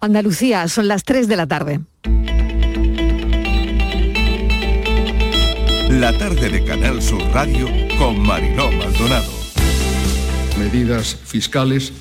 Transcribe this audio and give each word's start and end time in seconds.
Andalucía, 0.00 0.68
son 0.68 0.88
las 0.88 1.04
3 1.04 1.26
de 1.26 1.36
la 1.36 1.46
tarde. 1.46 1.80
La 5.88 6.16
tarde 6.18 6.50
de 6.50 6.64
Canal 6.64 7.00
Sur 7.00 7.22
Radio 7.32 7.66
con 7.98 8.20
Mariló 8.20 8.70
Maldonado. 8.72 9.32
Medidas 10.58 11.16
fiscales, 11.24 11.94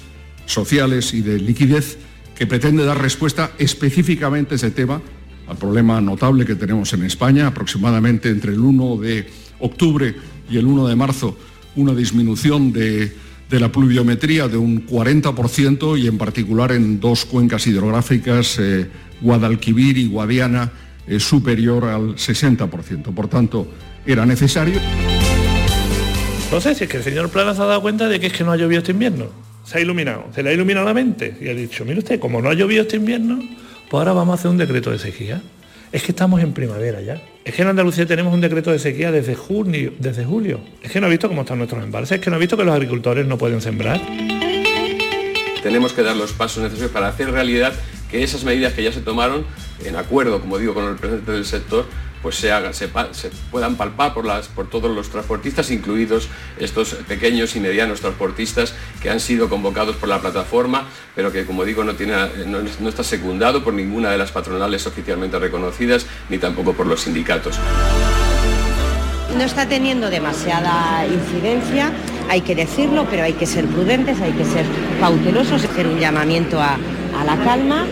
sociales 0.45 1.13
y 1.13 1.21
de 1.21 1.39
liquidez 1.39 1.97
que 2.35 2.45
pretende 2.45 2.83
dar 2.83 3.01
respuesta 3.01 3.51
específicamente 3.57 4.55
a 4.55 4.57
ese 4.57 4.71
tema, 4.71 5.01
al 5.47 5.57
problema 5.57 6.01
notable 6.01 6.45
que 6.45 6.55
tenemos 6.55 6.91
en 6.91 7.03
España, 7.05 7.47
aproximadamente 7.47 8.29
entre 8.29 8.51
el 8.51 8.59
1 8.59 8.97
de 8.97 9.29
octubre 9.59 10.13
y 10.49 10.57
el 10.57 10.67
1 10.67 10.87
de 10.87 10.95
marzo, 10.97 11.37
una 11.77 11.93
disminución 11.93 12.73
de, 12.73 13.15
la 13.49 13.71
pluviometría 13.71 14.47
de 14.47 14.57
un 14.57 14.85
40% 14.85 15.99
y 15.99 16.07
en 16.07 16.17
particular 16.17 16.71
en 16.71 16.99
dos 16.99 17.25
cuencas 17.25 17.67
hidrográficas, 17.67 18.59
eh, 18.59 18.89
Guadalquivir 19.21 19.97
y 19.97 20.07
Guadiana, 20.07 20.71
es 21.07 21.23
superior 21.23 21.85
al 21.85 22.15
60%. 22.15 23.13
Por 23.13 23.27
tanto, 23.27 23.67
era 24.05 24.25
necesario. 24.25 24.79
No 26.51 26.61
sé 26.61 26.75
si 26.75 26.83
es 26.83 26.89
que 26.89 26.97
el 26.97 27.03
señor 27.03 27.29
Plana 27.29 27.53
se 27.53 27.61
ha 27.61 27.65
dado 27.65 27.81
cuenta 27.81 28.07
de 28.07 28.19
que 28.19 28.27
es 28.27 28.33
que 28.33 28.43
no 28.43 28.51
ha 28.51 28.57
llovido 28.57 28.79
este 28.79 28.91
invierno. 28.91 29.27
Se 29.63 29.79
ha 29.79 29.81
iluminado, 29.81 30.27
se 30.33 30.43
le 30.43 30.51
ha 30.51 30.53
iluminado 30.53 30.85
la 30.85 30.93
mente 30.93 31.35
y 31.41 31.47
ha 31.49 31.53
dicho, 31.53 31.85
mire 31.85 31.99
usted, 31.99 32.19
como 32.19 32.41
no 32.41 32.49
ha 32.49 32.53
llovido 32.53 32.83
este 32.83 32.97
invierno, 32.97 33.39
pues 33.89 33.99
ahora 33.99 34.13
vamos 34.13 34.33
a 34.33 34.39
hacer 34.39 34.51
un 34.51 34.57
decreto 34.57 34.91
de 34.91 34.99
sequía. 34.99 35.41
Es 35.91 36.03
que 36.03 36.11
estamos 36.11 36.41
en 36.41 36.53
primavera 36.53 37.01
ya. 37.01 37.21
Es 37.45 37.53
que 37.53 37.61
en 37.61 37.67
Andalucía 37.67 38.07
tenemos 38.07 38.33
un 38.33 38.41
decreto 38.41 38.71
de 38.71 38.79
sequía 38.79 39.11
desde 39.11 39.35
junio, 39.35 39.93
desde 39.99 40.25
julio. 40.25 40.61
Es 40.81 40.91
que 40.91 40.99
no 40.99 41.05
ha 41.05 41.09
visto 41.11 41.27
cómo 41.27 41.41
están 41.41 41.59
nuestros 41.59 41.83
embalses, 41.83 42.13
es 42.13 42.19
que 42.19 42.31
no 42.31 42.37
ha 42.37 42.39
visto 42.39 42.57
que 42.57 42.63
los 42.63 42.73
agricultores 42.73 43.27
no 43.27 43.37
pueden 43.37 43.61
sembrar. 43.61 44.01
Tenemos 45.61 45.93
que 45.93 46.01
dar 46.01 46.15
los 46.15 46.33
pasos 46.33 46.63
necesarios 46.63 46.91
para 46.91 47.07
hacer 47.07 47.29
realidad 47.29 47.71
que 48.09 48.23
esas 48.23 48.43
medidas 48.45 48.73
que 48.73 48.81
ya 48.81 48.91
se 48.91 49.01
tomaron, 49.01 49.45
en 49.85 49.95
acuerdo, 49.95 50.41
como 50.41 50.57
digo, 50.57 50.73
con 50.73 50.85
el 50.85 50.95
presidente 50.95 51.33
del 51.33 51.45
sector, 51.45 51.85
pues 52.25 52.37
se, 52.37 52.51
haga, 52.51 52.73
se, 52.73 52.87
puedan 53.51 53.75
palpar 53.75 54.15
por, 54.15 54.25
las, 54.25 54.47
por 54.47 54.67
todos 54.67 54.89
los 54.89 55.11
transportistas, 55.11 55.69
incluidos 55.69 56.27
estos 56.57 56.95
pequeños 57.07 57.55
y 57.55 57.59
medianos 57.59 58.01
transportistas 58.01 58.73
que 58.99 59.11
han 59.11 59.19
sido 59.19 59.47
convocados 59.47 59.95
por 59.97 60.09
la 60.09 60.19
plataforma, 60.19 60.87
pero 61.13 61.31
que, 61.31 61.45
como 61.45 61.63
digo, 61.65 61.83
no, 61.83 61.93
tiene, 61.93 62.15
no 62.47 62.89
está 62.89 63.03
secundado 63.03 63.63
por 63.63 63.75
ninguna 63.75 64.09
de 64.09 64.17
las 64.17 64.31
patronales 64.31 64.87
oficialmente 64.87 65.37
reconocidas, 65.37 66.07
ni 66.27 66.39
tampoco 66.39 66.73
por 66.73 66.87
los 66.87 67.01
sindicatos. 67.01 67.59
No 69.37 69.43
está 69.43 69.67
teniendo 69.67 70.09
demasiada 70.09 71.05
incidencia, 71.05 71.91
hay 72.27 72.41
que 72.41 72.55
decirlo, 72.55 73.05
pero 73.07 73.21
hay 73.21 73.33
que 73.33 73.45
ser 73.45 73.67
prudentes, 73.67 74.19
hay 74.19 74.31
que 74.31 74.45
ser 74.45 74.65
cautelosos, 74.99 75.63
hacer 75.63 75.85
un 75.85 75.99
llamamiento 75.99 76.59
a, 76.59 76.79
a 77.19 77.23
la 77.23 77.37
calma, 77.43 77.85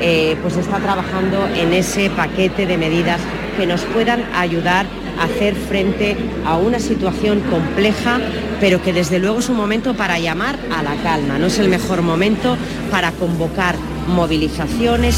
eh, 0.00 0.36
pues 0.40 0.56
está 0.56 0.78
trabajando 0.78 1.48
en 1.48 1.72
ese 1.72 2.10
paquete 2.10 2.64
de 2.64 2.78
medidas 2.78 3.20
que 3.56 3.66
nos 3.66 3.82
puedan 3.82 4.24
ayudar 4.34 4.86
a 5.18 5.24
hacer 5.24 5.54
frente 5.54 6.16
a 6.44 6.56
una 6.56 6.78
situación 6.78 7.40
compleja, 7.40 8.20
pero 8.60 8.82
que 8.82 8.92
desde 8.92 9.18
luego 9.18 9.38
es 9.40 9.48
un 9.48 9.56
momento 9.56 9.94
para 9.94 10.18
llamar 10.18 10.58
a 10.74 10.82
la 10.82 10.94
calma, 11.02 11.38
no 11.38 11.46
es 11.46 11.58
el 11.58 11.68
mejor 11.68 12.02
momento 12.02 12.56
para 12.90 13.12
convocar 13.12 13.76
movilizaciones. 14.08 15.16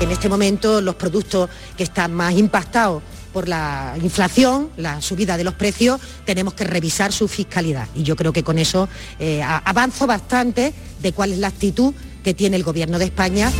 En 0.00 0.10
este 0.10 0.28
momento 0.28 0.80
los 0.80 0.94
productos 0.94 1.50
que 1.76 1.82
están 1.82 2.14
más 2.14 2.34
impactados 2.34 3.02
por 3.32 3.48
la 3.48 3.94
inflación, 4.02 4.70
la 4.76 5.02
subida 5.02 5.36
de 5.36 5.44
los 5.44 5.54
precios, 5.54 6.00
tenemos 6.24 6.54
que 6.54 6.64
revisar 6.64 7.12
su 7.12 7.28
fiscalidad. 7.28 7.86
Y 7.94 8.02
yo 8.02 8.16
creo 8.16 8.32
que 8.32 8.42
con 8.42 8.58
eso 8.58 8.88
eh, 9.18 9.42
avanzo 9.42 10.06
bastante 10.06 10.72
de 11.00 11.12
cuál 11.12 11.32
es 11.32 11.38
la 11.38 11.48
actitud 11.48 11.94
que 12.22 12.34
tiene 12.34 12.56
el 12.56 12.62
Gobierno 12.62 12.98
de 12.98 13.06
España. 13.06 13.50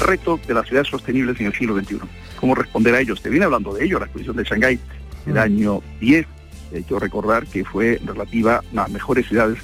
Reto 0.00 0.40
de 0.46 0.54
las 0.54 0.66
ciudades 0.66 0.88
sostenibles 0.88 1.38
en 1.40 1.46
el 1.46 1.52
siglo 1.54 1.76
XXI. 1.76 1.98
¿Cómo 2.40 2.54
responder 2.54 2.94
a 2.94 3.00
ellos? 3.00 3.22
Te 3.22 3.30
viene 3.30 3.44
hablando 3.44 3.72
de 3.72 3.84
ello 3.84 3.98
la 3.98 4.06
exposición 4.06 4.36
de 4.36 4.44
Shanghái 4.44 4.78
del 5.26 5.38
año 5.38 5.82
10. 6.00 6.26
Hay 6.74 6.82
que 6.82 6.98
recordar 6.98 7.46
que 7.46 7.64
fue 7.64 8.00
relativa 8.04 8.62
a 8.76 8.88
mejores 8.88 9.26
ciudades, 9.26 9.58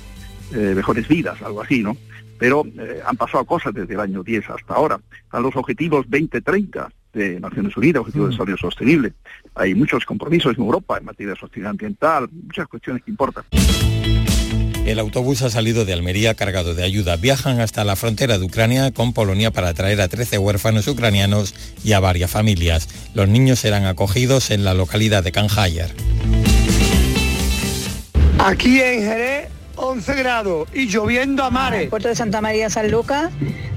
eh, 0.55 0.73
mejores 0.75 1.09
vidas, 1.09 1.43
algo 1.43 1.63
así, 1.63 1.83
¿no? 1.83 1.97
Pero 2.39 2.65
eh, 2.79 3.01
han 3.05 3.17
pasado 3.17 3.45
cosas 3.45 3.75
desde 3.75 3.95
el 3.95 4.01
año 4.01 4.23
10 4.23 4.49
hasta 4.51 4.75
ahora. 4.75 5.01
A 5.31 5.41
los 5.41 5.55
objetivos 5.57 6.07
2030 6.09 6.91
de 7.13 7.41
Naciones 7.41 7.77
Unidas, 7.77 8.01
Objetivo 8.01 8.27
de. 8.27 8.31
Desarrollo 8.31 8.57
Sostenible. 8.57 9.13
Hay 9.55 9.75
muchos 9.75 10.05
compromisos 10.05 10.57
en 10.57 10.63
Europa 10.63 10.97
en 10.99 11.05
materia 11.05 11.35
de 11.35 11.41
sostenibilidad 11.41 11.73
ambiental, 11.73 12.29
muchas 12.33 12.69
cuestiones 12.69 13.03
que 13.03 13.11
importan. 13.11 13.45
El 14.91 14.99
autobús 14.99 15.43
ha 15.43 15.51
salido 15.51 15.85
de 15.85 15.93
Almería 15.93 16.35
cargado 16.35 16.75
de 16.75 16.83
ayuda. 16.83 17.15
Viajan 17.15 17.61
hasta 17.61 17.85
la 17.85 17.95
frontera 17.95 18.39
de 18.39 18.45
Ucrania 18.45 18.91
con 18.91 19.13
Polonia 19.13 19.53
para 19.53 19.73
traer 19.73 20.01
a 20.01 20.09
13 20.09 20.39
huérfanos 20.39 20.89
ucranianos 20.89 21.55
y 21.85 21.93
a 21.93 22.01
varias 22.01 22.29
familias. 22.29 22.89
Los 23.15 23.29
niños 23.29 23.61
serán 23.61 23.85
acogidos 23.85 24.51
en 24.51 24.65
la 24.65 24.75
localidad 24.75 25.23
de 25.23 25.31
Canjayar. 25.31 25.91
Aquí 28.41 28.81
en 28.81 29.03
Jerez 29.03 29.49
11 29.77 30.15
grados 30.17 30.69
y 30.75 30.89
lloviendo 30.89 31.45
a 31.45 31.51
mares. 31.51 31.89
Puerto 31.89 32.09
de 32.09 32.17
Santa 32.17 32.41
María 32.41 32.69
San 32.69 32.91
Lucas, 32.91 33.31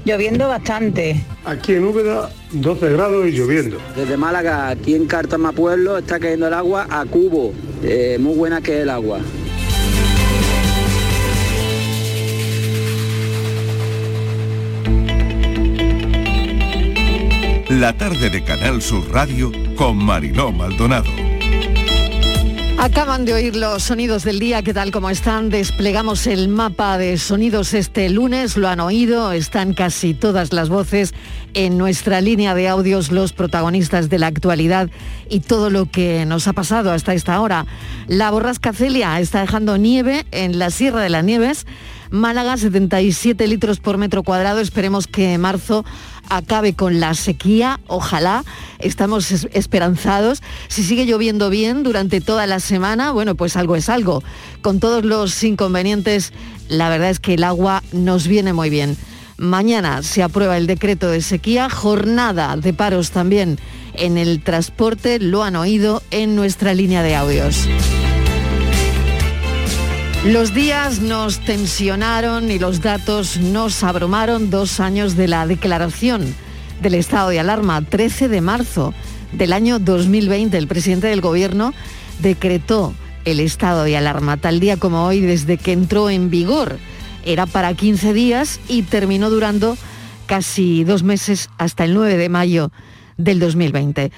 lloviendo 0.04 0.48
bastante. 0.48 1.24
Aquí 1.44 1.74
en 1.74 1.84
Úbeda, 1.84 2.28
12 2.50 2.90
grados 2.90 3.28
y 3.28 3.30
lloviendo. 3.30 3.78
Desde 3.94 4.16
Málaga, 4.16 4.68
aquí 4.68 4.96
en 4.96 5.06
Cartama 5.06 5.52
Pueblo, 5.52 5.96
está 5.96 6.18
cayendo 6.18 6.48
el 6.48 6.54
agua 6.54 6.88
a 6.90 7.04
cubo. 7.04 7.52
Eh, 7.84 8.18
muy 8.18 8.34
buena 8.34 8.60
que 8.60 8.78
es 8.78 8.82
el 8.82 8.90
agua. 8.90 9.20
La 17.70 17.96
tarde 17.96 18.28
de 18.28 18.44
Canal 18.44 18.82
Sur 18.82 19.10
Radio 19.10 19.50
con 19.74 19.96
Mariló 19.96 20.52
Maldonado. 20.52 21.10
Acaban 22.78 23.24
de 23.24 23.32
oír 23.32 23.56
los 23.56 23.84
sonidos 23.84 24.22
del 24.22 24.38
día, 24.38 24.62
¿qué 24.62 24.74
tal 24.74 24.90
como 24.90 25.08
están? 25.08 25.48
Desplegamos 25.48 26.26
el 26.26 26.48
mapa 26.48 26.98
de 26.98 27.16
sonidos 27.16 27.72
este 27.72 28.10
lunes, 28.10 28.58
lo 28.58 28.68
han 28.68 28.80
oído, 28.80 29.32
están 29.32 29.72
casi 29.72 30.12
todas 30.12 30.52
las 30.52 30.68
voces 30.68 31.14
en 31.54 31.78
nuestra 31.78 32.20
línea 32.20 32.54
de 32.54 32.68
audios, 32.68 33.10
los 33.10 33.32
protagonistas 33.32 34.10
de 34.10 34.18
la 34.18 34.26
actualidad 34.26 34.90
y 35.30 35.40
todo 35.40 35.70
lo 35.70 35.86
que 35.86 36.26
nos 36.26 36.46
ha 36.46 36.52
pasado 36.52 36.92
hasta 36.92 37.14
esta 37.14 37.40
hora. 37.40 37.64
La 38.08 38.30
borrasca 38.30 38.74
Celia 38.74 39.18
está 39.20 39.40
dejando 39.40 39.78
nieve 39.78 40.26
en 40.32 40.58
la 40.58 40.68
Sierra 40.68 41.00
de 41.00 41.08
las 41.08 41.24
Nieves, 41.24 41.64
Málaga 42.10 42.56
77 42.56 43.48
litros 43.48 43.80
por 43.80 43.98
metro 43.98 44.22
cuadrado, 44.22 44.60
esperemos 44.60 45.08
que 45.08 45.36
marzo 45.36 45.84
acabe 46.28 46.74
con 46.74 47.00
la 47.00 47.14
sequía, 47.14 47.80
ojalá, 47.86 48.44
estamos 48.78 49.30
esperanzados. 49.52 50.42
Si 50.68 50.82
sigue 50.82 51.06
lloviendo 51.06 51.50
bien 51.50 51.82
durante 51.82 52.20
toda 52.20 52.46
la 52.46 52.60
semana, 52.60 53.12
bueno, 53.12 53.34
pues 53.34 53.56
algo 53.56 53.76
es 53.76 53.88
algo. 53.88 54.22
Con 54.62 54.80
todos 54.80 55.04
los 55.04 55.42
inconvenientes, 55.42 56.32
la 56.68 56.88
verdad 56.88 57.10
es 57.10 57.20
que 57.20 57.34
el 57.34 57.44
agua 57.44 57.82
nos 57.92 58.26
viene 58.26 58.52
muy 58.52 58.70
bien. 58.70 58.96
Mañana 59.36 60.02
se 60.02 60.22
aprueba 60.22 60.56
el 60.56 60.66
decreto 60.66 61.08
de 61.10 61.20
sequía, 61.20 61.68
jornada 61.68 62.56
de 62.56 62.72
paros 62.72 63.10
también 63.10 63.58
en 63.96 64.18
el 64.18 64.42
transporte, 64.42 65.18
lo 65.18 65.42
han 65.42 65.56
oído 65.56 66.02
en 66.10 66.36
nuestra 66.36 66.74
línea 66.74 67.02
de 67.02 67.16
audios. 67.16 67.68
Los 70.24 70.54
días 70.54 71.02
nos 71.02 71.40
tensionaron 71.40 72.50
y 72.50 72.58
los 72.58 72.80
datos 72.80 73.36
nos 73.36 73.84
abrumaron 73.84 74.48
dos 74.48 74.80
años 74.80 75.16
de 75.16 75.28
la 75.28 75.46
declaración 75.46 76.34
del 76.80 76.94
estado 76.94 77.28
de 77.28 77.40
alarma. 77.40 77.82
13 77.82 78.30
de 78.30 78.40
marzo 78.40 78.94
del 79.32 79.52
año 79.52 79.78
2020 79.78 80.56
el 80.56 80.66
presidente 80.66 81.08
del 81.08 81.20
gobierno 81.20 81.74
decretó 82.20 82.94
el 83.26 83.38
estado 83.38 83.84
de 83.84 83.98
alarma 83.98 84.38
tal 84.38 84.60
día 84.60 84.78
como 84.78 85.04
hoy 85.04 85.20
desde 85.20 85.58
que 85.58 85.72
entró 85.72 86.08
en 86.08 86.30
vigor. 86.30 86.78
Era 87.26 87.44
para 87.44 87.74
15 87.74 88.14
días 88.14 88.60
y 88.66 88.80
terminó 88.80 89.28
durando 89.28 89.76
casi 90.24 90.84
dos 90.84 91.02
meses 91.02 91.50
hasta 91.58 91.84
el 91.84 91.92
9 91.92 92.16
de 92.16 92.28
mayo 92.30 92.72
del 93.18 93.40
2020. 93.40 94.10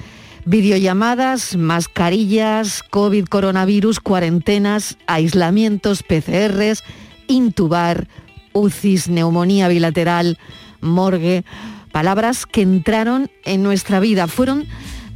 Videollamadas, 0.48 1.56
mascarillas, 1.56 2.84
COVID, 2.90 3.24
coronavirus, 3.26 3.98
cuarentenas, 3.98 4.96
aislamientos, 5.08 6.04
PCRs, 6.04 6.84
intubar, 7.26 8.06
UCIs, 8.52 9.08
neumonía 9.08 9.66
bilateral, 9.66 10.38
morgue, 10.80 11.44
palabras 11.90 12.46
que 12.46 12.62
entraron 12.62 13.28
en 13.44 13.64
nuestra 13.64 13.98
vida. 13.98 14.28
Fueron 14.28 14.66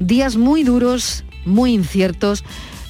días 0.01 0.37
muy 0.37 0.65
duros, 0.65 1.23
muy 1.45 1.75
inciertos, 1.75 2.43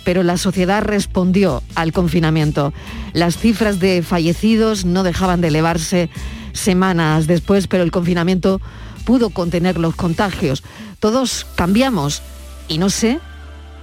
pero 0.06 0.22
la 0.22 0.38
sociedad 0.38 0.82
respondió 0.82 1.62
al 1.74 1.92
confinamiento. 1.92 2.72
Las 3.12 3.36
cifras 3.36 3.80
de 3.80 4.02
fallecidos 4.02 4.86
no 4.86 5.02
dejaban 5.02 5.42
de 5.42 5.48
elevarse 5.48 6.08
semanas 6.54 7.26
después, 7.26 7.66
pero 7.66 7.82
el 7.82 7.90
confinamiento 7.90 8.62
pudo 9.04 9.28
contener 9.28 9.76
los 9.76 9.94
contagios. 9.94 10.62
Todos 11.00 11.46
cambiamos 11.54 12.20
y 12.68 12.76
no 12.76 12.90
sé 12.90 13.20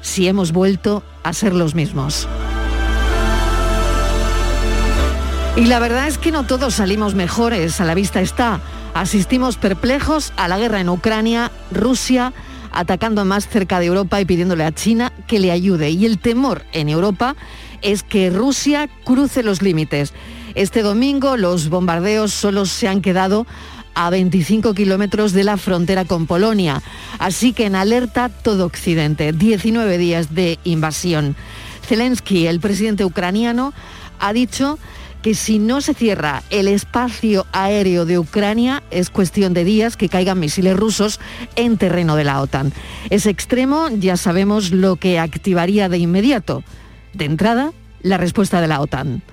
si 0.02 0.28
hemos 0.28 0.52
vuelto 0.52 1.04
a 1.24 1.34
ser 1.34 1.54
los 1.54 1.74
mismos. 1.74 2.28
Y 5.56 5.66
la 5.66 5.80
verdad 5.80 6.08
es 6.08 6.20
que 6.20 6.32
no 6.32 6.46
todos 6.46 6.76
salimos 6.76 7.16
mejores, 7.16 7.82
a 7.82 7.86
la 7.86 7.96
vista 7.96 8.22
está. 8.22 8.62
Asistimos 8.94 9.58
perplejos 9.58 10.32
a 10.38 10.48
la 10.48 10.60
guerra 10.60 10.80
en 10.80 10.90
Ucrania, 10.90 11.52
Rusia 11.72 12.34
atacando 12.72 13.26
más 13.26 13.48
cerca 13.48 13.80
de 13.80 13.88
Europa 13.88 14.22
y 14.22 14.26
pidiéndole 14.26 14.64
a 14.64 14.72
China 14.72 15.12
que 15.26 15.40
le 15.40 15.52
ayude. 15.52 15.90
Y 15.90 16.06
el 16.06 16.20
temor 16.20 16.64
en 16.74 16.90
Europa 16.90 17.36
es 17.82 18.04
que 18.04 18.30
Rusia 18.30 18.88
cruce 19.04 19.42
los 19.42 19.64
límites. 19.64 20.14
Este 20.54 20.84
domingo 20.84 21.38
los 21.38 21.70
bombardeos 21.70 22.32
solo 22.32 22.68
se 22.68 22.88
han 22.88 23.02
quedado 23.02 23.48
a 23.98 24.12
25 24.12 24.76
kilómetros 24.76 25.34
de 25.34 25.44
la 25.44 25.58
frontera 25.58 26.06
con 26.06 26.28
Polonia. 26.28 26.84
Así 27.18 27.52
que 27.52 27.66
en 27.66 27.76
alerta 27.76 28.30
todo 28.30 28.68
Occidente. 28.68 29.34
19 29.34 29.98
días 29.98 30.36
de 30.36 30.60
invasión. 30.64 31.36
Zelensky, 31.82 32.46
el 32.46 32.60
presidente 32.60 33.06
ucraniano, 33.06 33.74
ha 34.20 34.34
dicho 34.34 34.78
que 35.24 35.34
si 35.34 35.58
no 35.58 35.82
se 35.82 35.96
cierra 35.96 36.44
el 36.52 36.68
espacio 36.68 37.48
aéreo 37.52 38.06
de 38.06 38.20
Ucrania, 38.20 38.84
es 38.92 39.10
cuestión 39.10 39.56
de 39.56 39.64
días 39.64 39.98
que 39.98 40.10
caigan 40.10 40.40
misiles 40.40 40.78
rusos 40.78 41.20
en 41.56 41.78
terreno 41.78 42.16
de 42.16 42.24
la 42.24 42.40
OTAN. 42.40 42.74
Ese 43.10 43.32
extremo 43.32 43.90
ya 43.90 44.16
sabemos 44.16 44.72
lo 44.72 44.98
que 44.98 45.18
activaría 45.18 45.90
de 45.90 45.98
inmediato. 45.98 46.64
De 47.14 47.26
entrada, 47.26 47.74
la 48.04 48.18
respuesta 48.18 48.62
de 48.62 48.68
la 48.68 48.80
OTAN. 48.80 49.24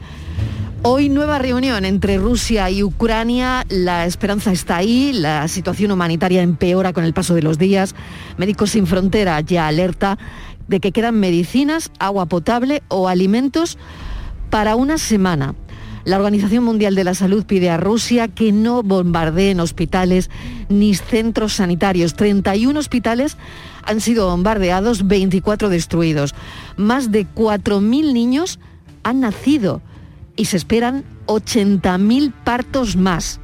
Hoy 0.86 1.08
nueva 1.08 1.38
reunión 1.38 1.86
entre 1.86 2.18
Rusia 2.18 2.68
y 2.68 2.82
Ucrania. 2.82 3.64
La 3.70 4.04
esperanza 4.04 4.52
está 4.52 4.76
ahí, 4.76 5.14
la 5.14 5.48
situación 5.48 5.90
humanitaria 5.90 6.42
empeora 6.42 6.92
con 6.92 7.04
el 7.04 7.14
paso 7.14 7.34
de 7.34 7.40
los 7.40 7.56
días. 7.56 7.94
Médicos 8.36 8.72
sin 8.72 8.86
frontera 8.86 9.40
ya 9.40 9.66
alerta 9.66 10.18
de 10.68 10.80
que 10.80 10.92
quedan 10.92 11.18
medicinas, 11.18 11.90
agua 11.98 12.26
potable 12.26 12.82
o 12.88 13.08
alimentos 13.08 13.78
para 14.50 14.76
una 14.76 14.98
semana. 14.98 15.54
La 16.04 16.18
Organización 16.18 16.64
Mundial 16.64 16.94
de 16.94 17.04
la 17.04 17.14
Salud 17.14 17.46
pide 17.46 17.70
a 17.70 17.78
Rusia 17.78 18.28
que 18.28 18.52
no 18.52 18.82
bombardeen 18.82 19.60
hospitales 19.60 20.28
ni 20.68 20.94
centros 20.94 21.54
sanitarios. 21.54 22.12
31 22.12 22.78
hospitales 22.78 23.38
han 23.84 24.02
sido 24.02 24.28
bombardeados, 24.28 25.06
24 25.06 25.70
destruidos. 25.70 26.34
Más 26.76 27.10
de 27.10 27.26
4.000 27.26 28.12
niños 28.12 28.60
han 29.02 29.20
nacido 29.20 29.80
y 30.36 30.46
se 30.46 30.56
esperan 30.56 31.04
80.000 31.26 32.32
partos 32.44 32.96
más 32.96 33.40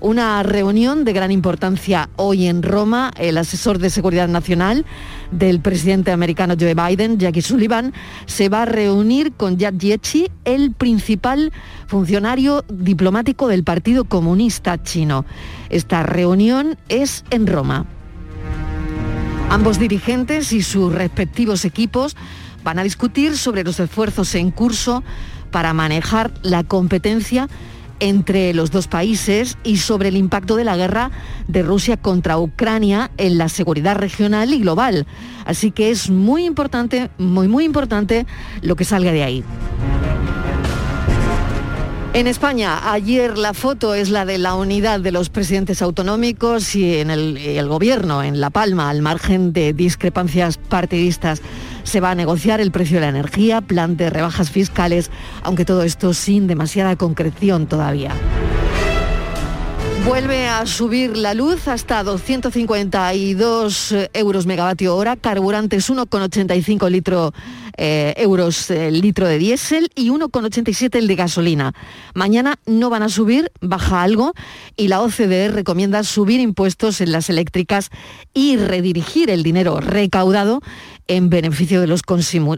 una 0.00 0.42
reunión 0.42 1.04
de 1.04 1.12
gran 1.12 1.30
importancia 1.30 2.08
hoy 2.16 2.46
en 2.46 2.62
Roma. 2.62 3.10
El 3.16 3.38
asesor 3.38 3.78
de 3.78 3.90
Seguridad 3.90 4.28
Nacional 4.28 4.86
del 5.30 5.60
presidente 5.60 6.10
americano 6.10 6.54
Joe 6.58 6.74
Biden, 6.74 7.18
Jackie 7.18 7.42
Sullivan, 7.42 7.92
se 8.26 8.48
va 8.48 8.62
a 8.62 8.66
reunir 8.66 9.32
con 9.32 9.58
Yad 9.58 9.74
Yechi, 9.74 10.30
el 10.44 10.72
principal 10.72 11.52
funcionario 11.86 12.64
diplomático 12.68 13.48
del 13.48 13.62
Partido 13.62 14.04
Comunista 14.04 14.82
Chino. 14.82 15.24
Esta 15.68 16.02
reunión 16.02 16.78
es 16.88 17.24
en 17.30 17.46
Roma. 17.46 17.86
Ambos 19.50 19.78
dirigentes 19.78 20.52
y 20.52 20.62
sus 20.62 20.92
respectivos 20.92 21.64
equipos 21.64 22.16
van 22.62 22.78
a 22.78 22.82
discutir 22.82 23.36
sobre 23.36 23.64
los 23.64 23.80
esfuerzos 23.80 24.34
en 24.34 24.50
curso 24.50 25.02
para 25.50 25.74
manejar 25.74 26.30
la 26.42 26.64
competencia 26.64 27.48
entre 28.00 28.54
los 28.54 28.70
dos 28.70 28.88
países 28.88 29.58
y 29.62 29.76
sobre 29.76 30.08
el 30.08 30.16
impacto 30.16 30.56
de 30.56 30.64
la 30.64 30.76
guerra 30.76 31.10
de 31.46 31.62
Rusia 31.62 31.96
contra 31.96 32.38
Ucrania 32.38 33.10
en 33.18 33.38
la 33.38 33.48
seguridad 33.48 33.96
regional 33.96 34.52
y 34.52 34.60
global. 34.60 35.06
Así 35.44 35.70
que 35.70 35.90
es 35.90 36.10
muy 36.10 36.44
importante, 36.44 37.10
muy, 37.18 37.46
muy 37.46 37.64
importante 37.64 38.26
lo 38.62 38.74
que 38.74 38.84
salga 38.84 39.12
de 39.12 39.22
ahí. 39.22 39.44
En 42.12 42.26
España, 42.26 42.92
ayer 42.92 43.38
la 43.38 43.54
foto 43.54 43.94
es 43.94 44.10
la 44.10 44.24
de 44.24 44.38
la 44.38 44.54
unidad 44.56 44.98
de 44.98 45.12
los 45.12 45.30
presidentes 45.30 45.80
autonómicos 45.80 46.74
y 46.74 46.96
en 46.96 47.08
el, 47.08 47.68
gobierno, 47.68 48.24
en 48.24 48.40
La 48.40 48.50
Palma, 48.50 48.90
al 48.90 49.00
margen 49.00 49.52
de 49.52 49.72
discrepancias 49.72 50.58
partidistas. 50.58 51.40
Se 51.84 52.00
va 52.00 52.10
a 52.10 52.14
negociar 52.16 52.60
el 52.60 52.72
precio 52.72 52.96
de 52.96 53.02
la 53.02 53.10
energía, 53.10 53.60
plan 53.60 53.96
de 53.96 54.10
rebajas 54.10 54.50
fiscales, 54.50 55.08
aunque 55.44 55.64
todo 55.64 55.84
esto 55.84 56.12
sin 56.12 56.48
demasiada 56.48 56.96
concreción 56.96 57.68
todavía. 57.68 58.12
Vuelve 60.04 60.48
a 60.48 60.66
subir 60.66 61.16
la 61.16 61.34
luz 61.34 61.68
hasta 61.68 62.02
252 62.02 63.94
euros 64.14 64.46
megavatio 64.46 64.96
hora, 64.96 65.14
carburantes 65.14 65.88
1,85 65.88 66.90
litro, 66.90 67.32
eh, 67.76 68.14
euros 68.16 68.70
el 68.70 69.00
litro 69.00 69.26
de 69.26 69.38
diésel 69.38 69.90
y 69.94 70.10
1,87 70.10 70.96
el 70.96 71.06
de 71.06 71.16
gasolina. 71.16 71.72
Mañana 72.14 72.56
no 72.66 72.90
van 72.90 73.02
a 73.02 73.08
subir, 73.08 73.50
baja 73.60 74.02
algo 74.02 74.32
y 74.76 74.88
la 74.88 75.00
OCDE 75.00 75.48
recomienda 75.48 76.02
subir 76.04 76.40
impuestos 76.40 77.00
en 77.00 77.12
las 77.12 77.30
eléctricas 77.30 77.90
y 78.34 78.56
redirigir 78.56 79.30
el 79.30 79.42
dinero 79.42 79.80
recaudado 79.80 80.60
en 81.08 81.28
beneficio 81.28 81.80
de 81.80 81.88
los, 81.88 82.02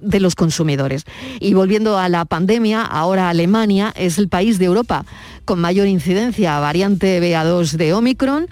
de 0.02 0.20
los 0.20 0.34
consumidores. 0.34 1.04
Y 1.40 1.54
volviendo 1.54 1.98
a 1.98 2.08
la 2.08 2.26
pandemia, 2.26 2.82
ahora 2.82 3.30
Alemania 3.30 3.92
es 3.96 4.18
el 4.18 4.28
país 4.28 4.58
de 4.58 4.66
Europa 4.66 5.06
con 5.44 5.60
mayor 5.60 5.88
incidencia, 5.88 6.60
variante 6.60 7.20
BA2 7.20 7.72
de 7.72 7.94
Omicron. 7.94 8.48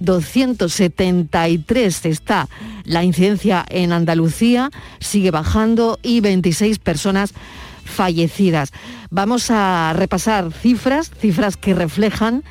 273 0.00 2.06
está 2.06 2.48
la 2.84 3.04
incidencia 3.04 3.64
en 3.68 3.92
Andalucía, 3.92 4.70
sigue 5.00 5.30
bajando 5.30 5.98
y 6.02 6.20
26 6.20 6.78
personas 6.78 7.34
fallecidas. 7.84 8.72
Vamos 9.10 9.50
a 9.50 9.92
repasar 9.94 10.52
cifras, 10.52 11.10
cifras 11.20 11.56
que 11.56 11.74
reflejan 11.74 12.44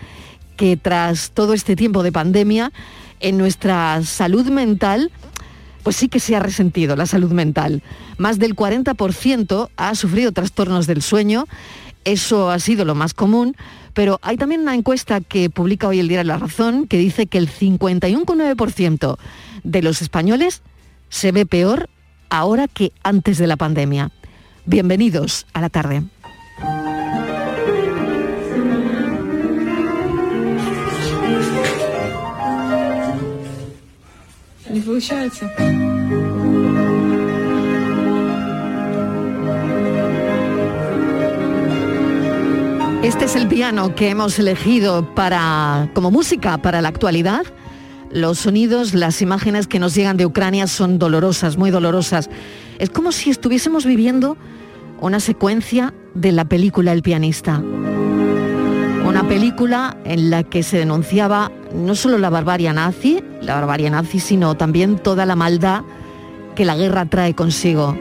que 0.58 0.78
tras 0.78 1.32
todo 1.32 1.54
este 1.54 1.76
tiempo 1.76 2.04
de 2.04 2.12
pandemia, 2.12 2.72
en 3.20 3.38
nuestra 3.38 4.04
salud 4.04 4.48
mental, 4.48 5.12
pues 5.82 5.96
sí 5.96 6.10
que 6.10 6.20
se 6.20 6.36
ha 6.36 6.40
resentido 6.40 6.96
la 6.96 7.06
salud 7.06 7.32
mental. 7.32 7.82
Más 8.18 8.40
del 8.40 8.56
40% 8.56 9.70
ha 9.76 9.96
sufrido 9.96 10.32
trastornos 10.32 10.88
del 10.88 11.02
sueño, 11.02 11.46
eso 12.06 12.50
ha 12.50 12.60
sido 12.60 12.86
lo 12.86 12.96
más 12.96 13.14
común, 13.14 13.56
pero 13.94 14.20
hay 14.22 14.38
también 14.38 14.62
una 14.62 14.76
encuesta 14.76 15.22
que 15.22 15.50
publica 15.50 15.88
hoy 15.88 16.00
el 16.00 16.08
de 16.08 16.24
La 16.24 16.38
Razón 16.38 16.88
que 16.88 16.98
dice 16.98 17.28
que 17.28 17.38
el 17.38 17.50
51,9% 17.50 19.18
de 19.64 19.82
los 19.82 20.02
españoles 20.02 20.62
se 21.10 21.32
ve 21.32 21.46
peor 21.46 21.90
ahora 22.30 22.68
que 22.68 22.92
antes 23.04 23.38
de 23.38 23.48
la 23.48 23.58
pandemia. 23.58 24.12
Bienvenidos 24.66 25.46
a 25.54 25.62
la 25.62 25.70
tarde. 25.70 26.04
Este 43.04 43.26
es 43.26 43.36
el 43.36 43.50
piano 43.50 43.96
que 43.96 44.10
hemos 44.10 44.40
elegido 44.40 45.14
para, 45.14 45.90
como 45.94 46.10
música 46.10 46.58
para 46.60 46.82
la 46.82 46.88
actualidad. 46.88 47.42
Los 48.10 48.40
sonidos, 48.40 48.94
las 48.94 49.22
imágenes 49.22 49.68
que 49.68 49.78
nos 49.78 49.94
llegan 49.94 50.16
de 50.16 50.26
Ucrania 50.26 50.68
son 50.68 51.00
dolorosas, 51.00 51.58
muy 51.58 51.70
dolorosas. 51.70 52.30
Es 52.80 52.90
como 52.90 53.12
si 53.12 53.30
estuviésemos 53.30 53.86
viviendo 53.86 54.38
una 55.02 55.20
secuencia 55.20 55.94
de 56.14 56.32
la 56.32 56.46
película 56.46 56.94
El 56.94 57.02
pianista. 57.02 57.62
Una 59.06 59.28
película 59.28 59.98
en 60.06 60.30
la 60.30 60.44
que 60.44 60.64
se 60.64 60.78
denunciaba 60.78 61.52
no 61.76 61.96
solo 61.96 62.18
la 62.18 62.30
barbarie 62.30 62.72
nazi, 62.72 63.22
la 63.42 63.56
barbarie 63.56 63.90
nazi, 63.90 64.22
sino 64.22 64.56
también 64.56 64.98
toda 64.98 65.26
la 65.26 65.36
maldad 65.36 65.82
que 66.56 66.64
la 66.64 66.78
guerra 66.78 67.06
trae 67.08 67.36
consigo. 67.36 67.98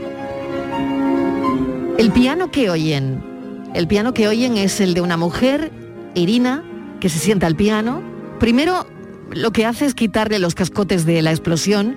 El 1.98 2.12
piano 2.12 2.52
que 2.52 2.70
oyen 2.70 3.31
el 3.74 3.88
piano 3.88 4.12
que 4.14 4.28
oyen 4.28 4.56
es 4.56 4.80
el 4.80 4.94
de 4.94 5.00
una 5.00 5.16
mujer, 5.16 5.72
Irina, 6.14 6.62
que 7.00 7.08
se 7.08 7.18
sienta 7.18 7.46
al 7.46 7.56
piano. 7.56 8.02
Primero 8.38 8.86
lo 9.30 9.50
que 9.52 9.66
hace 9.66 9.86
es 9.86 9.94
quitarle 9.94 10.38
los 10.38 10.54
cascotes 10.54 11.06
de 11.06 11.22
la 11.22 11.30
explosión 11.30 11.96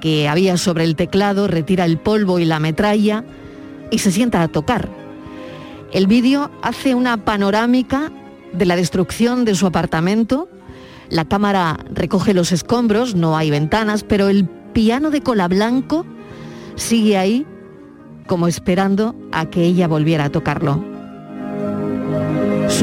que 0.00 0.28
había 0.28 0.56
sobre 0.56 0.84
el 0.84 0.96
teclado, 0.96 1.46
retira 1.46 1.84
el 1.84 1.98
polvo 1.98 2.38
y 2.38 2.44
la 2.44 2.60
metralla 2.60 3.24
y 3.90 3.98
se 3.98 4.10
sienta 4.10 4.42
a 4.42 4.48
tocar. 4.48 4.88
El 5.92 6.06
vídeo 6.06 6.50
hace 6.62 6.94
una 6.94 7.24
panorámica 7.24 8.10
de 8.52 8.66
la 8.66 8.76
destrucción 8.76 9.44
de 9.44 9.54
su 9.54 9.66
apartamento. 9.66 10.48
La 11.08 11.24
cámara 11.24 11.78
recoge 11.92 12.34
los 12.34 12.50
escombros, 12.50 13.14
no 13.14 13.36
hay 13.36 13.50
ventanas, 13.50 14.02
pero 14.04 14.28
el 14.28 14.46
piano 14.46 15.10
de 15.10 15.22
cola 15.22 15.46
blanco 15.48 16.04
sigue 16.74 17.16
ahí 17.16 17.46
como 18.26 18.48
esperando 18.48 19.14
a 19.32 19.46
que 19.46 19.62
ella 19.62 19.86
volviera 19.86 20.24
a 20.24 20.30
tocarlo. 20.30 20.93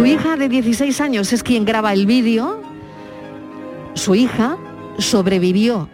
Su 0.01 0.07
hija 0.07 0.35
de 0.35 0.49
16 0.49 0.99
años 0.99 1.31
es 1.31 1.43
quien 1.43 1.63
graba 1.63 1.93
el 1.93 2.07
vídeo. 2.07 2.59
Su 3.93 4.15
hija 4.15 4.57
sobrevivió 4.97 5.89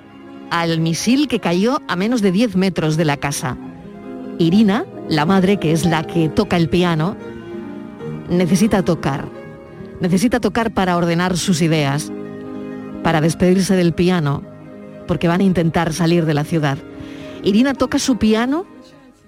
al 0.49 0.79
misil 0.79 1.27
que 1.27 1.41
cayó 1.41 1.81
a 1.89 1.97
menos 1.97 2.21
de 2.21 2.31
10 2.31 2.55
metros 2.55 2.95
de 2.95 3.03
la 3.03 3.17
casa. 3.17 3.57
Irina, 4.39 4.85
la 5.09 5.25
madre, 5.25 5.57
que 5.59 5.73
es 5.73 5.85
la 5.85 6.07
que 6.07 6.29
toca 6.29 6.55
el 6.55 6.69
piano, 6.69 7.17
necesita 8.29 8.81
tocar. 8.81 9.27
Necesita 9.99 10.39
tocar 10.39 10.71
para 10.71 10.95
ordenar 10.95 11.35
sus 11.35 11.61
ideas, 11.61 12.09
para 13.03 13.19
despedirse 13.19 13.75
del 13.75 13.91
piano, 13.91 14.41
porque 15.05 15.27
van 15.27 15.41
a 15.41 15.43
intentar 15.43 15.91
salir 15.91 16.23
de 16.23 16.33
la 16.33 16.45
ciudad. 16.45 16.77
Irina 17.43 17.73
toca 17.73 17.99
su 17.99 18.15
piano, 18.17 18.65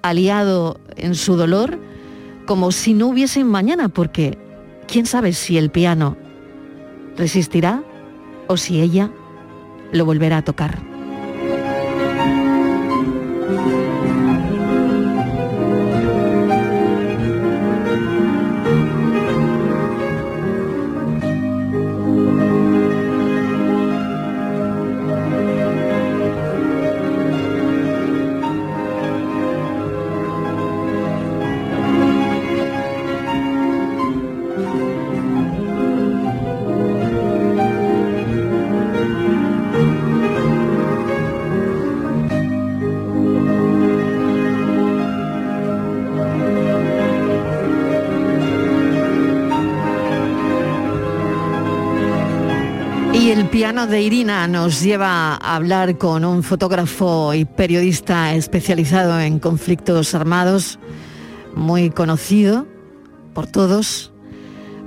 aliado 0.03 0.79
en 0.95 1.15
su 1.15 1.35
dolor, 1.35 1.77
como 2.45 2.71
si 2.71 2.93
no 2.93 3.07
hubiese 3.07 3.43
mañana, 3.43 3.89
porque 3.89 4.37
quién 4.89 5.05
sabe 5.05 5.33
si 5.33 5.57
el 5.57 5.69
piano 5.69 6.17
resistirá 7.15 7.83
o 8.47 8.57
si 8.57 8.81
ella 8.81 9.11
lo 9.91 10.05
volverá 10.05 10.37
a 10.37 10.41
tocar. 10.41 10.88
De 53.87 54.01
Irina 54.01 54.47
nos 54.47 54.81
lleva 54.81 55.35
a 55.35 55.55
hablar 55.55 55.97
con 55.97 56.25
un 56.25 56.43
fotógrafo 56.43 57.33
y 57.33 57.45
periodista 57.45 58.33
especializado 58.33 59.19
en 59.19 59.39
conflictos 59.39 60.13
armados, 60.13 60.79
muy 61.55 61.89
conocido 61.89 62.67
por 63.33 63.47
todos, 63.47 64.11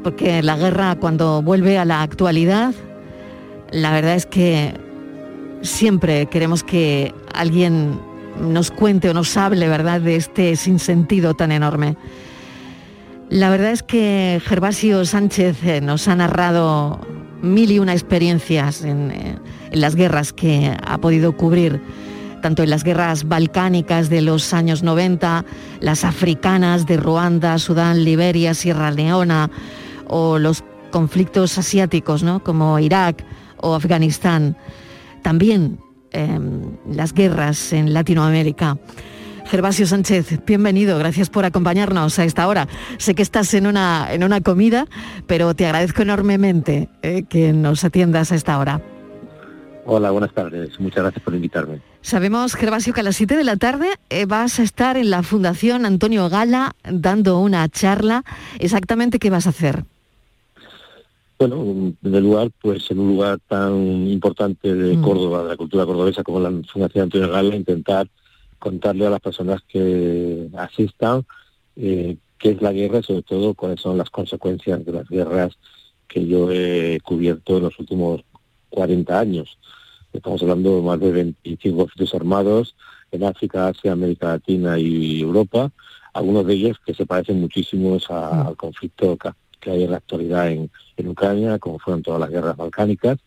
porque 0.03 0.43
la 0.43 0.57
guerra 0.57 0.97
cuando 0.97 1.43
vuelve 1.43 1.79
a 1.79 1.87
la 1.87 2.03
actualidad, 2.03 2.75
la 3.71 3.93
verdad 3.93 4.15
es 4.15 4.27
que 4.27 4.75
siempre 5.63 6.27
queremos 6.27 6.63
que 6.63 7.15
alguien 7.33 7.99
nos 8.41 8.71
cuente 8.71 9.09
o 9.09 9.15
nos 9.15 9.37
hable, 9.37 9.69
¿verdad?, 9.69 10.01
de 10.03 10.17
este 10.17 10.55
sinsentido 10.57 11.35
tan 11.35 11.51
enorme. 11.51 11.97
La 13.31 13.49
verdad 13.49 13.71
es 13.71 13.83
que 13.83 14.43
Gervasio 14.45 15.05
Sánchez 15.07 15.65
eh, 15.65 15.81
nos 15.81 16.07
ha 16.09 16.17
narrado 16.17 17.01
mil 17.43 17.71
y 17.71 17.79
una 17.79 17.93
experiencias 17.93 18.83
en, 18.83 19.11
eh, 19.11 19.37
en, 19.71 19.81
las 19.81 19.95
guerras 19.95 20.33
que 20.33 20.77
ha 20.85 20.99
podido 20.99 21.37
cubrir, 21.37 21.81
tanto 22.41 22.63
en 22.63 22.71
las 22.71 22.85
guerras 22.85 23.29
balcánicas 23.29 24.09
de 24.09 24.23
los 24.23 24.53
años 24.55 24.83
90, 24.83 25.45
las 25.81 26.05
africanas 26.05 26.87
de 26.87 26.97
Ruanda, 26.97 27.59
Sudán, 27.59 28.05
Liberia, 28.05 28.55
Sierra 28.55 28.91
Leona, 28.91 29.51
o 30.07 30.39
los 30.39 30.65
conflictos 30.91 31.59
asiáticos, 31.59 32.23
¿no? 32.23 32.45
como 32.45 32.79
Irak 32.79 33.25
o 33.57 33.75
Afganistán. 33.75 34.57
También 35.23 35.79
eh, 36.13 36.39
las 36.91 37.13
guerras 37.13 37.73
en 37.73 37.93
Latinoamérica. 37.93 38.77
Gervasio 39.53 39.87
Sánchez, 39.87 40.47
bienvenido, 40.47 40.99
gracias 40.99 41.29
por 41.29 41.45
acompañarnos 41.45 42.19
a 42.19 42.25
esta 42.25 42.49
hora. 42.49 42.69
Sé 42.97 43.15
que 43.15 43.21
estás 43.21 43.53
en 43.53 43.67
una, 43.67 44.11
en 44.11 44.25
una 44.25 44.41
comida, 44.41 44.87
pero 45.27 45.53
te 45.53 45.67
agradezco 45.67 46.01
enormemente 46.01 46.89
eh, 47.03 47.25
que 47.29 47.53
nos 47.53 47.85
atiendas 47.85 48.33
a 48.33 48.37
esta 48.37 48.59
hora. 48.59 48.81
Hola, 49.85 50.11
buenas 50.11 50.33
tardes. 50.33 50.81
Muchas 50.81 51.03
gracias 51.03 51.23
por 51.23 51.35
invitarme. 51.35 51.83
Sabemos, 52.01 52.55
Gervasio, 52.55 52.95
que 52.95 53.01
a 53.01 53.03
las 53.03 53.17
7 53.17 53.37
de 53.37 53.45
la 53.45 53.59
tarde 53.59 53.89
eh, 54.09 54.25
vas 54.25 54.59
a 54.59 54.63
estar 54.63 54.97
en 54.97 55.11
la 55.11 55.23
Fundación 55.23 55.85
Antonio 55.85 56.31
Gala 56.31 56.75
dando 56.91 57.39
una 57.39 57.69
charla. 57.69 58.25
¿Exactamente 58.59 59.19
qué 59.19 59.29
vas 59.29 59.47
a 59.47 59.51
hacer? 59.51 59.85
Bueno, 61.39 61.57
en 61.61 61.99
primer 62.01 62.23
lugar, 62.23 62.51
pues 62.63 62.91
en 62.91 63.01
un 63.01 63.09
lugar 63.09 63.39
tan 63.47 64.07
importante 64.07 64.75
de 64.75 64.97
mm. 64.97 65.03
Córdoba, 65.03 65.43
de 65.43 65.49
la 65.51 65.57
cultura 65.59 65.85
cordobesa 65.85 66.23
como 66.23 66.41
la 66.41 66.49
Fundación 66.73 67.03
Antonio 67.03 67.29
Gala, 67.29 67.55
intentar 67.55 68.09
contarle 68.63 69.09
a 69.09 69.11
las 69.11 69.21
personas 69.21 69.61
que 69.67 70.49
asistan 70.57 71.27
eh, 71.75 72.17
qué 72.39 72.51
es 72.51 72.63
la 72.63 72.73
guerra 72.73 73.01
y 73.01 73.03
sobre 73.03 73.23
todo 73.23 73.55
cuáles 73.55 73.81
son 73.81 73.99
las 73.99 74.09
consecuencias 74.09 74.85
de 74.85 74.93
las 74.93 75.09
guerras 75.09 75.59
que 76.07 76.25
yo 76.25 76.49
he 76.53 77.01
cubierto 77.03 77.57
en 77.57 77.65
los 77.65 77.77
últimos 77.81 78.23
40 78.71 79.19
años. 79.19 79.59
Estamos 80.13 80.41
hablando 80.43 80.77
de 80.77 80.83
más 80.83 81.01
de 81.01 81.11
25 81.11 81.77
conflictos 81.77 82.15
armados 82.15 82.77
en 83.11 83.25
África, 83.25 83.67
Asia, 83.67 83.91
América 83.91 84.29
Latina 84.29 84.79
y 84.79 85.21
Europa, 85.21 85.73
algunos 86.13 86.47
de 86.47 86.55
ellos 86.55 86.77
que 86.87 86.95
se 86.95 87.05
parecen 87.05 87.41
muchísimo 87.41 87.97
mm. 87.97 88.13
al 88.47 88.57
conflicto 88.57 89.19
que 89.59 89.71
hay 89.73 89.83
en 89.83 89.91
la 89.91 89.97
actualidad 89.97 90.53
en, 90.53 90.71
en 90.97 91.09
Ucrania, 91.09 91.59
como 91.59 91.81
fueron 91.81 92.03
todas 92.03 92.21
las 92.21 92.31
guerras 92.31 92.57
balcánicas, 92.57 93.19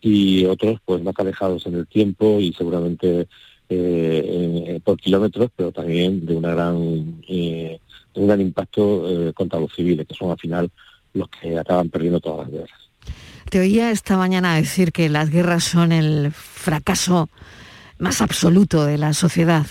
y 0.00 0.44
otros 0.46 0.78
pues 0.84 1.02
más 1.02 1.14
alejados 1.18 1.66
en 1.66 1.74
el 1.74 1.88
tiempo 1.88 2.38
y 2.38 2.52
seguramente 2.52 3.26
eh, 3.68 4.80
por 4.82 4.98
kilómetros, 4.98 5.50
pero 5.54 5.72
también 5.72 6.24
de 6.24 6.34
una 6.34 6.54
gran 6.54 7.22
eh, 7.28 7.78
de 8.14 8.20
un 8.20 8.26
gran 8.26 8.40
impacto 8.40 9.28
eh, 9.28 9.32
contra 9.32 9.60
los 9.60 9.74
civiles, 9.74 10.06
que 10.06 10.14
son 10.14 10.30
al 10.30 10.38
final 10.38 10.70
los 11.14 11.28
que 11.28 11.58
acaban 11.58 11.88
perdiendo 11.90 12.20
todas 12.20 12.46
las 12.46 12.50
guerras. 12.50 12.80
Te 13.50 13.60
oía 13.60 13.90
esta 13.90 14.16
mañana 14.16 14.56
decir 14.56 14.92
que 14.92 15.08
las 15.08 15.30
guerras 15.30 15.64
son 15.64 15.92
el 15.92 16.32
fracaso 16.32 17.28
más 17.98 18.20
absoluto 18.20 18.84
de 18.84 18.98
la 18.98 19.14
sociedad. 19.14 19.66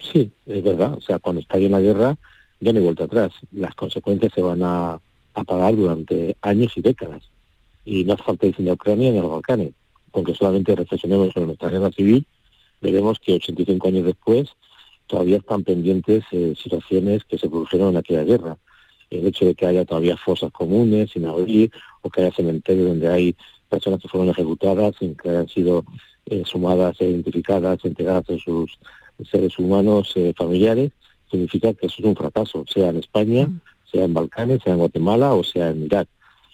Sí, 0.00 0.30
es 0.46 0.62
verdad. 0.62 0.94
O 0.94 1.00
sea, 1.00 1.18
cuando 1.18 1.40
está 1.40 1.58
en 1.58 1.72
la 1.72 1.80
guerra 1.80 2.16
ya 2.60 2.72
no 2.72 2.78
hay 2.78 2.84
vuelta 2.84 3.04
atrás. 3.04 3.32
Las 3.52 3.74
consecuencias 3.74 4.32
se 4.34 4.42
van 4.42 4.62
a, 4.62 5.00
a 5.34 5.44
pagar 5.44 5.76
durante 5.76 6.36
años 6.42 6.72
y 6.76 6.80
décadas. 6.80 7.22
Y 7.84 8.04
no 8.04 8.14
hace 8.14 8.22
falta 8.22 8.46
decir 8.46 8.68
a 8.68 8.74
Ucrania 8.74 9.10
ni 9.10 9.18
a 9.18 9.22
los 9.22 9.30
Balcanes. 9.30 9.72
Con 10.10 10.24
que 10.24 10.34
solamente 10.34 10.74
reflexionemos 10.74 11.32
sobre 11.32 11.46
nuestra 11.46 11.68
guerra 11.68 11.90
civil 11.90 12.26
veremos 12.80 13.18
que 13.18 13.34
85 13.34 13.88
años 13.88 14.04
después 14.04 14.48
todavía 15.06 15.38
están 15.38 15.64
pendientes 15.64 16.24
eh, 16.30 16.54
situaciones 16.56 17.24
que 17.24 17.38
se 17.38 17.48
produjeron 17.48 17.90
en 17.90 17.96
aquella 17.96 18.24
guerra. 18.24 18.58
El 19.10 19.26
hecho 19.26 19.46
de 19.46 19.54
que 19.54 19.66
haya 19.66 19.84
todavía 19.84 20.16
fosas 20.16 20.52
comunes 20.52 21.10
sin 21.10 21.26
abrir 21.26 21.72
o 22.02 22.10
que 22.10 22.20
haya 22.20 22.34
cementerios 22.34 22.88
donde 22.88 23.08
hay 23.08 23.36
personas 23.68 24.00
que 24.00 24.08
fueron 24.08 24.28
ejecutadas 24.28 24.94
sin 24.98 25.14
que 25.14 25.30
hayan 25.30 25.48
sido 25.48 25.84
eh, 26.26 26.42
sumadas, 26.44 27.00
e 27.00 27.06
identificadas, 27.06 27.84
integradas 27.84 28.28
en 28.28 28.38
sus 28.38 28.78
seres 29.30 29.58
humanos 29.58 30.12
eh, 30.14 30.34
familiares, 30.36 30.92
significa 31.30 31.72
que 31.72 31.86
eso 31.86 31.96
es 31.98 32.04
un 32.04 32.16
fracaso, 32.16 32.64
sea 32.72 32.90
en 32.90 32.98
España, 32.98 33.46
mm. 33.46 33.60
sea 33.90 34.04
en 34.04 34.14
Balcanes, 34.14 34.62
sea 34.62 34.74
en 34.74 34.78
Guatemala 34.78 35.32
o 35.32 35.42
sea 35.42 35.70
en 35.70 35.84
Irak. 35.84 36.08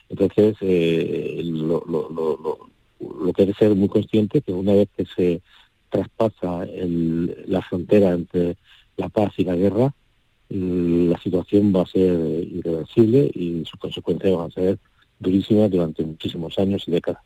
Entonces, 0.09 0.57
lo, 0.61 1.83
lo, 1.89 2.09
lo, 2.11 2.59
lo 3.01 3.33
que 3.33 3.43
hay 3.43 3.49
que 3.49 3.55
ser 3.55 3.75
muy 3.75 3.89
consciente 3.89 4.43
que 4.43 4.53
una 4.53 4.75
vez 4.75 4.89
que 4.97 5.05
se 5.07 5.43
traspasa 5.95 6.67
la 7.47 7.63
frontera 7.63 8.11
entre 8.11 8.57
la 8.97 9.09
paz 9.09 9.33
y 9.37 9.45
la 9.45 9.55
guerra, 9.55 9.95
la 10.49 11.19
situación 11.21 11.73
va 11.75 11.83
a 11.83 11.87
ser 11.87 12.13
irreversible 12.13 13.31
y 13.33 13.65
sus 13.65 13.79
consecuencias 13.79 14.37
van 14.37 14.47
a 14.47 14.51
ser 14.51 14.79
durísimas 15.21 15.71
durante 15.71 16.05
muchísimos 16.05 16.59
años 16.59 16.83
y 16.87 16.91
décadas. 16.91 17.23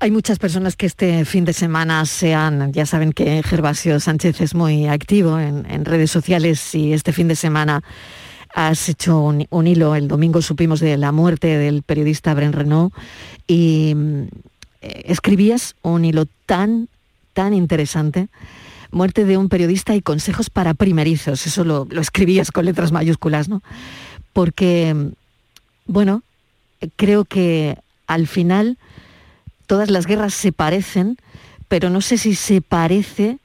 Hay 0.00 0.10
muchas 0.10 0.40
personas 0.40 0.74
que 0.74 0.86
este 0.86 1.24
fin 1.24 1.44
de 1.44 1.52
semana 1.52 2.04
sean, 2.06 2.72
ya 2.72 2.86
saben 2.86 3.12
que 3.12 3.40
Gervasio 3.44 4.00
Sánchez 4.00 4.40
es 4.40 4.54
muy 4.54 4.88
activo 4.88 5.38
en, 5.38 5.84
redes 5.84 6.10
sociales 6.10 6.74
y 6.74 6.92
este 6.92 7.12
fin 7.12 7.28
de 7.28 7.36
semana 7.36 7.84
has 8.52 8.88
hecho 8.88 9.20
un, 9.20 9.66
hilo, 9.66 9.94
el 9.94 10.08
domingo 10.08 10.42
supimos 10.42 10.80
de 10.80 10.96
la 10.96 11.12
muerte 11.12 11.56
del 11.56 11.82
periodista 11.82 12.34
Bren 12.34 12.52
Renault 12.52 12.92
y 13.46 13.94
mm, 13.94 14.24
escribías 14.80 15.76
un 15.82 16.04
hilo 16.04 16.26
tan 16.46 16.88
tan 17.32 17.54
interesante. 17.54 18.28
Muerte 18.90 19.24
de 19.24 19.36
un 19.36 19.48
periodista 19.48 19.94
y 19.94 20.02
consejos 20.02 20.50
para 20.50 20.74
primerizos. 20.74 21.46
Eso 21.46 21.64
lo, 21.64 21.88
escribías 21.98 22.52
con 22.52 22.66
letras 22.66 22.92
mayúsculas, 22.92 23.48
¿no? 23.48 23.62
Porque, 24.32 24.94
bueno, 25.86 26.22
creo 26.96 27.24
que 27.24 27.78
al 28.06 28.26
final 28.26 28.78
todas 29.66 29.90
las 29.90 30.06
guerras 30.06 30.34
se 30.34 30.52
parecen, 30.52 31.16
pero 31.68 31.88
no 31.88 32.00
sé 32.00 32.18
si 32.18 32.34
se 32.34 32.60
parece 32.60 33.38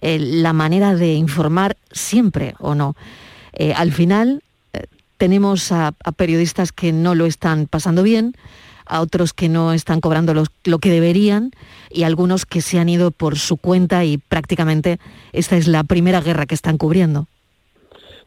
eh, 0.00 0.18
la 0.18 0.52
manera 0.52 0.94
de 0.94 1.14
informar 1.14 1.76
siempre 1.92 2.54
o 2.58 2.74
no. 2.74 2.96
Eh, 3.52 3.72
al 3.74 3.92
final 3.92 4.42
eh, 4.72 4.86
tenemos 5.16 5.72
a, 5.72 5.92
periodistas 6.16 6.72
que 6.72 6.92
no 6.92 7.14
lo 7.14 7.26
están 7.26 7.66
pasando 7.66 8.02
bien, 8.02 8.34
a 8.88 9.00
otros 9.00 9.32
que 9.32 9.48
no 9.48 9.72
están 9.72 10.00
cobrando 10.00 10.34
lo 10.34 10.78
que 10.78 10.90
deberían 10.90 11.50
y 11.90 12.02
algunos 12.02 12.46
que 12.46 12.60
se 12.60 12.78
han 12.78 12.88
ido 12.88 13.10
por 13.10 13.38
su 13.38 13.56
cuenta 13.56 14.04
y 14.04 14.18
prácticamente 14.18 14.98
esta 15.32 15.56
es 15.56 15.68
la 15.68 15.84
primera 15.84 16.20
guerra 16.20 16.46
que 16.46 16.54
están 16.54 16.78
cubriendo. 16.78 17.26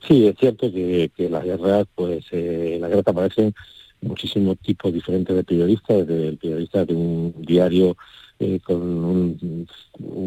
Sí, 0.07 0.27
es 0.27 0.35
cierto 0.37 0.71
que, 0.71 1.11
que 1.15 1.29
las 1.29 1.43
guerras, 1.43 1.85
pues 1.93 2.25
eh, 2.31 2.73
en 2.75 2.81
la 2.81 2.87
guerra 2.87 3.03
aparecen 3.05 3.53
muchísimos 4.01 4.57
tipos 4.59 4.91
diferentes 4.91 5.35
de 5.35 5.43
periodistas, 5.43 6.07
desde 6.07 6.29
el 6.29 6.37
periodista 6.37 6.85
de 6.85 6.95
un 6.95 7.33
diario 7.37 7.95
eh, 8.39 8.59
con, 8.63 8.81
un, 8.81 9.67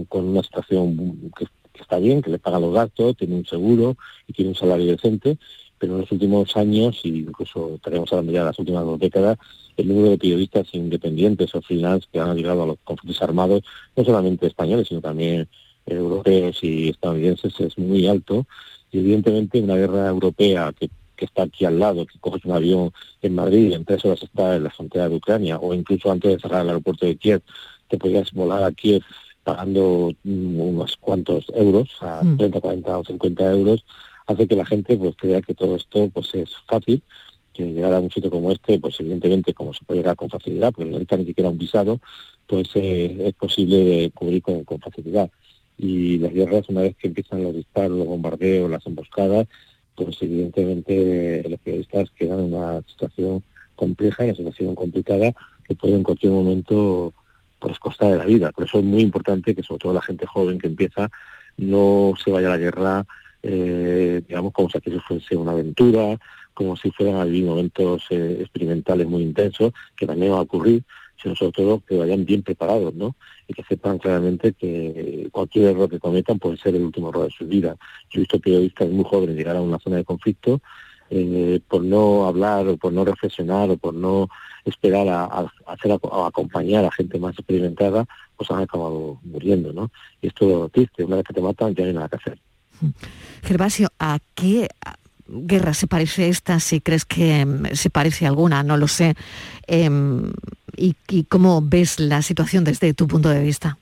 con 0.08 0.24
una 0.26 0.42
situación 0.42 1.32
que, 1.36 1.46
está 1.80 1.98
bien, 1.98 2.22
que 2.22 2.30
le 2.30 2.38
paga 2.38 2.60
los 2.60 2.72
gastos, 2.72 3.16
tiene 3.16 3.34
un 3.34 3.46
seguro 3.46 3.96
y 4.28 4.32
tiene 4.32 4.50
un 4.50 4.54
salario 4.54 4.92
decente, 4.92 5.38
pero 5.78 5.94
en 5.94 6.00
los 6.02 6.12
últimos 6.12 6.56
años, 6.56 7.00
y 7.04 7.20
incluso 7.20 7.74
estaremos 7.74 8.12
hablando 8.12 8.32
ya 8.32 8.40
de 8.40 8.46
las 8.46 8.58
últimas 8.58 8.84
dos 8.84 8.98
décadas, 8.98 9.38
el 9.76 9.88
número 9.88 10.10
de 10.10 10.18
periodistas 10.18 10.68
independientes 10.72 11.54
o 11.54 11.62
freelance 11.62 12.06
que 12.12 12.20
han 12.20 12.36
llegado 12.36 12.62
a 12.62 12.66
los 12.66 12.78
conflictos 12.84 13.22
armados, 13.22 13.62
no 13.96 14.04
solamente 14.04 14.46
españoles, 14.46 14.88
sino 14.88 15.00
también 15.00 15.48
europeos 15.86 16.58
y 16.62 16.90
estadounidenses, 16.90 17.58
es 17.60 17.78
muy 17.78 18.06
alto. 18.06 18.46
Y 18.92 19.00
evidentemente 19.00 19.60
una 19.60 19.76
guerra 19.76 20.08
europea 20.08 20.72
que, 20.78 20.88
que 21.16 21.24
está 21.24 21.42
aquí 21.42 21.64
al 21.64 21.78
lado, 21.78 22.06
que 22.06 22.18
coges 22.18 22.44
un 22.44 22.52
avión 22.52 22.92
en 23.22 23.34
Madrid 23.34 23.70
y 23.70 23.74
en 23.74 23.84
tres 23.84 24.04
horas 24.04 24.22
está 24.22 24.56
en 24.56 24.64
la 24.64 24.70
frontera 24.70 25.08
de 25.08 25.16
Ucrania, 25.16 25.58
o 25.58 25.74
incluso 25.74 26.10
antes 26.10 26.32
de 26.32 26.40
cerrar 26.40 26.62
el 26.62 26.68
aeropuerto 26.68 27.06
de 27.06 27.16
Kiev, 27.16 27.42
te 27.88 27.98
podías 27.98 28.32
volar 28.32 28.62
a 28.62 28.72
Kiev 28.72 29.02
pagando 29.42 30.12
mm, 30.24 30.60
unos 30.60 30.96
cuantos 30.96 31.44
euros, 31.54 31.90
a 32.00 32.22
30, 32.38 32.60
40 32.60 32.98
o 32.98 33.04
50 33.04 33.52
euros, 33.52 33.84
hace 34.26 34.48
que 34.48 34.56
la 34.56 34.64
gente 34.64 34.96
pues 34.96 35.14
crea 35.16 35.42
que 35.42 35.54
todo 35.54 35.76
esto 35.76 36.10
pues 36.12 36.34
es 36.34 36.50
fácil, 36.66 37.02
que 37.52 37.64
llegar 37.64 37.94
a 37.94 38.00
un 38.00 38.10
sitio 38.10 38.30
como 38.30 38.50
este, 38.50 38.78
pues 38.78 38.98
evidentemente 39.00 39.54
como 39.54 39.72
se 39.72 39.84
puede 39.84 40.00
llegar 40.00 40.16
con 40.16 40.28
facilidad, 40.28 40.72
porque 40.72 40.86
no 40.86 40.92
necesita 40.92 41.16
ni 41.16 41.26
siquiera 41.26 41.50
un 41.50 41.58
visado, 41.58 42.00
pues 42.46 42.68
eh, 42.74 43.16
es 43.20 43.34
posible 43.34 44.10
cubrir 44.12 44.42
con, 44.42 44.64
facilidad. 44.80 45.30
Y 45.78 46.18
las 46.18 46.32
guerras, 46.32 46.68
una 46.68 46.82
vez 46.82 46.96
que 46.96 47.08
empiezan 47.08 47.42
los 47.42 47.54
disparos, 47.54 47.96
los 47.96 48.06
bombardeos, 48.06 48.70
las 48.70 48.86
emboscadas, 48.86 49.46
pues 49.94 50.16
evidentemente 50.20 51.44
los 51.48 51.60
periodistas 51.60 52.10
quedan 52.10 52.40
en 52.40 52.54
una 52.54 52.82
situación 52.82 53.42
compleja, 53.76 54.24
una 54.24 54.34
situación 54.34 54.74
complicada, 54.74 55.32
que 55.66 55.74
puede 55.74 55.94
en 55.94 56.02
cualquier 56.02 56.32
momento 56.32 57.14
pues 57.60 57.78
costa 57.78 58.08
de 58.08 58.18
la 58.18 58.24
vida. 58.24 58.52
Por 58.52 58.64
eso 58.64 58.78
es 58.78 58.84
muy 58.84 59.00
importante 59.00 59.54
que 59.54 59.62
sobre 59.62 59.78
todo 59.78 59.94
la 59.94 60.02
gente 60.02 60.26
joven 60.26 60.58
que 60.58 60.66
empieza 60.66 61.10
no 61.56 62.14
se 62.22 62.30
vaya 62.30 62.48
a 62.48 62.50
la 62.50 62.58
guerra, 62.58 63.06
eh, 63.46 64.22
digamos, 64.26 64.52
como 64.52 64.70
si 64.70 64.78
aquello 64.78 65.00
fuese 65.06 65.36
una 65.36 65.52
aventura, 65.52 66.18
como 66.54 66.76
si 66.76 66.90
fueran 66.90 67.16
a 67.16 67.24
vivir 67.24 67.44
momentos 67.44 68.06
eh, 68.08 68.38
experimentales 68.40 69.06
muy 69.06 69.22
intensos, 69.22 69.72
que 69.94 70.06
también 70.06 70.32
va 70.32 70.38
a 70.38 70.42
ocurrir, 70.42 70.82
sino 71.22 71.36
sobre 71.36 71.52
todo 71.52 71.82
que 71.86 71.98
vayan 71.98 72.24
bien 72.24 72.42
preparados, 72.42 72.94
¿no? 72.94 73.16
Y 73.46 73.52
que 73.52 73.62
sepan 73.64 73.98
claramente 73.98 74.54
que 74.54 75.28
cualquier 75.30 75.72
error 75.72 75.90
que 75.90 75.98
cometan 75.98 76.38
puede 76.38 76.56
ser 76.56 76.74
el 76.74 76.84
último 76.84 77.10
error 77.10 77.26
de 77.26 77.32
su 77.32 77.46
vida. 77.46 77.76
Yo 78.10 78.18
he 78.18 78.20
visto 78.20 78.40
periodistas 78.40 78.88
muy 78.88 79.04
jóvenes 79.04 79.36
llegar 79.36 79.56
a 79.56 79.60
una 79.60 79.78
zona 79.78 79.96
de 79.96 80.04
conflicto 80.04 80.62
eh, 81.10 81.60
por 81.68 81.84
no 81.84 82.26
hablar 82.26 82.66
o 82.66 82.78
por 82.78 82.94
no 82.94 83.04
reflexionar 83.04 83.68
o 83.70 83.76
por 83.76 83.92
no 83.92 84.28
esperar 84.64 85.06
a, 85.08 85.50
hacer 85.66 85.92
acompañar 85.92 86.86
a 86.86 86.92
gente 86.92 87.18
más 87.18 87.34
experimentada, 87.34 88.06
pues 88.36 88.50
han 88.50 88.62
acabado 88.62 89.20
muriendo, 89.22 89.74
¿no? 89.74 89.90
Y 90.22 90.28
esto 90.28 90.64
es 90.64 90.72
triste, 90.72 91.04
una 91.04 91.16
vez 91.16 91.26
que 91.26 91.34
te 91.34 91.42
matan 91.42 91.74
ya 91.74 91.82
no 91.82 91.88
hay 91.88 91.94
nada 91.94 92.08
que 92.08 92.16
hacer. 92.16 92.38
Gervasio, 93.42 93.88
¿a 93.98 94.18
qué 94.34 94.68
guerra 95.26 95.74
se 95.74 95.86
parece 95.86 96.28
esta? 96.28 96.60
Si 96.60 96.80
crees 96.80 97.04
que 97.04 97.40
em, 97.40 97.64
se 97.74 97.90
parece 97.90 98.26
alguna, 98.26 98.62
no 98.62 98.76
lo 98.76 98.88
sé. 98.88 99.14
Em, 99.66 100.32
y, 100.76 100.94
cómo 101.24 101.62
ves 101.62 102.00
la 102.00 102.22
situación 102.22 102.64
desde 102.64 102.94
tu 102.94 103.06
punto 103.06 103.28
de 103.28 103.42
vista? 103.42 103.78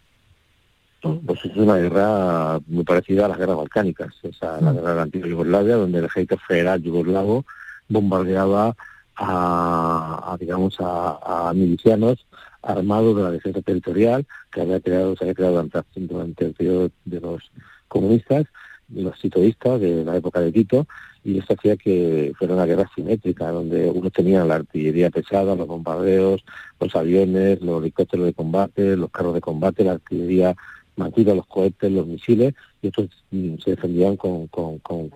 Pues 1.01 1.45
es 1.45 1.57
una 1.57 1.77
guerra 1.77 2.61
muy 2.67 2.85
parecida 2.85 3.25
a 3.25 3.29
las 3.29 3.39
guerras 3.39 3.57
balcánicas, 3.57 4.15
esa, 4.23 4.61
la 4.61 4.71
mm. 4.71 4.75
guerra 4.77 4.91
de 4.91 4.97
la 4.97 5.03
antigua 5.03 5.29
Yugoslavia, 5.29 5.77
donde 5.77 5.99
el 5.99 6.05
ejército 6.05 6.39
federal 6.47 6.83
yugoslavo 6.83 7.45
bombardeaba 7.89 8.77
a, 9.17 10.37
digamos 10.39 10.77
a, 10.81 11.53
milicianos 11.55 12.25
armados 12.63 13.17
de 13.17 13.23
la 13.23 13.31
defensa 13.31 13.61
territorial 13.63 14.27
que 14.53 14.61
había 14.61 14.81
creado, 14.81 15.17
se 15.17 15.25
había 15.25 15.35
creado 15.35 15.67
durante, 15.97 16.45
el 16.45 16.55
periodo 16.55 16.91
de 17.05 17.21
los 17.21 17.51
comunistas 17.89 18.47
los 18.95 19.19
titoístas 19.21 19.81
de 19.81 20.05
la 20.05 20.17
época 20.17 20.41
de 20.41 20.53
Tito 20.53 20.87
y 21.25 21.39
esto 21.39 21.55
hacía 21.55 21.77
que 21.77 22.33
fuera 22.37 22.55
una 22.55 22.67
guerra 22.67 22.91
simétrica 22.95 23.51
donde 23.51 23.89
uno 23.89 24.11
tenía 24.11 24.45
la 24.45 24.57
artillería 24.57 25.11
pesada, 25.11 25.55
los 25.55 25.67
bombardeos, 25.67 26.45
los 26.81 26.97
aviones, 26.97 27.61
los 27.61 27.81
helicópteros 27.81 28.27
de 28.27 28.35
combate, 28.35 28.97
los 28.97 29.11
carros 29.11 29.35
de 29.35 29.41
combate, 29.41 29.85
la 29.85 29.93
artillería 29.93 30.57
matida, 30.97 31.35
los 31.35 31.47
cohetes, 31.47 31.91
los 31.91 32.07
misiles 32.07 32.55
y 32.83 32.89
estos 32.89 33.09
mm, 33.31 33.57
se 33.59 33.71
defendían 33.71 34.17
con, 34.17 34.49
con, 34.49 34.79
con, 34.79 35.09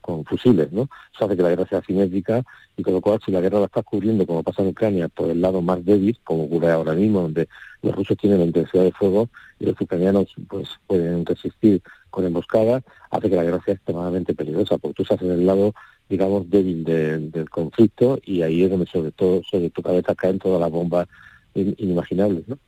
con 0.00 0.24
fusiles, 0.24 0.72
¿no? 0.72 0.88
Eso 1.14 1.24
hace 1.24 1.36
que 1.36 1.42
la 1.42 1.50
guerra 1.50 1.66
sea 1.66 1.82
simétrica 1.82 2.42
y 2.76 2.82
con 2.82 2.94
lo 2.94 3.00
cual 3.00 3.20
si 3.24 3.32
la 3.32 3.40
guerra 3.40 3.60
la 3.60 3.66
está 3.66 3.82
cubriendo, 3.82 4.26
como 4.26 4.42
pasa 4.42 4.62
en 4.62 4.68
Ucrania, 4.68 5.08
por 5.08 5.30
el 5.30 5.40
lado 5.40 5.62
más 5.62 5.84
débil, 5.84 6.18
como 6.24 6.44
ocurre 6.44 6.70
ahora 6.70 6.94
mismo, 6.94 7.22
donde 7.22 7.48
los 7.82 7.94
rusos 7.94 8.16
tienen 8.16 8.40
la 8.40 8.46
intensidad 8.46 8.84
de 8.84 8.92
fuego 8.92 9.28
y 9.58 9.66
los 9.66 9.80
ucranianos 9.80 10.34
pues 10.48 10.68
pueden 10.86 11.24
resistir 11.24 11.82
con 12.10 12.24
emboscadas, 12.24 12.82
hace 13.10 13.30
que 13.30 13.36
la 13.36 13.44
guerra 13.44 13.62
sea 13.64 13.74
extremadamente 13.74 14.34
peligrosa, 14.34 14.78
porque 14.78 14.94
tú 14.94 15.02
estás 15.02 15.22
en 15.22 15.30
el 15.30 15.46
lado, 15.46 15.74
digamos, 16.08 16.48
débil 16.50 16.84
del 16.84 17.50
conflicto 17.50 18.18
y 18.24 18.42
ahí 18.42 18.64
es 18.64 18.70
donde 18.70 18.86
sobre 18.86 19.12
todo 19.12 19.42
sobre 19.48 19.70
tu 19.70 19.82
cabeza 19.82 20.14
caen 20.14 20.38
todas 20.38 20.60
las 20.60 20.70
bombas 20.70 21.08
inimaginables, 21.54 22.46
¿no? 22.48 22.58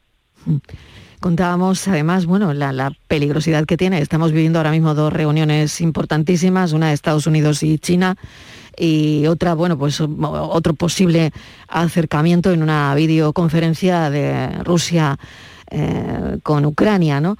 Mm. 0.46 0.58
Contábamos 1.20 1.86
además, 1.86 2.24
bueno, 2.24 2.54
la, 2.54 2.92
peligrosidad 3.06 3.66
que 3.66 3.76
tiene. 3.76 4.00
Estamos 4.00 4.32
viviendo 4.32 4.58
ahora 4.58 4.70
mismo 4.70 4.94
dos 4.94 5.12
reuniones 5.12 5.82
importantísimas, 5.82 6.72
una 6.72 6.88
de 6.88 6.94
Estados 6.94 7.26
Unidos 7.26 7.62
y 7.62 7.78
China 7.78 8.16
y 8.74 9.26
otra, 9.26 9.52
bueno, 9.52 9.76
pues 9.76 10.00
otro 10.00 10.72
posible 10.72 11.32
acercamiento 11.68 12.52
en 12.52 12.62
una 12.62 12.94
videoconferencia 12.94 14.08
de 14.08 14.62
Rusia 14.64 15.18
eh, 15.70 16.38
con 16.42 16.64
Ucrania, 16.64 17.20
¿no? 17.20 17.36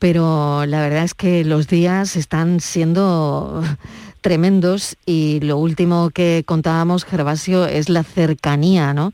Pero 0.00 0.64
la 0.64 0.80
verdad 0.80 1.04
es 1.04 1.12
que 1.12 1.44
los 1.44 1.68
días 1.68 2.16
están 2.16 2.60
siendo 2.60 3.62
tremendos 4.22 4.96
y 5.04 5.40
lo 5.40 5.58
último 5.58 6.08
que 6.08 6.42
contábamos, 6.46 7.04
Gervasio, 7.04 7.66
es 7.66 7.90
la 7.90 8.02
cercanía, 8.02 8.94
¿no? 8.94 9.12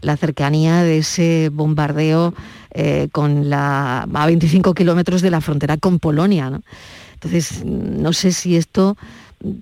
La 0.00 0.16
cercanía 0.16 0.82
de 0.82 0.98
ese 0.98 1.50
bombardeo 1.52 2.34
eh, 2.72 3.08
con 3.12 3.48
la, 3.48 4.02
a 4.02 4.26
25 4.26 4.74
kilómetros 4.74 5.22
de 5.22 5.30
la 5.30 5.40
frontera 5.40 5.76
con 5.76 6.00
Polonia. 6.00 6.50
¿no? 6.50 6.62
Entonces, 7.14 7.64
no 7.64 8.12
sé 8.12 8.32
si 8.32 8.56
esto 8.56 8.96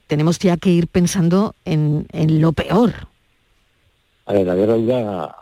tenemos 0.07 0.39
ya 0.39 0.57
que 0.57 0.71
ir 0.71 0.89
pensando 0.89 1.55
en, 1.67 2.07
lo 2.41 2.53
peor. 2.53 2.95
A 4.25 4.33
ver, 4.33 4.47
la 4.47 4.55
guerra 4.55 4.75
dura, 4.77 5.37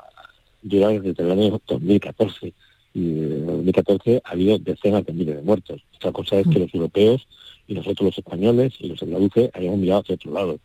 dura 0.61 0.89
desde 0.89 1.23
el 1.23 1.31
año 1.31 1.61
2014 1.69 2.53
y 2.93 3.01
en 3.01 3.47
2014 3.47 4.23
ha 4.25 4.31
habido 4.31 4.59
decenas 4.59 5.05
de 5.07 5.13
miles 5.13 5.37
de 5.37 5.43
muertos. 5.43 5.83
Otra 5.97 6.13
cosa 6.13 6.39
es 6.41 6.47
que 6.49 6.59
los 6.59 6.75
europeos 6.75 7.27
y 7.67 7.75
nosotros 7.75 8.07
los 8.07 8.19
españoles 8.19 8.75
y 8.81 8.89
los 8.89 9.03
andaluces 9.03 9.51
hayamos 9.55 9.79
mirado 9.79 10.01
hacia 10.01 10.15
otro 10.17 10.33
lado. 10.33 10.59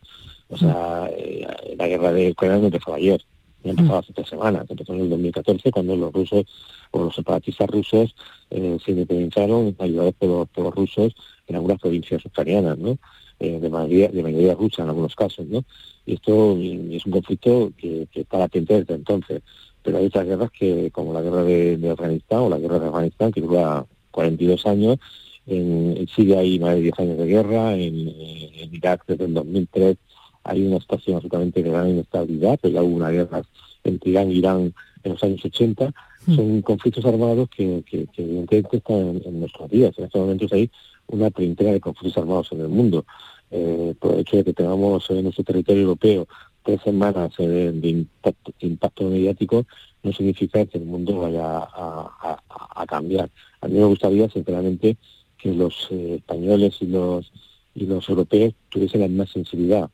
O 0.48 0.56
sea, 0.56 1.10
eh, 1.16 1.46
la 1.76 1.88
guerra 1.88 2.12
de 2.12 2.30
Ucrania 2.30 2.58
no 2.58 2.66
empezó 2.66 2.94
ayer, 2.94 3.24
no 3.64 3.70
empezó 3.70 3.98
hace 3.98 4.12
tres 4.12 4.28
semanas, 4.28 4.66
empezó 4.68 4.94
en 4.94 5.00
el 5.00 5.10
2014 5.10 5.70
cuando 5.70 5.96
los 5.96 6.12
rusos 6.12 6.46
los 6.92 7.14
separatistas 7.14 7.68
rusos 7.68 8.14
eh, 8.50 8.78
se 8.84 8.90
independizaron 8.92 9.76
ayudados 9.78 10.14
por 10.14 10.48
los, 10.64 10.74
rusos 10.74 11.14
en 11.46 11.56
algunas 11.56 11.80
provincias 11.80 12.24
ucranianas, 12.24 12.78
¿no? 12.78 12.98
Eh, 13.38 13.60
de, 13.60 13.68
mayoría, 13.68 14.08
de 14.08 14.22
mayoría 14.22 14.54
rusa 14.54 14.82
en 14.82 14.88
algunos 14.88 15.14
casos, 15.14 15.46
¿no? 15.46 15.62
Y 16.06 16.14
esto 16.14 16.56
es 16.58 17.04
un 17.04 17.12
conflicto 17.12 17.72
que, 17.76 18.08
está 18.14 18.38
latente 18.38 18.78
desde 18.78 18.94
entonces. 18.94 19.42
Pero 19.86 19.98
hay 19.98 20.06
otras 20.06 20.26
guerras 20.26 20.50
que, 20.50 20.90
como 20.90 21.12
la 21.12 21.22
guerra 21.22 21.44
de, 21.44 21.90
Afganistán 21.92 22.40
o 22.40 22.48
la 22.50 22.58
guerra 22.58 22.80
de 22.80 22.88
Afganistán, 22.88 23.30
que 23.30 23.40
dura 23.40 23.86
42 24.10 24.66
años, 24.66 24.98
en, 25.46 26.08
Siria 26.08 26.40
hay 26.40 26.58
más 26.58 26.74
de 26.74 26.80
10 26.80 26.98
años 26.98 27.18
de 27.18 27.26
guerra, 27.26 27.74
en, 27.76 27.96
Irak 28.72 29.04
desde 29.06 29.26
el 29.26 29.34
2003 29.34 29.96
hay 30.42 30.66
una 30.66 30.80
situación 30.80 31.16
absolutamente 31.16 31.62
de 31.62 31.70
gran 31.70 31.88
inestabilidad, 31.88 32.58
pero 32.60 32.74
ya 32.74 32.82
hubo 32.82 32.96
una 32.96 33.10
guerra 33.10 33.42
entre 33.84 34.10
Irán 34.10 34.30
e 34.30 34.34
Irán 34.34 34.74
en 35.04 35.12
los 35.12 35.22
años 35.22 35.44
80, 35.44 35.92
son 36.34 36.62
conflictos 36.62 37.04
armados 37.04 37.48
que, 37.48 37.84
que, 37.86 38.08
evidentemente 38.16 38.78
están 38.78 39.22
en, 39.24 39.40
nuestros 39.40 39.70
días. 39.70 39.96
En 39.96 40.06
estos 40.06 40.20
momentos 40.20 40.52
hay 40.52 40.68
una 41.06 41.30
treintena 41.30 41.70
de 41.70 41.80
conflictos 41.80 42.18
armados 42.20 42.50
en 42.50 42.62
el 42.62 42.68
mundo. 42.68 43.04
Eh, 43.52 43.94
por 44.00 44.14
el 44.14 44.20
hecho 44.20 44.38
de 44.38 44.44
que 44.44 44.52
tengamos 44.52 45.08
en 45.10 45.22
nuestro 45.22 45.44
territorio 45.44 45.82
europeo 45.82 46.26
tres 46.66 46.82
semanas 46.82 47.32
eh, 47.38 47.70
de, 47.72 48.06
impacto, 48.60 49.04
mediático, 49.04 49.64
no 50.02 50.12
significa 50.12 50.66
que 50.66 50.78
el 50.78 50.84
mundo 50.84 51.20
vaya 51.20 51.60
a, 51.60 52.86
cambiar. 52.86 53.30
A 53.62 53.68
mí 53.68 53.78
me 53.78 53.84
gustaría, 53.84 54.28
sinceramente, 54.28 54.96
que 55.38 55.54
los 55.54 55.88
eh, 55.90 56.16
españoles 56.16 56.76
y 56.80 56.86
los, 56.86 57.32
y 57.74 57.86
los 57.86 58.08
europeos 58.08 58.54
tuviesen 58.68 59.00
la 59.00 59.08
misma 59.08 59.26
sensibilidad 59.26 59.88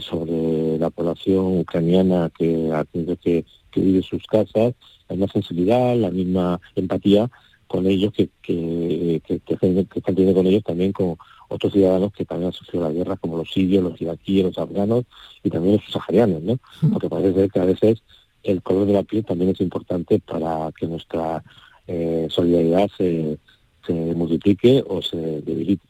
sobre 0.00 0.78
la 0.78 0.88
población 0.88 1.60
ucraniana 1.60 2.30
que 2.36 2.72
ha 2.72 2.82
tenido 2.84 3.14
que, 3.16 3.44
que 3.70 3.80
vive 3.80 4.02
sus 4.02 4.26
casas 4.26 4.74
la 5.10 5.16
misma 5.16 5.32
sensibilidad, 5.32 5.96
la 5.96 6.10
misma 6.10 6.60
empatía 6.74 7.30
con 7.66 7.86
ellos 7.86 8.12
que, 8.12 8.30
que, 8.42 9.20
que, 9.24 9.34
están 9.34 10.14
teniendo 10.14 10.34
con 10.34 10.46
ellos 10.46 10.64
también 10.64 10.92
con, 10.92 11.16
otros 11.50 11.72
ciudadanos 11.72 12.12
que 12.12 12.24
también 12.24 12.46
han 12.46 12.52
sufrido 12.52 12.84
la 12.84 12.92
guerra, 12.92 13.16
como 13.16 13.36
los 13.36 13.50
sirios, 13.50 13.82
los 13.82 14.00
iraquíes, 14.00 14.44
los 14.44 14.58
afganos 14.58 15.04
y 15.42 15.50
también 15.50 15.74
los 15.74 15.92
saharianos, 15.92 16.42
¿no? 16.42 16.58
Porque 16.92 17.08
parece 17.08 17.34
ser 17.34 17.50
que 17.50 17.60
a 17.60 17.64
veces 17.64 18.02
el 18.42 18.62
color 18.62 18.86
de 18.86 18.94
la 18.94 19.02
piel 19.02 19.24
también 19.24 19.50
es 19.50 19.60
importante 19.60 20.20
para 20.20 20.70
que 20.78 20.86
nuestra 20.86 21.42
eh, 21.86 22.28
solidaridad 22.30 22.88
se, 22.96 23.38
se 23.86 23.92
multiplique 23.92 24.82
o 24.86 25.02
se 25.02 25.42
debilite. 25.42 25.89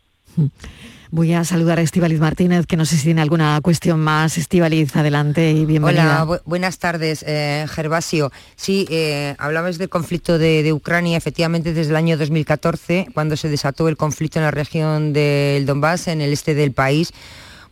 Voy 1.13 1.33
a 1.33 1.43
saludar 1.43 1.81
a 1.81 1.83
Estivaliz 1.83 2.21
Martínez, 2.21 2.67
que 2.67 2.77
no 2.77 2.85
sé 2.85 2.97
si 2.97 3.03
tiene 3.03 3.21
alguna 3.21 3.61
cuestión 3.63 3.99
más. 3.99 4.39
Estivaliz, 4.39 4.95
adelante 4.95 5.51
y 5.51 5.65
bienvenida. 5.65 6.23
Hola, 6.23 6.41
buenas 6.45 6.79
tardes, 6.79 7.25
eh, 7.27 7.67
Gervasio. 7.69 8.31
Sí, 8.55 8.87
eh, 8.91 9.35
hablabas 9.39 9.79
del 9.79 9.89
conflicto 9.89 10.39
de, 10.39 10.73
Ucrania, 10.73 11.17
efectivamente 11.17 11.73
desde 11.73 11.91
el 11.91 11.97
año 11.97 12.17
2014, 12.17 13.09
cuando 13.13 13.37
se 13.37 13.49
desató 13.49 13.89
el 13.89 13.97
conflicto 13.97 14.39
en 14.39 14.45
la 14.45 14.53
región 14.53 15.13
del 15.13 15.67
Donbass, 15.67 16.07
en 16.07 16.21
el 16.21 16.33
este 16.33 16.55
del 16.55 16.71
país. 16.71 17.13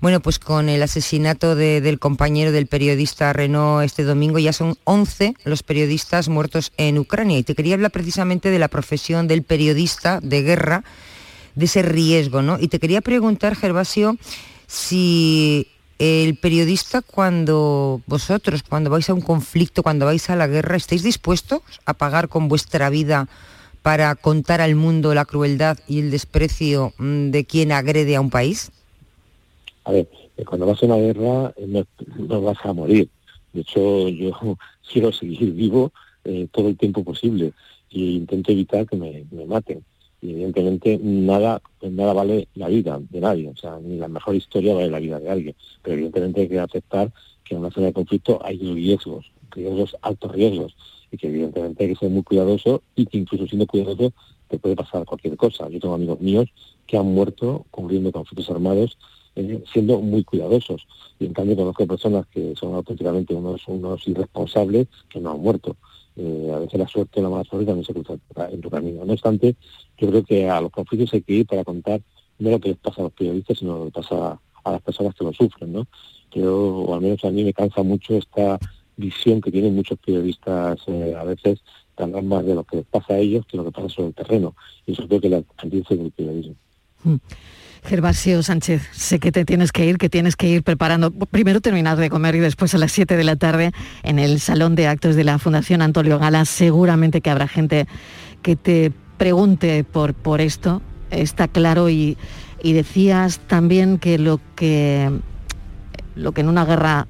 Bueno, 0.00 0.18
pues 0.18 0.40
con 0.40 0.68
el 0.68 0.82
asesinato 0.82 1.54
del 1.54 1.98
compañero 2.00 2.50
del 2.50 2.66
periodista 2.66 3.32
Renault 3.32 3.84
este 3.84 4.02
domingo 4.02 4.40
ya 4.40 4.52
son 4.52 4.76
11 4.82 5.34
los 5.44 5.62
periodistas 5.62 6.28
muertos 6.28 6.72
en 6.76 6.98
Ucrania. 6.98 7.38
Y 7.38 7.44
te 7.44 7.54
quería 7.54 7.74
hablar 7.74 7.92
precisamente 7.92 8.50
de 8.50 8.58
la 8.58 8.68
profesión 8.68 9.28
del 9.28 9.44
periodista 9.44 10.18
de 10.22 10.42
guerra 10.42 10.84
de 11.58 11.64
ese 11.64 11.82
riesgo, 11.82 12.40
¿no? 12.40 12.56
Y 12.60 12.68
te 12.68 12.78
quería 12.78 13.00
preguntar, 13.00 13.56
Gervasio, 13.56 14.16
si 14.68 15.66
el 15.98 16.36
periodista 16.36 17.02
cuando 17.02 18.00
vosotros, 18.06 18.62
cuando 18.62 18.90
vais 18.90 19.10
a 19.10 19.14
un 19.14 19.20
conflicto, 19.20 19.82
cuando 19.82 20.06
vais 20.06 20.30
a 20.30 20.36
la 20.36 20.46
guerra, 20.46 20.76
¿estáis 20.76 21.02
dispuestos 21.02 21.62
a 21.84 21.94
pagar 21.94 22.28
con 22.28 22.46
vuestra 22.46 22.90
vida 22.90 23.28
para 23.82 24.14
contar 24.14 24.60
al 24.60 24.76
mundo 24.76 25.12
la 25.14 25.24
crueldad 25.24 25.78
y 25.88 25.98
el 25.98 26.12
desprecio 26.12 26.92
mm, 26.96 27.30
de 27.30 27.44
quien 27.44 27.72
agrede 27.72 28.14
a 28.14 28.20
un 28.20 28.30
país? 28.30 28.70
A 29.82 29.90
ver, 29.90 30.08
eh, 30.36 30.44
cuando 30.44 30.64
vas 30.64 30.80
a 30.80 30.86
una 30.86 30.96
guerra 30.96 31.52
eh, 31.56 31.84
no, 32.18 32.40
vas 32.40 32.58
a 32.62 32.72
morir. 32.72 33.08
De 33.52 33.62
hecho, 33.62 34.08
yo 34.08 34.30
quiero 34.92 35.10
seguir 35.10 35.52
vivo 35.54 35.92
eh, 36.24 36.46
todo 36.52 36.68
el 36.68 36.76
tiempo 36.78 37.02
posible 37.02 37.52
e 37.90 37.98
intento 37.98 38.52
evitar 38.52 38.86
que 38.86 38.96
me 38.96 39.24
maten 39.46 39.82
y 40.20 40.32
evidentemente 40.32 40.98
nada 41.02 41.62
nada 41.82 42.12
vale 42.12 42.48
la 42.54 42.68
vida 42.68 43.00
de 43.10 43.20
nadie, 43.20 43.48
o 43.48 43.56
sea, 43.56 43.78
ni 43.78 43.96
la 43.96 44.08
mejor 44.08 44.34
historia 44.34 44.74
vale 44.74 44.90
la 44.90 44.98
vida 44.98 45.20
de 45.20 45.30
alguien, 45.30 45.56
pero 45.82 45.94
evidentemente 45.94 46.42
hay 46.42 46.48
que 46.48 46.58
aceptar 46.58 47.12
que 47.44 47.54
en 47.54 47.60
una 47.60 47.70
zona 47.70 47.86
de 47.86 47.92
conflicto 47.92 48.40
hay 48.44 48.58
riesgos, 48.58 49.30
riesgos, 49.50 49.96
altos 50.02 50.32
riesgos, 50.32 50.76
y 51.10 51.16
que 51.16 51.28
evidentemente 51.28 51.84
hay 51.84 51.90
que 51.90 51.96
ser 51.96 52.10
muy 52.10 52.22
cuidadoso 52.22 52.82
y 52.94 53.06
que 53.06 53.18
incluso 53.18 53.46
siendo 53.46 53.66
cuidadoso 53.66 54.12
te 54.48 54.58
puede 54.58 54.76
pasar 54.76 55.04
cualquier 55.04 55.36
cosa. 55.36 55.68
Yo 55.68 55.80
tengo 55.80 55.94
amigos 55.94 56.20
míos 56.20 56.48
que 56.86 56.96
han 56.96 57.06
muerto 57.06 57.66
cubriendo 57.70 58.12
conflictos 58.12 58.50
armados 58.50 58.98
eh, 59.34 59.62
siendo 59.72 60.00
muy 60.00 60.24
cuidadosos. 60.24 60.86
Y 61.18 61.26
en 61.26 61.32
cambio 61.32 61.56
conozco 61.56 61.86
personas 61.86 62.26
que 62.26 62.54
son 62.56 62.74
auténticamente 62.74 63.34
unos, 63.34 63.66
unos 63.68 64.06
irresponsables 64.08 64.88
que 65.08 65.20
no 65.20 65.30
han 65.30 65.40
muerto. 65.40 65.76
Eh, 66.18 66.52
a 66.52 66.58
veces 66.58 66.80
la 66.80 66.88
suerte 66.88 67.22
la 67.22 67.28
mala 67.28 67.44
suerte 67.44 67.66
también 67.66 67.84
se 67.84 67.94
cruza 67.94 68.18
en 68.50 68.60
tu 68.60 68.68
camino. 68.68 69.04
No 69.04 69.12
obstante, 69.12 69.54
yo 69.96 70.08
creo 70.08 70.24
que 70.24 70.48
a 70.48 70.60
los 70.60 70.72
conflictos 70.72 71.14
hay 71.14 71.22
que 71.22 71.32
ir 71.32 71.46
para 71.46 71.64
contar 71.64 72.00
no 72.38 72.50
lo 72.50 72.60
que 72.60 72.70
les 72.70 72.78
pasa 72.78 73.00
a 73.00 73.04
los 73.04 73.12
periodistas, 73.12 73.58
sino 73.58 73.78
lo 73.78 73.84
que 73.86 73.90
pasa 73.92 74.38
a 74.64 74.70
las 74.70 74.82
personas 74.82 75.14
que 75.14 75.24
lo 75.24 75.32
sufren, 75.32 75.72
¿no? 75.72 75.86
Yo, 76.32 76.56
o 76.56 76.94
al 76.94 77.00
menos 77.00 77.24
a 77.24 77.30
mí 77.30 77.44
me 77.44 77.52
cansa 77.52 77.82
mucho 77.82 78.16
esta 78.16 78.58
visión 78.96 79.40
que 79.40 79.50
tienen 79.50 79.74
muchos 79.74 79.98
periodistas 79.98 80.80
eh, 80.86 81.14
a 81.16 81.24
veces, 81.24 81.60
hablar 81.96 82.22
más 82.22 82.44
de 82.44 82.54
lo 82.54 82.64
que 82.64 82.76
les 82.76 82.86
pasa 82.86 83.14
a 83.14 83.18
ellos 83.18 83.44
que 83.46 83.56
lo 83.56 83.64
que 83.64 83.72
pasa 83.72 83.88
sobre 83.88 84.08
el 84.08 84.14
terreno. 84.14 84.54
Y 84.86 84.92
eso 84.92 85.06
creo 85.06 85.20
que 85.20 85.28
la 85.28 85.42
antítesis 85.56 85.98
del 85.98 86.10
periodismo. 86.10 86.54
Mm. 87.04 87.16
Gervasio 87.84 88.42
Sánchez, 88.42 88.82
sé 88.92 89.18
que 89.18 89.32
te 89.32 89.44
tienes 89.44 89.72
que 89.72 89.86
ir, 89.86 89.98
que 89.98 90.08
tienes 90.08 90.36
que 90.36 90.48
ir 90.48 90.62
preparando, 90.62 91.10
primero 91.10 91.60
terminar 91.60 91.96
de 91.96 92.10
comer 92.10 92.34
y 92.34 92.40
después 92.40 92.74
a 92.74 92.78
las 92.78 92.92
7 92.92 93.16
de 93.16 93.24
la 93.24 93.36
tarde 93.36 93.72
en 94.02 94.18
el 94.18 94.40
Salón 94.40 94.74
de 94.74 94.86
Actos 94.86 95.16
de 95.16 95.24
la 95.24 95.38
Fundación 95.38 95.82
Antonio 95.82 96.18
Gala. 96.18 96.44
Seguramente 96.44 97.20
que 97.20 97.30
habrá 97.30 97.48
gente 97.48 97.86
que 98.42 98.56
te 98.56 98.92
pregunte 99.16 99.84
por, 99.84 100.14
por 100.14 100.40
esto, 100.40 100.82
está 101.10 101.48
claro, 101.48 101.88
y, 101.90 102.16
decías 102.62 103.40
también 103.46 103.98
que 103.98 104.18
lo 104.18 104.40
que 104.56 105.10
lo 106.14 106.32
que 106.32 106.40
en 106.40 106.48
una 106.48 106.64
guerra, 106.64 107.06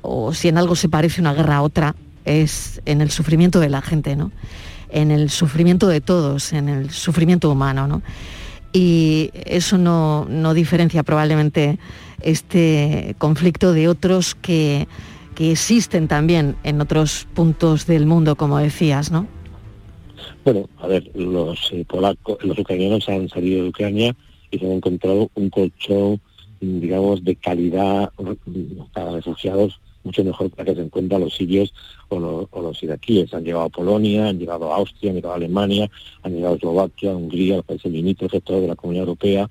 o 0.00 0.34
si 0.34 0.48
en 0.48 0.58
algo 0.58 0.74
se 0.74 0.88
parece 0.88 1.20
una 1.20 1.32
guerra 1.32 1.56
a 1.56 1.62
otra, 1.62 1.94
es 2.24 2.82
en 2.86 3.00
el 3.00 3.10
sufrimiento 3.10 3.60
de 3.60 3.68
la 3.68 3.82
gente, 3.82 4.16
¿no? 4.16 4.32
En 4.90 5.10
el 5.10 5.30
sufrimiento 5.30 5.86
de 5.86 6.00
todos, 6.00 6.52
en 6.52 6.68
el 6.68 6.90
sufrimiento 6.90 7.50
humano, 7.50 7.86
¿no? 7.86 8.02
Y 8.72 9.30
eso 9.34 9.78
no, 9.78 10.54
diferencia 10.54 11.02
probablemente 11.02 11.78
este 12.22 13.14
conflicto 13.18 13.72
de 13.72 13.88
otros 13.88 14.34
que, 14.34 14.86
existen 15.38 16.06
también 16.06 16.54
en 16.62 16.80
otros 16.80 17.26
puntos 17.34 17.84
del 17.88 18.06
mundo, 18.06 18.36
como 18.36 18.58
decías, 18.58 19.10
¿no? 19.10 19.26
Bueno, 20.44 20.68
a 20.78 20.86
ver, 20.86 21.10
los 21.16 21.72
eh, 21.72 21.84
polacos, 21.84 22.38
los 22.44 22.56
ucranianos 22.56 23.08
han 23.08 23.28
salido 23.28 23.64
de 23.64 23.70
Ucrania 23.70 24.14
y 24.52 24.58
se 24.60 24.66
han 24.66 24.72
encontrado 24.72 25.32
un 25.34 25.50
colchón, 25.50 26.20
digamos, 26.60 27.24
de 27.24 27.34
calidad 27.34 28.12
para 28.92 29.10
refugiados 29.10 29.80
mucho 30.04 30.24
mejor 30.24 30.50
para 30.50 30.64
que 30.64 30.74
se 30.74 30.82
encuentren 30.82 31.20
los 31.20 31.34
sirios 31.34 31.72
o 32.08 32.18
los, 32.18 32.82
iraquíes. 32.82 33.32
Han 33.34 33.44
llegado 33.44 33.64
a 33.64 33.68
Polonia, 33.68 34.28
han 34.28 34.38
llegado 34.38 34.72
a 34.72 34.76
Austria, 34.76 35.10
han 35.10 35.16
llegado 35.16 35.34
a 35.34 35.36
Alemania, 35.36 35.90
han 36.22 36.34
llegado 36.34 36.54
a 36.54 36.56
Eslovaquia, 36.56 37.16
Hungría, 37.16 37.56
los 37.56 37.64
países 37.64 37.90
limítrofes, 37.90 38.42
de 38.44 38.68
la 38.68 38.76
Comunidad 38.76 39.04
Europea, 39.04 39.50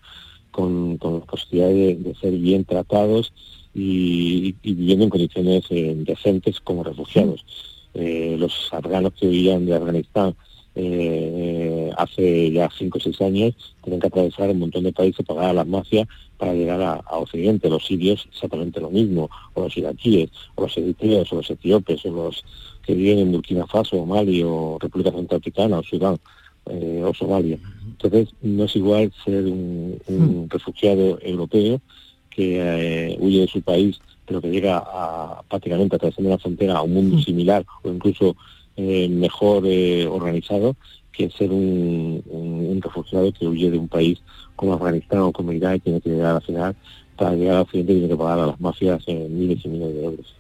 con, 0.52 0.98
con 0.98 1.20
la 1.20 1.26
posibilidad 1.26 1.70
de, 1.70 2.16
ser 2.20 2.34
bien 2.34 2.66
tratados 2.66 3.34
y, 3.74 4.54
viviendo 4.64 5.06
en 5.06 5.10
condiciones 5.10 5.66
eh, 5.70 5.94
decentes 5.98 6.60
como 6.60 6.84
refugiados. 6.84 7.46
Eh, 7.94 8.36
los 8.40 8.70
afganos 8.72 9.14
que 9.14 9.28
vivían 9.28 9.66
de 9.66 9.76
Afganistán 9.76 10.36
eh, 10.76 11.92
hace 11.98 12.52
ya 12.52 12.70
cinco 12.78 12.98
o 12.98 13.02
seis 13.02 13.20
años 13.22 13.54
tienen 13.84 14.00
que 14.00 14.08
atravesar 14.08 14.50
un 14.50 14.60
montón 14.60 14.84
de 14.84 14.94
países, 14.94 15.26
pagar 15.26 15.50
a 15.50 15.54
las 15.54 15.68
mafias 15.68 16.08
para 16.38 16.54
llegar 16.54 16.82
a, 16.82 17.18
Occidente. 17.18 17.70
Los 17.70 17.86
sirios 17.86 18.28
exactamente 18.32 18.80
lo 18.80 18.90
mismo, 18.90 19.30
o 19.54 19.62
los 19.62 19.78
iraquíes, 19.78 20.30
o 20.56 20.64
los 20.64 20.78
eritreos, 20.78 21.32
o 21.32 21.36
los 21.36 21.50
etíopes, 21.50 22.06
o 22.06 22.12
los 22.12 22.44
que 22.84 22.96
viven 22.96 23.20
en 23.20 23.32
Burkina 23.32 23.68
Faso, 23.68 23.98
o 23.98 24.06
Mali, 24.06 24.42
o 24.44 24.78
República 24.80 25.12
Centroafricana, 25.12 25.80
o 25.80 25.84
Sudán, 25.84 26.18
eh, 26.66 27.04
o 27.06 27.14
Somalia. 27.14 27.58
Entonces, 27.86 28.30
no 28.42 28.64
es 28.64 28.76
igual 28.76 29.12
ser 29.24 29.46
un, 29.46 30.00
hmm. 30.08 30.50
refugiado 30.50 31.20
europeo 31.22 31.82
que 32.30 32.60
eh, 32.60 33.18
huye 33.20 33.42
de 33.42 33.48
su 33.48 33.62
país, 33.62 34.00
pero 34.26 34.42
que 34.42 34.50
llega 34.50 34.78
a, 34.78 35.44
prácticamente 35.50 35.96
atravesando 35.96 36.30
la 36.30 36.38
frontera 36.38 36.78
a 36.78 36.82
un 36.82 36.94
mundo 36.94 37.18
hmm. 37.18 37.24
similar 37.24 37.66
o 37.84 37.90
incluso 37.90 38.36
eh, 38.78 39.10
mejor 39.10 39.64
eh, 39.66 40.08
organizado 40.08 40.76
que 41.12 41.30
ser 41.30 41.52
un, 41.52 42.80
refugiado 42.82 43.32
que 43.34 43.48
huye 43.48 43.70
de 43.70 43.78
un 43.78 43.88
país 43.88 44.20
como 44.56 44.74
Afganistán 44.74 45.20
o 45.20 45.32
como 45.32 45.52
Irak 45.52 45.76
y 45.76 45.80
tiene 45.82 46.02
que 46.02 46.10
llegar 46.10 46.32
a 46.32 46.34
la 46.36 46.42
final 46.42 46.76
para 47.16 47.36
llegar 47.36 47.58
a 47.58 47.62
Occidente 47.62 47.94
tiene 47.94 48.08
que 48.08 48.16
pagar 48.16 48.40
a 48.40 48.48
las 48.48 48.60
mafias 48.60 49.04
en 49.08 49.38
miles 49.38 49.64
y 49.64 49.68
miles 49.68 49.94
de 49.94 50.04
euros. 50.04 50.36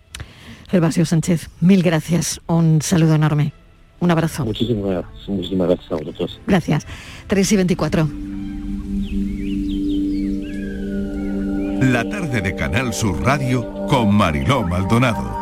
Gervasio 0.69 1.05
Sánchez, 1.05 1.49
mil 1.59 1.83
gracias. 1.83 2.41
Un 2.47 2.81
saludo 2.81 3.15
enorme. 3.15 3.53
Un 3.99 4.09
abrazo. 4.09 4.45
Muchísimas, 4.45 5.05
muchísimas 5.27 5.67
gracias 5.67 5.91
a 5.91 5.95
vosotros. 5.95 6.39
Gracias. 6.47 6.87
3 7.27 7.51
y 7.51 7.55
24. 7.57 8.09
La 11.81 12.07
tarde 12.09 12.41
de 12.41 12.55
Canal 12.55 12.93
Sur 12.93 13.21
Radio 13.23 13.85
con 13.87 14.13
Mariló 14.13 14.63
Maldonado. 14.63 15.40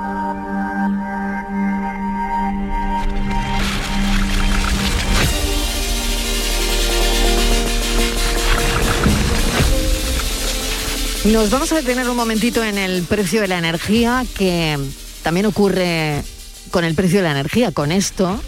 Nos 11.26 11.50
vamos 11.50 11.72
a 11.74 11.76
detener 11.76 12.10
un 12.10 12.16
momentito 12.16 12.64
en 12.64 12.78
el 12.78 13.04
precio 13.04 13.42
de 13.42 13.50
la 13.50 13.58
energía, 13.58 14.26
que 14.38 14.80
también 15.22 15.46
ocurre 15.46 16.24
con 16.72 16.86
el 16.86 16.96
precio 16.96 17.20
de 17.20 17.26
la 17.26 17.32
energía, 17.32 17.74
con 17.74 17.92
esto, 17.92 18.42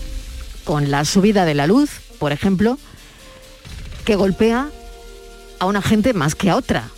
con 0.64 0.90
la 0.90 1.04
subida 1.04 1.44
de 1.44 1.54
la 1.54 1.68
luz, 1.68 1.90
por 2.18 2.32
ejemplo, 2.32 2.80
que 4.06 4.16
golpea 4.16 4.70
a 5.60 5.66
una 5.66 5.82
gente 5.82 6.14
más 6.14 6.34
que 6.34 6.50
a 6.50 6.56
otra. 6.56 6.90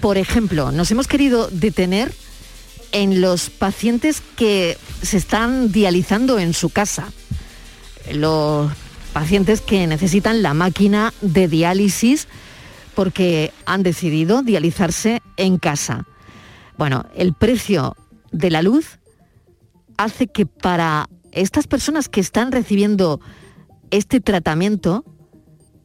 Por 0.00 0.18
ejemplo, 0.18 0.70
nos 0.70 0.90
hemos 0.90 1.08
querido 1.08 1.48
detener 1.50 2.12
en 2.92 3.22
los 3.22 3.48
pacientes 3.48 4.22
que 4.36 4.76
se 5.02 5.16
están 5.16 5.72
dializando 5.72 6.38
en 6.38 6.52
su 6.52 6.68
casa. 6.68 7.10
Los 8.12 8.70
pacientes 9.14 9.62
que 9.62 9.86
necesitan 9.86 10.42
la 10.42 10.52
máquina 10.52 11.14
de 11.22 11.48
diálisis 11.48 12.28
porque 12.98 13.52
han 13.64 13.84
decidido 13.84 14.42
dializarse 14.42 15.22
en 15.36 15.58
casa. 15.58 16.08
Bueno, 16.78 17.06
el 17.14 17.32
precio 17.32 17.94
de 18.32 18.50
la 18.50 18.60
luz 18.60 18.98
hace 19.96 20.26
que 20.26 20.46
para 20.46 21.08
estas 21.30 21.68
personas 21.68 22.08
que 22.08 22.18
están 22.18 22.50
recibiendo 22.50 23.20
este 23.92 24.18
tratamiento, 24.18 25.04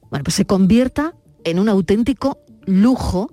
bueno, 0.09 0.23
pues 0.23 0.33
se 0.33 0.45
convierta 0.45 1.13
en 1.43 1.59
un 1.59 1.69
auténtico 1.69 2.39
lujo 2.65 3.31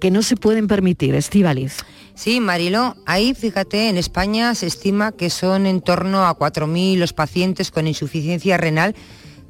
que 0.00 0.10
no 0.10 0.22
se 0.22 0.36
pueden 0.36 0.66
permitir, 0.66 1.14
Estivaliz. 1.14 1.84
Sí, 2.14 2.40
Marilo, 2.40 2.96
ahí 3.04 3.34
fíjate, 3.34 3.90
en 3.90 3.98
España 3.98 4.54
se 4.54 4.68
estima 4.68 5.12
que 5.12 5.28
son 5.28 5.66
en 5.66 5.82
torno 5.82 6.24
a 6.24 6.38
4.000 6.38 6.96
los 6.96 7.12
pacientes 7.12 7.70
con 7.70 7.86
insuficiencia 7.86 8.56
renal 8.56 8.96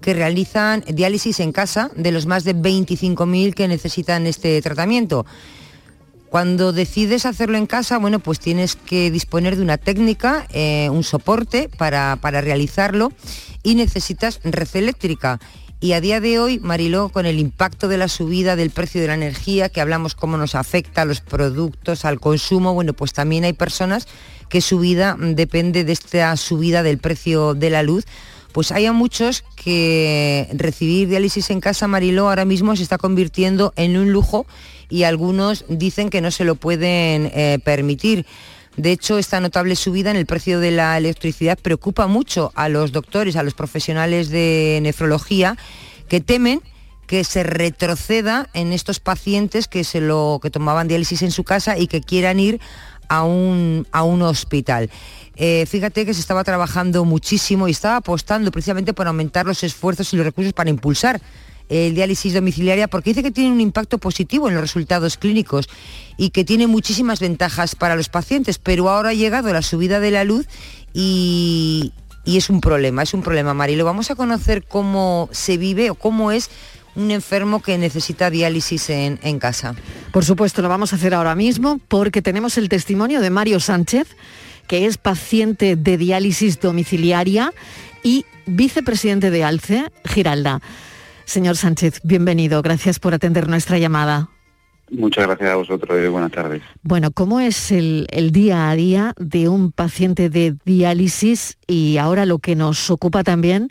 que 0.03 0.12
realizan 0.12 0.85
diálisis 0.87 1.41
en 1.41 1.53
casa, 1.53 1.91
de 1.97 2.12
los 2.12 2.27
más 2.27 2.45
de 2.45 2.55
25.000 2.55 3.55
que 3.55 3.69
necesitan 3.69 4.27
este 4.27 4.61
tratamiento. 4.61 5.25
Cuando 6.29 6.73
decides 6.73 7.27
hacerlo 7.27 7.59
en 7.59 7.67
casa, 7.67 7.99
bueno, 7.99 8.19
pues 8.19 8.41
tienes 8.41 8.77
que 8.77 9.11
disponer 9.11 9.57
de 9.57 9.62
una 9.62 9.79
técnica, 9.79 10.47
eh, 10.51 10.88
un 10.91 11.05
soporte 11.05 11.69
para, 11.69 12.17
para 12.21 12.41
realizarlo 12.41 13.12
y 13.62 13.75
necesitas 13.75 14.41
red 14.43 14.69
eléctrica. 14.75 15.41
Y 15.83 15.95
a 15.95 16.01
día 16.01 16.21
de 16.21 16.38
hoy, 16.38 16.61
Mariló, 16.61 17.09
con 17.09 17.27
el 17.27 17.41
impacto 17.41 17.88
de 17.88 17.99
la 17.99 18.07
subida 18.07 18.55
del 18.55 18.71
precio 18.71 19.01
de 19.01 19.09
la 19.09 19.15
energía, 19.15 19.69
que 19.69 19.81
hablamos 19.81 20.15
cómo 20.15 20.37
nos 20.37 20.55
afecta 20.55 21.03
a 21.03 21.05
los 21.05 21.21
productos, 21.21 22.05
al 22.05 22.21
consumo, 22.21 22.73
bueno, 22.73 22.93
pues 22.93 23.12
también 23.12 23.43
hay 23.43 23.53
personas 23.53 24.07
que 24.49 24.61
su 24.61 24.79
vida 24.79 25.17
depende 25.19 25.83
de 25.83 25.93
esta 25.93 26.37
subida 26.37 26.83
del 26.83 26.99
precio 26.99 27.55
de 27.55 27.71
la 27.71 27.83
luz. 27.83 28.05
Pues 28.53 28.71
hay 28.71 28.91
muchos 28.91 29.45
que 29.57 30.49
recibir 30.53 31.09
diálisis 31.09 31.51
en 31.51 31.61
casa, 31.61 31.88
Mariló, 31.88 32.29
ahora 32.29 32.45
mismo 32.45 32.77
se 32.77 32.83
está 32.83 32.99
convirtiendo 32.99 33.73
en 33.77 33.97
un 33.97 34.12
lujo 34.12 34.47
y 34.91 35.05
algunos 35.05 35.65
dicen 35.69 36.11
que 36.11 36.21
no 36.21 36.31
se 36.31 36.45
lo 36.45 36.55
pueden 36.55 37.31
eh, 37.35 37.59
permitir. 37.65 38.27
De 38.77 38.93
hecho, 38.93 39.19
esta 39.19 39.41
notable 39.41 39.77
subida 39.77 40.11
en 40.11 40.17
el 40.17 40.27
precio 40.27 40.61
de 40.61 40.71
la 40.71 40.97
electricidad 40.97 41.59
preocupa 41.59 42.07
mucho 42.07 42.53
a 42.55 42.69
los 42.69 42.93
doctores, 42.93 43.37
a 43.37 43.43
los 43.43 43.55
profesionales 43.55 44.29
de 44.29 44.81
nefrología, 44.83 45.57
que 46.09 46.21
temen 46.21 46.62
que 47.07 47.25
se 47.25 47.43
retroceda 47.43 48.49
en 48.55 48.73
estos 48.73 49.01
pacientes 49.01 49.69
que, 49.69 49.85
se 49.85 50.01
lo, 50.01 50.41
que 50.43 50.51
tomaban 50.51 50.88
diálisis 50.88 51.23
en 51.23 51.31
su 51.31 51.45
casa 51.45 51.77
y 51.77 51.87
que 51.87 52.01
quieran 52.01 52.41
ir 52.41 52.61
a 53.09 53.25
un, 53.25 53.87
a 53.93 54.03
un 54.03 54.23
hospital. 54.23 54.88
Eh, 55.37 55.64
fíjate 55.66 56.05
que 56.05 56.14
se 56.14 56.21
estaba 56.21 56.45
trabajando 56.45 57.05
muchísimo 57.05 57.68
y 57.68 57.71
estaba 57.71 57.97
apostando 57.97 58.51
precisamente 58.51 58.92
por 58.92 59.07
aumentar 59.07 59.47
los 59.47 59.62
esfuerzos 59.62 60.12
y 60.12 60.16
los 60.16 60.27
recursos 60.27 60.53
para 60.53 60.71
impulsar 60.71 61.21
el 61.68 61.95
diálisis 61.95 62.35
domiciliaria 62.35 62.88
porque 62.88 63.11
dice 63.11 63.23
que 63.23 63.31
tiene 63.31 63.51
un 63.51 63.61
impacto 63.61 63.99
positivo 63.99 64.49
en 64.49 64.55
los 64.55 64.61
resultados 64.61 65.16
clínicos 65.16 65.68
y 66.16 66.31
que 66.31 66.45
tiene 66.45 66.66
muchísimas 66.66 67.21
ventajas 67.21 67.75
para 67.75 67.97
los 67.97 68.09
pacientes, 68.09 68.59
pero 68.59 68.90
ahora 68.90 69.11
ha 69.11 69.14
llegado 69.14 69.53
la 69.53 69.62
subida 69.62 70.01
de 70.01 70.11
la 70.11 70.25
luz 70.25 70.47
y, 70.92 71.92
es 72.27 72.51
un 72.51 72.61
problema, 72.61 73.03
es 73.03 73.14
un 73.14 73.23
problema, 73.23 73.55
Marilo. 73.55 73.85
Vamos 73.85 74.11
a 74.11 74.14
conocer 74.14 74.64
cómo 74.64 75.29
se 75.33 75.57
vive 75.57 75.90
o 75.90 75.95
cómo 75.95 76.31
es 76.31 76.51
un 76.95 77.11
enfermo 77.11 77.62
que 77.62 77.79
necesita 77.79 78.29
diálisis 78.29 78.90
en, 78.90 79.18
en, 79.23 79.38
casa. 79.38 79.75
Por 80.12 80.25
supuesto, 80.27 80.61
lo 80.61 80.68
vamos 80.68 80.92
a 80.92 80.97
hacer 80.97 81.14
ahora 81.14 81.35
mismo 81.35 81.81
porque 81.88 82.21
tenemos 82.21 82.59
el 82.59 82.68
testimonio 82.68 83.21
de 83.23 83.31
Mario 83.31 83.61
Sánchez, 83.61 84.09
que 84.66 84.87
es 84.87 84.98
paciente 84.98 85.77
de 85.77 85.96
diálisis 85.96 86.61
domiciliaria 86.61 87.53
y 88.03 88.25
vicepresidente 88.46 89.31
de 89.31 89.44
ALCE, 89.44 89.85
Giralda. 90.05 90.61
Señor 91.25 91.57
Sánchez, 91.57 92.01
bienvenido. 92.03 92.62
Gracias 92.62 92.98
por 92.98 93.14
atender 93.14 93.48
nuestra 93.48 93.79
llamada. 93.79 94.29
Muchas 94.90 95.27
gracias 95.27 95.51
a 95.51 95.57
vosotros 95.57 95.98
y 96.05 96.09
buenas 96.09 96.33
tardes. 96.33 96.62
Bueno, 96.83 97.12
¿cómo 97.12 97.40
es 97.40 97.72
el, 97.72 98.07
día 98.31 98.68
a 98.68 98.75
día 98.75 99.14
de 99.18 99.48
un 99.48 99.72
paciente 99.72 100.29
de 100.29 100.55
diálisis? 100.66 101.57
Y 101.66 101.96
ahora 101.96 102.27
lo 102.27 102.38
que 102.38 102.57
nos 102.57 102.90
ocupa 102.90 103.25
también 103.25 103.70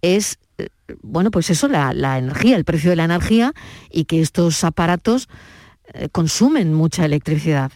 es, 0.00 0.38
eh, 0.56 0.68
bueno, 1.02 1.30
pues 1.30 1.50
eso, 1.50 1.68
la, 1.68 1.90
energía, 2.16 2.56
el 2.56 2.64
precio 2.64 2.88
de 2.88 2.96
la 2.96 3.04
energía 3.04 3.52
y 3.90 4.06
que 4.06 4.22
estos 4.22 4.64
aparatos 4.64 5.28
eh, 5.92 6.08
consumen 6.10 6.72
mucha 6.72 7.04
electricidad. 7.04 7.70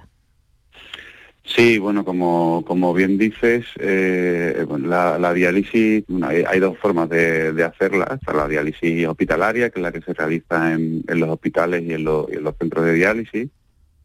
Sí, 1.49 1.79
bueno, 1.79 2.05
como, 2.05 2.63
como 2.67 2.93
bien 2.93 3.17
dices, 3.17 3.65
eh, 3.81 4.67
la, 4.81 5.33
diálisis, 5.33 6.05
hay, 6.23 6.61
dos 6.61 6.77
formas 6.79 7.09
de, 7.09 7.65
hacerla. 7.65 8.19
Está 8.21 8.35
la 8.35 8.47
diálisis 8.47 9.07
hospitalaria, 9.07 9.71
que 9.71 9.79
es 9.79 9.83
la 9.83 9.91
que 9.91 10.03
se 10.03 10.13
realiza 10.13 10.75
en, 10.75 11.03
los 11.09 11.31
hospitales 11.31 11.83
y 11.85 11.95
en, 11.95 12.05
los 12.05 12.29
centros 12.59 12.85
de 12.85 12.93
diálisis. 12.93 13.49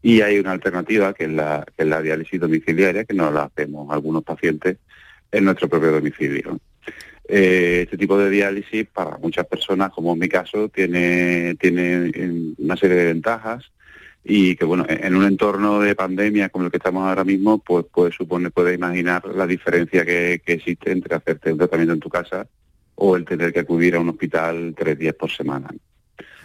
Y 0.02 0.22
hay 0.22 0.40
una 0.40 0.52
alternativa, 0.52 1.14
que 1.14 1.26
es 1.26 1.32
la, 1.32 1.66
que 1.76 1.84
es 1.84 1.90
la 1.90 2.02
diálisis 2.02 2.40
domiciliaria, 2.40 3.04
que 3.04 3.14
nos 3.14 3.34
la 3.34 3.44
hacemos 3.44 3.92
algunos 3.92 4.24
pacientes 4.24 4.78
en 5.30 5.44
nuestro 5.44 5.68
propio 5.68 5.92
domicilio. 5.92 6.60
Eh, 7.28 7.82
este 7.84 7.98
tipo 7.98 8.18
de 8.18 8.30
diálisis, 8.30 8.88
para 8.88 9.18
muchas 9.18 9.46
personas, 9.48 9.92
como 9.92 10.14
en 10.14 10.20
mi 10.20 10.30
caso, 10.30 10.70
tiene, 10.70 11.56
tiene 11.60 12.54
una 12.58 12.78
serie 12.78 12.96
de 12.96 13.06
ventajas 13.06 13.70
y 14.24 14.56
que 14.56 14.64
bueno, 14.64 14.86
en 14.88 15.16
un 15.16 15.26
entorno 15.26 15.82
de 15.82 15.96
pandemia 15.96 16.50
como 16.50 16.66
el 16.66 16.72
que 16.72 16.78
estamos 16.78 17.04
ahora 17.04 17.24
mismo, 17.24 17.60
pues 17.60 17.86
puede 17.92 18.12
suponer, 18.12 18.52
puede 18.52 18.74
imaginar 18.74 19.26
la 19.26 19.46
diferencia 19.46 20.06
que, 20.06 20.42
existe 20.46 20.92
entre 20.92 21.16
hacerte 21.16 21.52
un 21.52 21.58
tratamiento 21.58 21.94
en 21.94 22.00
tu 22.00 22.10
casa 22.10 22.48
o 22.96 23.18
el 23.18 23.26
tener 23.26 23.52
que 23.52 23.62
acudir 23.62 23.96
a 23.96 24.00
un 24.00 24.10
hospital 24.10 24.74
tres 24.78 24.98
días 24.98 25.16
por 25.16 25.30
semana. 25.30 25.70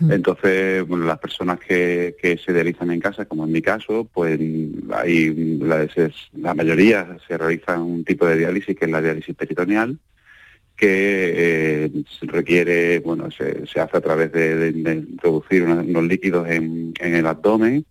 Mm. 0.01 0.13
Entonces, 0.13 0.87
bueno, 0.87 1.05
las 1.05 1.19
personas 1.19 1.61
que, 1.61 2.17
se 2.45 2.53
realizan 2.53 2.91
en 2.91 3.01
casa, 3.01 3.27
como 3.27 3.45
en 3.45 3.53
mi 3.53 3.63
caso, 3.63 4.09
pues 4.13 4.41
hay 4.93 5.59
la, 5.61 5.87
la 6.37 6.55
mayoría 6.55 7.17
se 7.29 7.39
realizan 7.39 7.83
un 7.83 8.05
tipo 8.05 8.27
de 8.27 8.39
diálisis 8.39 8.77
que 8.77 8.87
es 8.87 8.91
la 8.91 9.03
diálisis 9.03 9.37
peritoneal, 9.37 9.99
que 10.79 11.85
eh, 11.87 11.91
requiere, 12.23 13.01
bueno, 13.01 13.31
se, 13.33 13.65
hace 13.81 13.97
a 13.97 14.01
través 14.01 14.31
de, 14.31 14.69
introducir 14.71 15.65
unos, 15.65 16.05
líquidos 16.05 16.49
en, 16.49 16.95
el 17.01 17.27
abdomen 17.27 17.85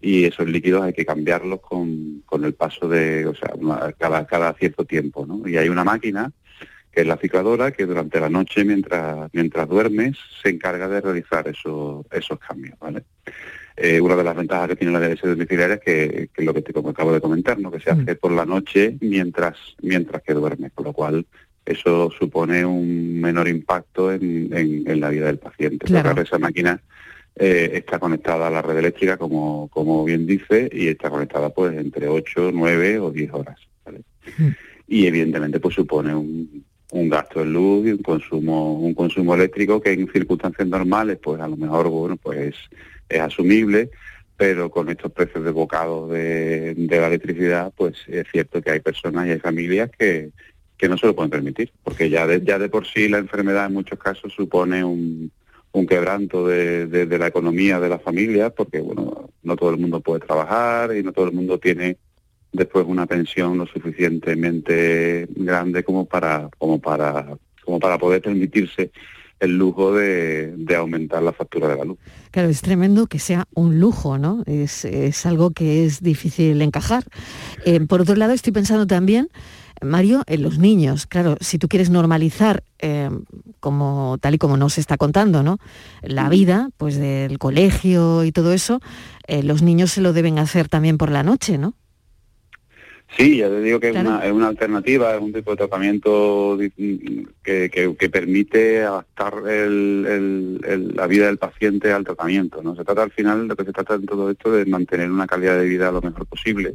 y 0.00 0.24
esos 0.24 0.48
líquidos 0.48 0.82
hay 0.82 0.92
que 0.92 1.06
cambiarlos 1.06 1.60
con, 1.60 2.24
el 2.42 2.54
paso 2.54 2.88
de, 2.88 3.26
o 3.26 3.34
sea, 3.34 3.52
cada, 3.96 4.26
cada 4.26 4.52
cierto 4.54 4.84
tiempo, 4.84 5.24
¿no? 5.24 5.48
Y 5.48 5.56
hay 5.56 5.68
una 5.68 5.84
máquina 5.84 6.32
que 6.90 7.02
es 7.02 7.06
la 7.06 7.16
cicladora, 7.16 7.70
que 7.70 7.86
durante 7.86 8.20
la 8.20 8.28
noche, 8.28 8.64
mientras, 8.64 9.30
mientras 9.32 9.68
duermes, 9.68 10.18
se 10.42 10.50
encarga 10.50 10.88
de 10.88 11.00
realizar 11.00 11.46
esos, 11.46 12.04
esos 12.10 12.38
cambios, 12.40 12.76
¿vale? 12.80 13.04
Eh, 13.76 14.00
una 14.00 14.16
de 14.16 14.24
las 14.24 14.36
ventajas 14.36 14.68
que 14.68 14.76
tiene 14.76 14.92
la 14.92 14.98
diálisis 14.98 15.30
domiciliaria 15.30 15.76
es 15.76 15.80
que, 15.80 16.28
que 16.34 16.44
lo 16.44 16.52
que 16.52 16.60
te 16.60 16.72
como 16.74 16.90
acabo 16.90 17.12
de 17.12 17.20
comentar, 17.20 17.58
¿no? 17.58 17.70
que 17.70 17.80
se 17.80 17.90
hace 17.90 18.14
mm. 18.14 18.18
por 18.18 18.32
la 18.32 18.44
noche 18.44 18.98
mientras, 19.00 19.56
mientras 19.80 20.22
que 20.22 20.34
duermes, 20.34 20.72
con 20.74 20.84
lo 20.84 20.92
cual 20.92 21.24
eso 21.64 22.10
supone 22.18 22.64
un 22.64 23.20
menor 23.20 23.48
impacto 23.48 24.12
en, 24.12 24.84
la 25.00 25.08
vida 25.10 25.26
del 25.26 25.38
paciente. 25.38 25.86
Claro. 25.86 26.20
esa 26.20 26.38
máquina 26.38 26.80
eh, 27.36 27.70
está 27.74 27.98
conectada 27.98 28.48
a 28.48 28.50
la 28.50 28.62
red 28.62 28.78
eléctrica, 28.78 29.16
como, 29.16 29.68
como 29.68 30.04
bien 30.04 30.26
dice, 30.26 30.68
y 30.72 30.88
está 30.88 31.08
conectada 31.08 31.50
pues 31.50 31.76
entre 31.76 32.08
8, 32.08 32.50
9 32.52 32.98
o 32.98 33.10
10 33.10 33.32
horas. 33.32 33.58
Mm. 34.38 34.48
Y 34.88 35.06
evidentemente 35.06 35.60
pues 35.60 35.74
supone 35.74 36.14
un, 36.14 36.64
un 36.90 37.08
gasto 37.08 37.40
de 37.40 37.46
luz 37.46 37.86
y 37.86 37.92
un 37.92 38.02
consumo, 38.02 38.74
un 38.74 38.94
consumo 38.94 39.34
eléctrico 39.34 39.80
que 39.80 39.92
en 39.92 40.10
circunstancias 40.12 40.68
normales 40.68 41.18
pues 41.22 41.40
a 41.40 41.48
lo 41.48 41.56
mejor 41.56 41.88
bueno 41.88 42.16
pues 42.16 42.54
es 43.08 43.20
asumible, 43.20 43.90
pero 44.36 44.70
con 44.70 44.90
estos 44.90 45.10
precios 45.12 45.44
de 45.44 45.50
bocado 45.50 46.08
de, 46.08 46.74
de 46.74 47.00
la 47.00 47.06
electricidad 47.06 47.72
pues 47.74 47.96
es 48.08 48.26
cierto 48.30 48.60
que 48.60 48.72
hay 48.72 48.80
personas 48.80 49.26
y 49.26 49.30
hay 49.30 49.38
familias 49.38 49.90
que, 49.98 50.32
que 50.82 50.88
no 50.88 50.98
se 50.98 51.06
lo 51.06 51.14
pueden 51.14 51.30
permitir, 51.30 51.70
porque 51.84 52.10
ya 52.10 52.26
de, 52.26 52.42
ya 52.42 52.58
de 52.58 52.68
por 52.68 52.88
sí 52.88 53.08
la 53.08 53.18
enfermedad 53.18 53.66
en 53.66 53.72
muchos 53.72 54.00
casos 54.00 54.32
supone 54.32 54.82
un, 54.82 55.30
quebranto 55.88 56.48
de, 56.48 57.06
la 57.06 57.28
economía 57.28 57.78
de 57.78 57.88
la 57.88 58.00
familia, 58.00 58.50
porque 58.50 58.80
bueno, 58.80 59.30
no 59.44 59.56
todo 59.56 59.70
el 59.70 59.78
mundo 59.78 60.00
puede 60.00 60.26
trabajar 60.26 60.96
y 60.96 61.04
no 61.04 61.12
todo 61.12 61.26
el 61.26 61.32
mundo 61.34 61.60
tiene 61.60 61.98
después 62.50 62.84
una 62.88 63.06
pensión 63.06 63.58
lo 63.58 63.66
suficientemente 63.66 65.28
grande 65.36 65.84
como 65.84 66.04
para, 66.04 66.48
como 66.58 66.80
para, 66.80 67.38
como 67.64 67.78
para 67.78 67.96
poder 67.96 68.20
permitirse 68.20 68.90
el 69.38 69.56
lujo 69.56 69.94
de, 69.94 70.52
aumentar 70.76 71.22
la 71.22 71.32
factura 71.32 71.68
de 71.68 71.76
la 71.76 71.84
luz. 71.84 71.98
Claro, 72.32 72.48
es 72.48 72.60
tremendo 72.60 73.06
que 73.06 73.20
sea 73.20 73.44
un 73.54 73.78
lujo, 73.78 74.18
¿no? 74.18 74.42
Es, 74.46 75.26
algo 75.26 75.52
que 75.52 75.84
es 75.84 76.02
difícil 76.02 76.60
encajar. 76.60 77.04
Eh, 77.64 77.78
por 77.80 78.00
otro 78.00 78.16
lado, 78.16 78.32
estoy 78.32 78.52
pensando 78.52 78.88
también 78.88 79.28
Mario, 79.84 80.22
en 80.26 80.42
los 80.42 80.58
niños, 80.58 81.06
claro, 81.06 81.36
si 81.40 81.58
tú 81.58 81.68
quieres 81.68 81.90
normalizar, 81.90 82.62
eh, 82.78 83.10
como 83.60 84.18
tal 84.20 84.34
y 84.34 84.38
como 84.38 84.56
nos 84.56 84.78
está 84.78 84.96
contando, 84.96 85.42
¿no? 85.42 85.58
La 86.02 86.28
vida, 86.28 86.70
pues 86.76 86.98
del 86.98 87.38
colegio 87.38 88.24
y 88.24 88.32
todo 88.32 88.52
eso, 88.52 88.80
eh, 89.26 89.42
los 89.42 89.62
niños 89.62 89.92
se 89.92 90.00
lo 90.00 90.12
deben 90.12 90.38
hacer 90.38 90.68
también 90.68 90.98
por 90.98 91.10
la 91.10 91.22
noche, 91.22 91.58
¿no? 91.58 91.74
Sí, 93.16 93.36
ya 93.36 93.48
te 93.48 93.60
digo 93.60 93.78
que 93.78 93.90
es, 93.90 93.96
una, 93.96 94.48
alternativa, 94.48 95.14
es 95.14 95.20
un 95.20 95.34
tipo 95.34 95.50
de 95.50 95.58
tratamiento 95.58 96.56
que, 97.42 98.08
permite 98.10 98.84
adaptar 98.84 99.34
la 99.42 101.06
vida 101.06 101.26
del 101.26 101.36
paciente 101.36 101.92
al 101.92 102.04
tratamiento. 102.04 102.62
¿no? 102.62 102.74
Se 102.74 102.84
trata 102.84 103.02
al 103.02 103.10
final, 103.10 103.48
lo 103.48 103.54
que 103.54 103.64
se 103.64 103.72
trata 103.72 103.96
en 103.96 104.06
todo 104.06 104.30
esto, 104.30 104.50
de 104.50 104.64
mantener 104.64 105.10
una 105.10 105.26
calidad 105.26 105.58
de 105.58 105.68
vida 105.68 105.92
lo 105.92 106.00
mejor 106.00 106.24
posible 106.24 106.74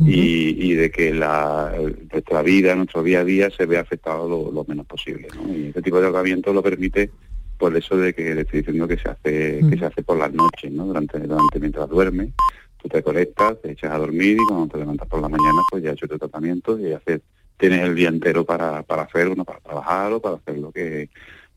y, 0.00 0.74
de 0.74 0.90
que 0.90 1.12
la, 1.12 1.72
nuestra 2.12 2.42
vida, 2.42 2.74
nuestro 2.74 3.02
día 3.02 3.20
a 3.20 3.24
día 3.24 3.50
se 3.50 3.66
vea 3.66 3.80
afectado 3.80 4.28
lo, 4.28 4.64
menos 4.64 4.86
posible. 4.86 5.28
Y 5.48 5.68
este 5.68 5.82
tipo 5.82 5.96
de 6.00 6.08
tratamiento 6.08 6.52
lo 6.52 6.62
permite 6.62 7.10
por 7.56 7.76
eso 7.76 7.96
de 7.96 8.14
que 8.14 8.34
le 8.34 8.42
estoy 8.42 8.60
diciendo 8.60 8.86
que 8.86 8.98
se 8.98 9.08
hace 9.08 9.60
que 9.68 9.76
se 9.76 9.84
hace 9.84 10.02
por 10.02 10.16
las 10.16 10.32
noches, 10.32 10.70
¿no? 10.70 10.86
Durante, 10.86 11.18
durante 11.18 11.58
mientras 11.58 11.88
duerme, 11.88 12.32
tú 12.80 12.88
te 12.88 13.02
conectas, 13.02 13.60
te 13.60 13.72
echas 13.72 13.92
a 13.92 13.98
dormir 13.98 14.36
y 14.40 14.46
cuando 14.46 14.68
te 14.68 14.78
levantas 14.78 15.08
por 15.08 15.20
la 15.20 15.28
mañana 15.28 15.60
pues 15.68 15.82
ya 15.82 15.90
has 15.90 15.96
hecho 15.96 16.06
tu 16.06 16.18
tratamiento 16.18 16.78
y 16.78 16.92
haces, 16.92 17.20
tienes 17.56 17.80
el 17.80 17.96
día 17.96 18.08
entero 18.08 18.44
para, 18.44 18.84
para 18.84 19.02
hacer 19.02 19.28
uno, 19.28 19.44
para 19.44 19.58
trabajar 19.58 20.12
o 20.12 20.20
para 20.20 20.36
hacer 20.36 20.58
lo 20.58 20.70
que 20.70 21.08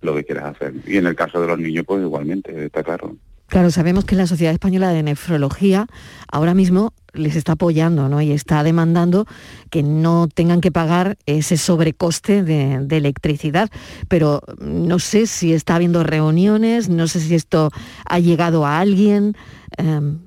lo 0.02 0.16
que 0.16 0.24
quieras 0.24 0.56
hacer. 0.56 0.74
Y 0.88 0.98
en 0.98 1.06
el 1.06 1.16
caso 1.16 1.40
de 1.40 1.48
los 1.48 1.60
niños 1.60 1.86
pues 1.86 2.02
igualmente, 2.02 2.66
está 2.66 2.84
claro. 2.84 3.16
Claro, 3.52 3.70
sabemos 3.70 4.06
que 4.06 4.16
la 4.16 4.28
Sociedad 4.28 4.54
Española 4.54 4.94
de 4.94 5.04
Nefrología 5.04 5.86
ahora 6.32 6.54
mismo 6.54 6.94
les 7.12 7.36
está 7.36 7.52
apoyando 7.52 8.08
¿no? 8.08 8.22
y 8.22 8.32
está 8.32 8.64
demandando 8.64 9.26
que 9.70 9.84
no 9.84 10.30
tengan 10.34 10.62
que 10.62 10.72
pagar 10.72 11.18
ese 11.26 11.58
sobrecoste 11.58 12.44
de, 12.44 12.76
electricidad. 12.96 13.70
Pero 14.08 14.42
no 14.58 15.00
sé 15.00 15.28
si 15.28 15.52
está 15.52 15.76
habiendo 15.76 16.02
reuniones, 16.02 16.88
no 16.88 17.08
sé 17.08 17.20
si 17.20 17.36
esto 17.36 17.72
ha 18.06 18.20
llegado 18.20 18.66
a 18.66 18.80
alguien. 18.80 19.36
Em. 19.78 20.20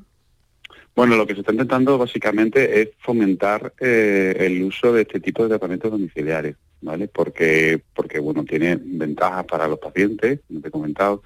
Bueno, 0.95 1.17
lo 1.17 1.27
que 1.27 1.33
se 1.33 1.41
está 1.41 1.53
intentando 1.53 1.97
básicamente 1.97 2.83
es 2.83 2.91
fomentar 2.99 3.73
eh, 3.81 4.37
el 4.41 4.65
uso 4.65 4.93
de 4.93 5.01
este 5.01 5.21
tipo 5.21 5.45
de 5.45 5.49
tratamientos 5.49 5.91
domiciliarios, 5.91 6.59
¿vale? 6.83 7.09
Porque, 7.09 7.81
porque 7.95 8.19
bueno, 8.19 8.45
tiene 8.45 8.79
ventajas 8.79 9.47
para 9.47 9.67
los 9.67 9.79
pacientes, 9.79 10.41
como 10.47 10.61
te 10.61 10.69
he 10.69 10.71
comentado. 10.71 11.23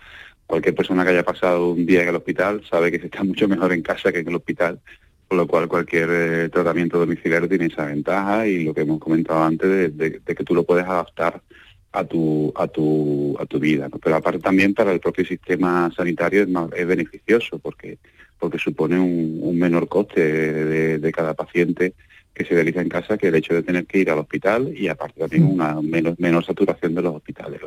Cualquier 0.48 0.74
persona 0.74 1.04
que 1.04 1.10
haya 1.10 1.24
pasado 1.24 1.72
un 1.72 1.84
día 1.84 2.02
en 2.02 2.08
el 2.08 2.16
hospital 2.16 2.64
sabe 2.68 2.90
que 2.90 2.98
se 2.98 3.06
está 3.06 3.22
mucho 3.30 3.46
mejor 3.46 3.72
en 3.72 3.82
casa 3.82 4.10
que 4.10 4.20
en 4.20 4.28
el 4.28 4.34
hospital 4.34 4.80
con 5.28 5.36
lo 5.36 5.46
cual 5.46 5.68
cualquier 5.68 6.08
eh, 6.10 6.48
tratamiento 6.48 6.98
domiciliario 6.98 7.50
tiene 7.50 7.66
esa 7.66 7.84
ventaja 7.84 8.46
y 8.46 8.64
lo 8.64 8.72
que 8.72 8.80
hemos 8.80 8.98
comentado 8.98 9.44
antes 9.44 9.94
de, 9.94 10.20
que 10.24 10.44
tú 10.44 10.54
lo 10.54 10.64
puedes 10.64 10.86
adaptar 10.86 11.42
a 11.92 12.04
tu 12.04 12.50
a 12.56 12.66
tu 12.66 13.36
a 13.38 13.44
tu 13.44 13.58
vida 13.58 13.90
pero 14.02 14.16
aparte 14.16 14.40
también 14.40 14.72
para 14.72 14.90
el 14.90 15.00
propio 15.00 15.26
sistema 15.26 15.90
sanitario 15.94 16.42
es, 16.42 16.48
más, 16.48 16.70
es 16.74 16.86
beneficioso 16.86 17.58
porque 17.58 17.98
porque 18.38 18.58
supone 18.58 18.98
un, 18.98 19.58
menor 19.58 19.86
coste 19.88 20.22
de, 20.22 21.12
cada 21.12 21.34
paciente 21.34 21.94
que 22.38 22.44
se 22.44 22.54
realiza 22.54 22.80
en 22.80 22.88
casa 22.88 23.18
que 23.18 23.28
el 23.28 23.34
hecho 23.34 23.52
de 23.52 23.62
tener 23.62 23.84
que 23.84 23.98
ir 23.98 24.10
al 24.10 24.18
hospital 24.18 24.72
y 24.74 24.88
aparte 24.88 25.20
también 25.20 25.42
mm. 25.42 25.50
una 25.50 25.82
menos, 25.82 26.18
menor 26.18 26.44
saturación 26.44 26.94
de 26.94 27.02
los 27.02 27.16
hospitales. 27.16 27.60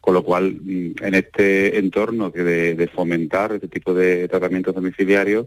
Con 0.00 0.14
lo 0.14 0.22
cual, 0.22 0.54
mm, 0.62 1.02
en 1.02 1.14
este 1.14 1.78
entorno 1.78 2.30
que 2.30 2.44
de, 2.44 2.74
de 2.74 2.86
fomentar 2.86 3.52
este 3.52 3.68
tipo 3.68 3.94
de 3.94 4.28
tratamientos 4.28 4.74
domiciliarios, 4.74 5.46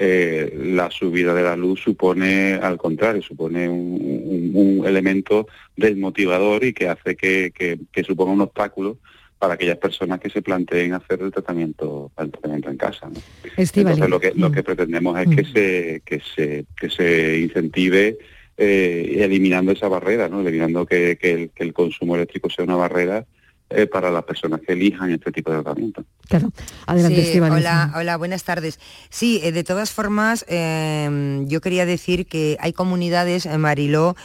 eh, 0.00 0.56
la 0.56 0.92
subida 0.92 1.34
de 1.34 1.42
la 1.42 1.56
luz 1.56 1.80
supone, 1.82 2.54
al 2.54 2.78
contrario, 2.78 3.20
supone 3.20 3.68
un, 3.68 4.84
elemento 4.86 5.48
desmotivador 5.76 6.64
y 6.64 6.72
que 6.72 6.88
hace 6.88 7.16
que, 7.16 7.52
que, 7.52 8.04
suponga 8.04 8.32
un 8.32 8.40
obstáculo 8.40 8.98
para 9.38 9.54
aquellas 9.54 9.78
personas 9.78 10.18
que 10.20 10.30
se 10.30 10.42
planteen 10.42 10.94
hacer 10.94 11.22
el 11.22 11.30
tratamiento, 11.30 12.10
el 12.18 12.30
tratamiento 12.30 12.70
en 12.70 12.76
casa. 12.76 13.08
Entonces 13.56 14.08
lo 14.08 14.18
que, 14.18 14.32
lo 14.34 14.50
que 14.50 14.62
mm. 14.62 14.64
pretendemos 14.64 15.18
es 15.18 15.28
que 15.28 15.42
mm. 15.42 15.52
se, 15.52 16.02
que 16.04 16.20
se, 16.34 16.66
que 16.78 16.90
se 16.90 17.38
incentive 17.38 18.18
eh, 18.56 19.18
eliminando 19.20 19.70
esa 19.70 19.88
barrera, 19.88 20.28
¿no? 20.28 20.40
eliminando 20.40 20.84
que, 20.84 21.16
el, 21.20 21.50
que 21.50 21.62
el 21.62 21.72
consumo 21.72 22.16
eléctrico 22.16 22.50
sea 22.50 22.64
una 22.64 22.74
barrera 22.74 23.24
eh, 23.70 23.86
para 23.86 24.10
las 24.10 24.24
personas 24.24 24.60
que 24.66 24.72
elijan 24.72 25.12
este 25.12 25.30
tipo 25.30 25.52
de 25.52 25.62
tratamiento. 25.62 26.02
Claro, 26.26 26.50
adelante, 26.86 27.24
sí, 27.24 27.38
Hola, 27.38 27.92
hola, 27.94 28.16
buenas 28.16 28.42
tardes. 28.42 28.80
Sí, 29.10 29.40
eh, 29.44 29.52
de 29.52 29.62
todas 29.62 29.92
formas, 29.92 30.44
em, 30.48 31.46
yo 31.46 31.60
quería 31.60 31.86
decir 31.86 32.26
que 32.26 32.56
hay 32.60 32.72
comunidades, 32.72 33.46
en 33.46 33.60
Mariló, 33.60 34.16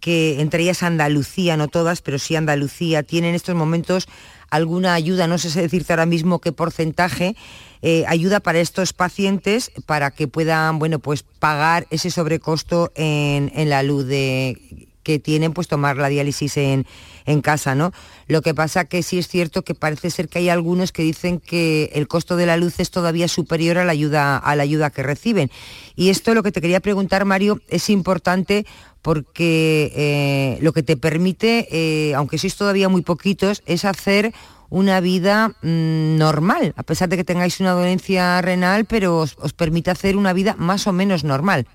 que 0.00 0.40
entre 0.40 0.64
ellas 0.64 0.82
Andalucía, 0.82 1.56
no 1.56 1.68
todas, 1.68 2.02
pero 2.02 2.18
sí 2.18 2.36
Andalucía, 2.36 3.04
tienen 3.04 3.30
en 3.30 3.36
estos 3.36 3.54
momentos 3.54 4.08
alguna 4.50 4.94
ayuda, 4.94 5.26
no 5.26 5.38
sé 5.38 5.48
decirte 5.60 5.92
ahora 5.92 6.06
mismo 6.06 6.40
qué 6.40 6.52
porcentaje, 6.52 7.36
eh, 7.82 8.04
ayuda 8.08 8.40
para 8.40 8.60
estos 8.60 8.92
pacientes 8.92 9.70
para 9.86 10.10
que 10.10 10.26
puedan, 10.28 10.78
bueno, 10.78 10.98
pues 10.98 11.22
pagar 11.22 11.86
ese 11.90 12.10
sobrecosto 12.10 12.92
en, 12.94 13.52
en 13.54 13.68
la 13.70 13.82
luz 13.82 14.06
de 14.06 14.88
que 15.08 15.18
tienen 15.18 15.54
pues 15.54 15.68
tomar 15.68 15.96
la 15.96 16.08
diálisis 16.08 16.58
en, 16.58 16.86
en 17.24 17.40
casa, 17.40 17.74
¿no? 17.74 17.92
Lo 18.26 18.42
que 18.42 18.52
pasa 18.52 18.84
que 18.84 19.02
sí 19.02 19.18
es 19.18 19.26
cierto 19.26 19.62
que 19.62 19.74
parece 19.74 20.10
ser 20.10 20.28
que 20.28 20.38
hay 20.38 20.50
algunos 20.50 20.92
que 20.92 21.02
dicen 21.02 21.40
que 21.40 21.90
el 21.94 22.08
costo 22.08 22.36
de 22.36 22.44
la 22.44 22.58
luz 22.58 22.78
es 22.78 22.90
todavía 22.90 23.26
superior 23.26 23.78
a 23.78 23.86
la 23.86 23.92
ayuda, 23.92 24.36
a 24.36 24.54
la 24.54 24.64
ayuda 24.64 24.90
que 24.90 25.02
reciben. 25.02 25.50
Y 25.96 26.10
esto 26.10 26.34
lo 26.34 26.42
que 26.42 26.52
te 26.52 26.60
quería 26.60 26.80
preguntar, 26.80 27.24
Mario, 27.24 27.60
es 27.68 27.88
importante 27.88 28.66
porque 29.02 29.92
eh, 29.94 30.58
lo 30.62 30.72
que 30.72 30.82
te 30.82 30.96
permite, 30.96 31.68
eh, 31.70 32.14
aunque 32.14 32.38
sois 32.38 32.56
todavía 32.56 32.88
muy 32.88 33.02
poquitos, 33.02 33.62
es 33.66 33.84
hacer 33.84 34.32
una 34.70 35.00
vida 35.00 35.56
mm, 35.62 36.18
normal, 36.18 36.74
a 36.76 36.82
pesar 36.82 37.08
de 37.08 37.16
que 37.16 37.24
tengáis 37.24 37.60
una 37.60 37.72
dolencia 37.72 38.40
renal, 38.42 38.84
pero 38.84 39.18
os 39.18 39.52
permite 39.56 39.90
hacer 39.90 40.16
una 40.16 40.32
vida 40.32 40.54
más 40.58 40.86
o 40.86 40.92
menos 40.92 41.24
normal. 41.24 41.66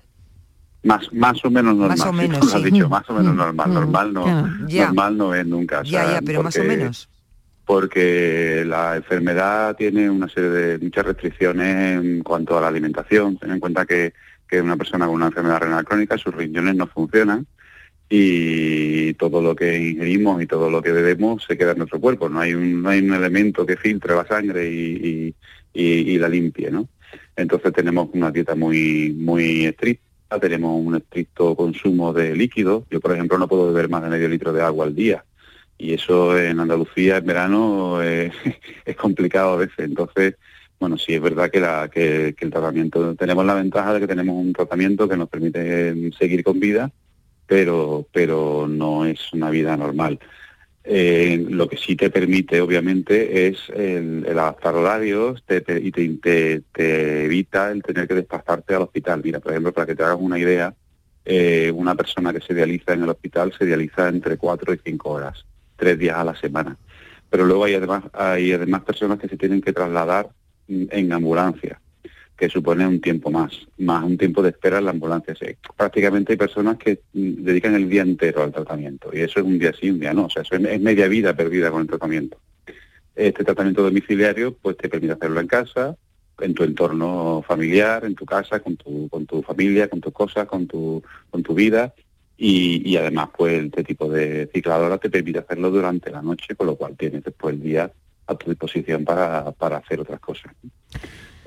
Más, 0.84 1.10
más 1.12 1.42
o 1.44 1.50
menos 1.50 1.74
normal. 1.76 1.98
Más 1.98 2.06
o 2.06 2.12
menos, 2.12 2.50
sí. 2.50 2.62
dicho, 2.62 2.88
más 2.88 3.08
o 3.08 3.14
menos 3.14 3.34
mm, 3.34 3.38
normal. 3.38 3.70
Mm, 3.70 3.74
normal 3.74 4.12
no, 4.12 4.26
normal 4.68 5.16
no 5.16 5.34
es 5.34 5.46
nunca. 5.46 5.82
Ya, 5.82 6.12
ya, 6.12 6.20
pero 6.24 6.42
más 6.42 6.56
o 6.56 6.64
menos. 6.64 7.08
Porque 7.64 8.64
la 8.66 8.96
enfermedad 8.96 9.74
tiene 9.76 10.10
una 10.10 10.28
serie 10.28 10.50
de 10.50 10.78
muchas 10.78 11.06
restricciones 11.06 12.04
en 12.04 12.22
cuanto 12.22 12.58
a 12.58 12.60
la 12.60 12.68
alimentación. 12.68 13.38
Ten 13.38 13.52
en 13.52 13.60
cuenta 13.60 13.86
que, 13.86 14.12
que 14.48 14.60
una 14.60 14.76
persona 14.76 15.06
con 15.06 15.16
una 15.16 15.26
enfermedad 15.26 15.60
renal 15.60 15.84
crónica, 15.84 16.18
sus 16.18 16.34
riñones 16.34 16.76
no 16.76 16.86
funcionan 16.86 17.46
y 18.08 19.14
todo 19.14 19.40
lo 19.42 19.56
que 19.56 19.76
ingerimos 19.76 20.42
y 20.42 20.46
todo 20.46 20.70
lo 20.70 20.82
que 20.82 20.92
bebemos 20.92 21.44
se 21.44 21.56
queda 21.56 21.72
en 21.72 21.78
nuestro 21.78 22.00
cuerpo. 22.00 22.28
No 22.28 22.40
hay 22.40 22.54
un, 22.54 22.82
no 22.82 22.90
hay 22.90 23.00
un 23.00 23.14
elemento 23.14 23.64
que 23.66 23.76
filtre 23.76 24.14
la 24.14 24.26
sangre 24.26 24.70
y, 24.70 25.34
y, 25.72 26.18
la 26.18 26.28
limpie, 26.28 26.70
¿no? 26.70 26.88
Entonces 27.36 27.72
tenemos 27.72 28.08
una 28.12 28.30
dieta 28.30 28.54
muy, 28.54 29.12
muy 29.18 29.66
estricta 29.66 30.04
tenemos 30.40 30.80
un 30.84 30.96
estricto 30.96 31.54
consumo 31.54 32.12
de 32.12 32.34
líquidos. 32.34 32.84
Yo, 32.90 33.00
por 33.00 33.12
ejemplo, 33.12 33.38
no 33.38 33.48
puedo 33.48 33.66
beber 33.72 33.88
más 33.88 34.02
de 34.02 34.10
medio 34.10 34.28
litro 34.28 34.52
de 34.52 34.62
agua 34.62 34.86
al 34.86 34.94
día. 34.94 35.24
Y 35.78 35.92
eso 35.94 36.38
en 36.38 36.60
Andalucía 36.60 37.18
en 37.18 37.26
verano 37.26 38.02
es 38.02 38.32
complicado 38.96 39.52
a 39.52 39.56
veces. 39.56 39.78
Entonces, 39.78 40.36
bueno, 40.78 40.98
sí 40.98 41.14
es 41.14 41.20
verdad 41.20 41.50
que, 41.50 41.60
la, 41.60 41.88
que, 41.88 42.34
el 42.38 42.50
tratamiento, 42.50 43.14
tenemos 43.14 43.44
la 43.46 43.54
ventaja 43.54 43.94
de 43.94 44.00
que 44.00 44.06
tenemos 44.06 44.36
un 44.36 44.52
tratamiento 44.52 45.08
que 45.08 45.16
nos 45.16 45.28
permite 45.28 46.12
seguir 46.12 46.44
con 46.44 46.60
vida, 46.60 46.90
pero, 47.46 48.06
pero 48.12 48.66
no 48.68 49.06
es 49.06 49.32
una 49.32 49.50
vida 49.50 49.76
normal. 49.76 50.18
Eh, 50.86 51.42
lo 51.48 51.66
que 51.66 51.78
sí 51.78 51.96
te 51.96 52.10
permite, 52.10 52.60
obviamente, 52.60 53.48
es 53.48 53.58
el, 53.74 54.26
adaptar 54.28 54.74
horarios 54.74 55.42
y 55.48 55.90
te, 55.90 56.62
evita 57.24 57.70
el 57.70 57.82
tener 57.82 58.06
que 58.06 58.14
desplazarte 58.14 58.74
al 58.74 58.82
hospital. 58.82 59.22
Mira, 59.24 59.40
por 59.40 59.52
ejemplo, 59.52 59.72
para 59.72 59.86
que 59.86 59.94
te 59.94 60.02
hagas 60.02 60.18
una 60.20 60.38
idea, 60.38 60.74
eh, 61.24 61.72
una 61.74 61.94
persona 61.94 62.34
que 62.34 62.42
se 62.42 62.52
dializa 62.52 62.92
en 62.92 63.04
el 63.04 63.08
hospital 63.08 63.54
se 63.56 63.64
dializa 63.64 64.08
entre 64.08 64.36
cuatro 64.36 64.74
y 64.74 64.80
cinco 64.84 65.10
horas, 65.10 65.46
tres 65.76 65.98
días 65.98 66.16
a 66.16 66.24
la 66.24 66.36
semana. 66.36 66.76
Pero 67.30 67.46
luego 67.46 67.64
hay 67.64 67.74
además, 67.74 68.04
hay 68.12 68.52
además 68.52 68.82
personas 68.82 69.18
que 69.18 69.28
se 69.28 69.38
tienen 69.38 69.62
que 69.62 69.72
trasladar 69.72 70.28
en 70.68 71.12
ambulancia 71.12 71.80
que 72.36 72.48
supone 72.48 72.86
un 72.86 73.00
tiempo 73.00 73.30
más, 73.30 73.52
más 73.78 74.02
un 74.04 74.18
tiempo 74.18 74.42
de 74.42 74.50
espera 74.50 74.78
en 74.78 74.86
la 74.86 74.90
ambulancia. 74.90 75.34
prácticamente 75.76 76.32
hay 76.32 76.36
personas 76.36 76.76
que 76.78 77.00
mm, 77.12 77.44
dedican 77.44 77.74
el 77.74 77.88
día 77.88 78.02
entero 78.02 78.42
al 78.42 78.52
tratamiento 78.52 79.10
y 79.12 79.20
eso 79.20 79.40
es 79.40 79.46
un 79.46 79.58
día 79.58 79.72
sí, 79.78 79.90
un 79.90 80.00
día 80.00 80.12
no, 80.12 80.26
o 80.26 80.30
sea, 80.30 80.42
eso 80.42 80.56
es, 80.56 80.80
media 80.80 81.06
vida 81.08 81.34
perdida 81.34 81.70
con 81.70 81.82
el 81.82 81.86
tratamiento. 81.86 82.38
Este 83.14 83.44
tratamiento 83.44 83.82
domiciliario 83.82 84.54
pues 84.54 84.76
te 84.76 84.88
permite 84.88 85.12
hacerlo 85.12 85.40
en 85.40 85.46
casa, 85.46 85.96
en 86.40 86.54
tu 86.54 86.64
entorno 86.64 87.44
familiar, 87.46 88.04
en 88.04 88.16
tu 88.16 88.26
casa, 88.26 88.58
con 88.58 88.76
tu, 88.76 89.08
con 89.08 89.24
tu 89.26 89.40
familia, 89.42 89.88
con 89.88 90.00
tus 90.00 90.12
cosas, 90.12 90.46
con 90.46 90.66
tu, 90.66 91.00
con 91.30 91.42
tu 91.44 91.54
vida 91.54 91.94
y, 92.36 92.96
además 92.96 93.28
pues 93.36 93.64
este 93.64 93.84
tipo 93.84 94.08
de 94.08 94.50
cicladora 94.52 94.98
te 94.98 95.08
permite 95.08 95.38
hacerlo 95.38 95.70
durante 95.70 96.10
la 96.10 96.20
noche, 96.20 96.56
con 96.56 96.66
lo 96.66 96.74
cual 96.74 96.96
tienes 96.96 97.22
después 97.22 97.54
el 97.54 97.62
día 97.62 97.92
a 98.26 98.34
tu 98.34 98.50
disposición 98.50 99.04
para, 99.04 99.52
para 99.52 99.78
hacer 99.78 100.00
otras 100.00 100.20
cosas. 100.20 100.52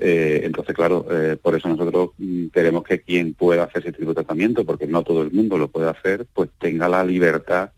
Eh, 0.00 0.42
entonces, 0.44 0.74
claro, 0.74 1.06
eh, 1.10 1.36
por 1.40 1.56
eso 1.56 1.68
nosotros 1.68 2.10
mm, 2.18 2.48
queremos 2.48 2.84
que 2.84 3.00
quien 3.00 3.34
pueda 3.34 3.64
hacer 3.64 3.82
ese 3.82 3.92
tipo 3.92 4.10
de 4.10 4.16
tratamiento, 4.16 4.64
porque 4.64 4.86
no 4.86 5.02
todo 5.02 5.22
el 5.22 5.32
mundo 5.32 5.58
lo 5.58 5.68
puede 5.68 5.90
hacer, 5.90 6.26
pues 6.32 6.50
tenga 6.58 6.88
la 6.88 7.04
libertad 7.04 7.70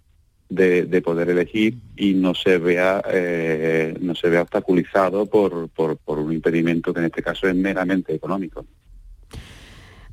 de, 0.50 1.02
poder 1.02 1.30
elegir 1.30 1.78
y 1.96 2.14
no 2.14 2.34
se 2.34 2.58
vea 2.58 3.00
eh, 3.12 3.94
no 4.00 4.16
se 4.16 4.28
vea 4.28 4.42
obstaculizado 4.42 5.26
por, 5.26 5.68
por, 5.68 5.96
por 5.96 6.18
un 6.18 6.32
impedimento 6.32 6.92
que 6.92 6.98
en 6.98 7.06
este 7.06 7.22
caso 7.22 7.48
es 7.48 7.54
meramente 7.54 8.14
económico. 8.14 8.66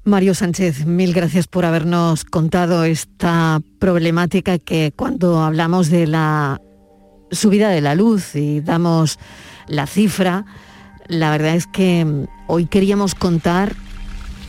Mario 0.03 0.34
Sánchez, 0.34 0.86
mil 0.86 1.11
gracias 1.11 1.47
por 1.47 1.66
habernos 1.66 2.24
contado 2.24 2.86
esta 2.86 3.59
problemática 3.80 4.57
que 4.57 4.93
cuando 4.95 5.41
hablamos 5.41 5.89
de 5.89 6.07
la 6.07 6.61
subida 7.32 7.69
de 7.69 7.82
la 7.82 7.95
luz 7.95 8.36
y 8.36 8.61
damos 8.61 9.19
la 9.67 9.88
cifra, 9.88 10.45
la 11.07 11.32
verdad 11.32 11.55
es 11.55 11.67
que 11.67 12.05
mm, 12.05 12.28
hoy 12.47 12.65
queríamos 12.65 13.15
contar 13.15 13.75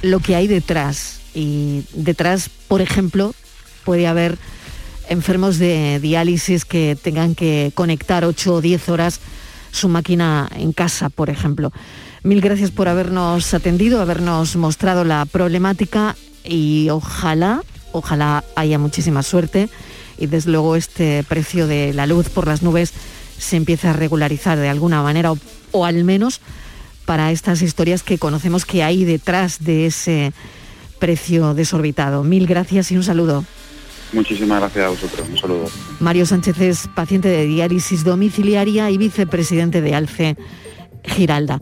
lo 0.02 0.20
que 0.20 0.36
hay 0.36 0.46
detrás. 0.46 1.20
Y 1.34 1.84
detrás, 1.92 2.50
por 2.68 2.80
ejemplo, 2.80 3.34
puede 3.84 4.06
haber 4.06 4.38
enfermos 5.08 5.58
de 5.58 6.00
diálisis 6.00 6.64
que 6.64 6.96
tengan 7.00 7.34
que 7.34 7.72
conectar 7.74 8.24
8 8.24 8.54
o 8.54 8.60
10 8.60 8.88
horas 8.88 9.20
su 9.70 9.88
máquina 9.88 10.48
en 10.54 10.72
casa, 10.72 11.08
por 11.08 11.30
ejemplo. 11.30 11.72
Mil 12.22 12.40
gracias 12.40 12.70
por 12.70 12.88
habernos 12.88 13.54
atendido, 13.54 14.00
habernos 14.00 14.56
mostrado 14.56 15.04
la 15.04 15.24
problemática 15.24 16.16
y 16.44 16.88
ojalá, 16.90 17.62
ojalá 17.92 18.44
haya 18.56 18.78
muchísima 18.78 19.22
suerte 19.22 19.68
y 20.18 20.26
desde 20.26 20.50
luego 20.50 20.76
este 20.76 21.24
precio 21.28 21.66
de 21.66 21.92
la 21.92 22.06
luz 22.06 22.28
por 22.28 22.46
las 22.46 22.62
nubes 22.62 22.92
se 23.38 23.56
empiece 23.56 23.88
a 23.88 23.92
regularizar 23.92 24.58
de 24.58 24.68
alguna 24.68 25.02
manera 25.02 25.32
o, 25.32 25.38
o 25.72 25.84
al 25.84 26.04
menos 26.04 26.40
para 27.04 27.32
estas 27.32 27.62
historias 27.62 28.02
que 28.02 28.18
conocemos 28.18 28.64
que 28.64 28.82
hay 28.82 29.04
detrás 29.04 29.64
de 29.64 29.86
ese 29.86 30.32
precio 30.98 31.54
desorbitado. 31.54 32.24
Mil 32.24 32.46
gracias 32.46 32.90
y 32.92 32.96
un 32.96 33.04
saludo. 33.04 33.44
Muchísimas 34.12 34.60
gracias 34.60 34.86
a 34.86 34.88
vosotros. 34.88 35.28
Un 35.28 35.38
saludo. 35.38 35.64
Mario 36.00 36.26
Sánchez 36.26 36.60
es 36.60 36.88
paciente 36.88 37.28
de 37.28 37.46
diálisis 37.46 38.04
domiciliaria 38.04 38.90
y 38.90 38.98
vicepresidente 38.98 39.80
de 39.80 39.94
ALCE 39.94 40.36
Giralda. 41.04 41.60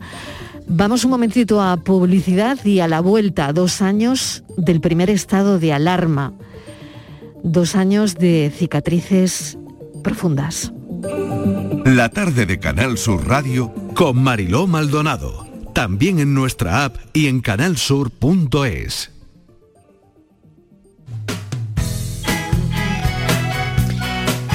Vamos 0.67 1.05
un 1.05 1.11
momentito 1.11 1.61
a 1.61 1.77
publicidad 1.77 2.63
y 2.65 2.81
a 2.81 2.87
la 2.87 2.99
vuelta, 2.99 3.53
dos 3.53 3.81
años 3.81 4.43
del 4.57 4.81
primer 4.81 5.09
estado 5.09 5.59
de 5.59 5.71
alarma, 5.71 6.33
dos 7.51 7.75
años 7.75 8.15
de 8.15 8.51
cicatrices 8.55 9.57
profundas. 10.03 10.71
La 11.85 12.09
tarde 12.09 12.45
de 12.45 12.59
Canal 12.59 12.97
Sur 12.97 13.27
Radio 13.27 13.73
con 13.93 14.21
Mariló 14.21 14.67
Maldonado. 14.67 15.47
También 15.73 16.19
en 16.19 16.33
nuestra 16.33 16.85
app 16.85 16.97
y 17.13 17.27
en 17.27 17.39
canalsur.es. 17.39 19.11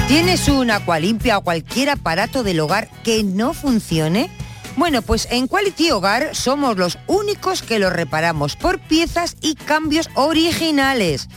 ¿Tienes 0.07 0.47
un 0.47 0.69
Aqualimpia 0.69 1.39
o 1.39 1.43
cualquier 1.43 1.89
aparato 1.89 2.43
del 2.43 2.59
hogar 2.59 2.89
que 3.03 3.23
no 3.23 3.53
funcione? 3.53 4.29
Bueno, 4.75 5.01
pues 5.01 5.27
en 5.31 5.47
Quality 5.47 5.91
Hogar 5.91 6.35
somos 6.35 6.77
los 6.77 6.97
únicos 7.07 7.61
que 7.61 7.79
lo 7.79 7.89
reparamos 7.89 8.55
por 8.55 8.79
piezas 8.79 9.37
y 9.41 9.55
cambios 9.55 10.09
originales. 10.15 11.29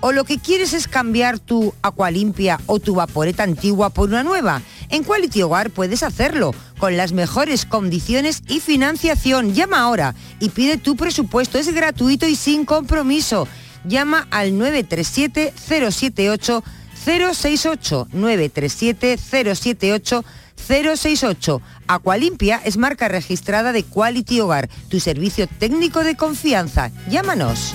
O 0.00 0.12
lo 0.12 0.24
que 0.24 0.38
quieres 0.38 0.72
es 0.72 0.88
cambiar 0.88 1.38
tu 1.38 1.74
Aqualimpia 1.82 2.58
o 2.66 2.78
tu 2.80 2.94
vaporeta 2.94 3.42
antigua 3.42 3.90
por 3.90 4.08
una 4.08 4.22
nueva. 4.22 4.62
En 4.88 5.04
Quality 5.04 5.42
Hogar 5.42 5.70
puedes 5.70 6.02
hacerlo 6.02 6.54
con 6.78 6.96
las 6.96 7.12
mejores 7.12 7.66
condiciones 7.66 8.42
y 8.48 8.60
financiación. 8.60 9.54
Llama 9.54 9.80
ahora 9.80 10.14
y 10.40 10.48
pide 10.48 10.78
tu 10.78 10.96
presupuesto. 10.96 11.58
Es 11.58 11.72
gratuito 11.72 12.26
y 12.26 12.34
sin 12.34 12.64
compromiso. 12.64 13.46
Llama 13.84 14.26
al 14.30 14.56
937 14.56 15.52
078 15.56 16.64
068 17.04 18.08
937 18.12 19.18
078 19.18 20.24
068. 20.56 21.62
Aqualimpia 21.86 22.60
es 22.64 22.76
marca 22.76 23.08
registrada 23.08 23.72
de 23.72 23.82
Quality 23.84 24.40
Hogar, 24.40 24.68
tu 24.88 25.00
servicio 25.00 25.46
técnico 25.46 26.04
de 26.04 26.16
confianza. 26.16 26.90
Llámanos. 27.08 27.74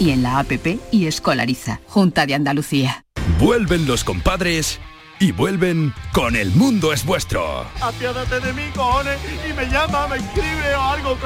y 0.01 0.09
en 0.09 0.23
la 0.23 0.39
APP 0.39 0.79
y 0.91 1.05
Escolariza, 1.05 1.79
Junta 1.85 2.25
de 2.25 2.33
Andalucía. 2.33 3.05
Vuelven 3.39 3.85
los 3.85 4.03
compadres 4.03 4.79
y 5.19 5.31
vuelven 5.31 5.93
con 6.11 6.35
El 6.35 6.49
Mundo 6.49 6.91
es 6.91 7.05
Vuestro. 7.05 7.67
Apiádate 7.79 8.39
de 8.39 8.51
mí, 8.53 8.63
cojones, 8.75 9.19
y 9.47 9.53
me 9.53 9.65
llama, 9.69 10.07
me 10.07 10.17
escribe 10.17 10.73
o 10.75 10.81
algo. 10.81 11.17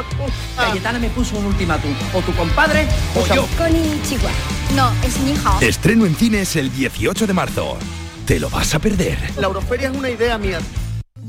Cayetana 0.57 0.99
me 0.99 1.07
puso 1.07 1.37
un 1.37 1.45
ultimátum. 1.45 1.93
O 2.13 2.21
tu 2.21 2.33
compadre 2.33 2.85
o 3.15 3.25
yo. 3.33 3.47
Con 3.57 3.71
Chihuahua. 4.03 4.31
No, 4.75 4.91
es 5.07 5.17
mi 5.21 5.31
hija. 5.31 5.57
Estreno 5.61 6.05
en 6.05 6.13
cines 6.13 6.57
el 6.57 6.69
18 6.69 7.27
de 7.27 7.33
marzo. 7.33 7.77
¿Te 8.25 8.41
lo 8.41 8.49
vas 8.49 8.75
a 8.75 8.79
perder? 8.79 9.17
La 9.37 9.47
Euroferia 9.47 9.89
es 9.89 9.95
una 9.95 10.09
idea 10.09 10.37
mía. 10.37 10.59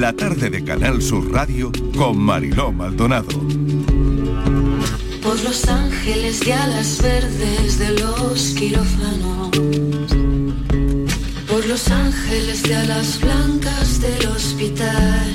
La 0.00 0.14
tarde 0.14 0.48
de 0.48 0.64
Canal 0.64 1.02
Sur 1.02 1.30
Radio 1.30 1.70
con 1.94 2.16
Mariló 2.16 2.72
Maldonado. 2.72 3.28
Por 5.22 5.38
los 5.44 5.68
ángeles 5.68 6.40
de 6.40 6.54
alas 6.54 7.02
verdes 7.02 7.78
de 7.78 7.90
los 8.00 8.40
quirófanos. 8.54 9.50
Por 11.46 11.66
los 11.66 11.90
ángeles 11.90 12.62
de 12.62 12.76
alas 12.76 13.20
blancas 13.20 14.00
del 14.00 14.26
hospital. 14.28 15.34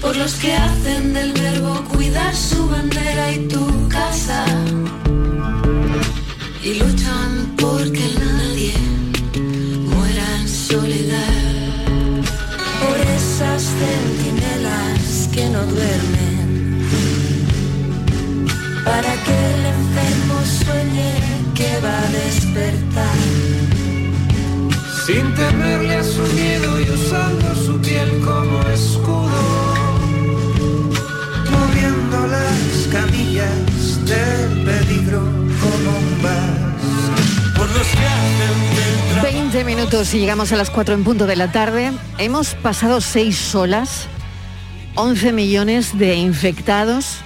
Por 0.00 0.16
los 0.16 0.32
que 0.36 0.54
hacen 0.54 1.12
del 1.12 1.34
verbo 1.34 1.84
cuidar 1.92 2.34
su 2.34 2.66
bandera 2.66 3.30
y 3.30 3.46
tu 3.48 3.88
casa. 3.90 4.46
Y 6.64 6.78
luchan 6.78 7.54
porque 7.58 8.08
nadie 8.18 8.72
muera 9.84 10.24
en 10.40 10.48
soledad 10.48 11.27
centinelas 13.80 15.28
que 15.32 15.48
no 15.48 15.62
duermen, 15.74 16.86
para 18.84 19.12
que 19.24 19.36
el 19.54 19.62
enfermo 19.76 20.36
sueñe 20.60 21.12
que 21.54 21.70
va 21.84 21.96
a 21.98 22.10
despertar. 22.20 23.18
Sin 25.06 25.34
temerle 25.34 25.94
a 25.96 26.04
su 26.04 26.22
miedo 26.34 26.80
y 26.80 26.90
usando 26.90 27.54
su 27.54 27.80
piel 27.80 28.10
como 28.28 28.60
escudo, 28.78 29.42
moviendo 31.54 32.26
las 32.26 32.88
camillas 32.92 34.04
del 34.04 34.64
peligro 34.64 35.37
20 39.22 39.64
minutos 39.64 40.14
y 40.14 40.20
llegamos 40.20 40.52
a 40.52 40.56
las 40.56 40.70
4 40.70 40.94
en 40.94 41.04
punto 41.04 41.26
de 41.26 41.36
la 41.36 41.50
tarde. 41.52 41.92
Hemos 42.18 42.54
pasado 42.54 43.00
6 43.00 43.54
horas, 43.54 44.06
11 44.94 45.32
millones 45.32 45.98
de 45.98 46.14
infectados, 46.16 47.18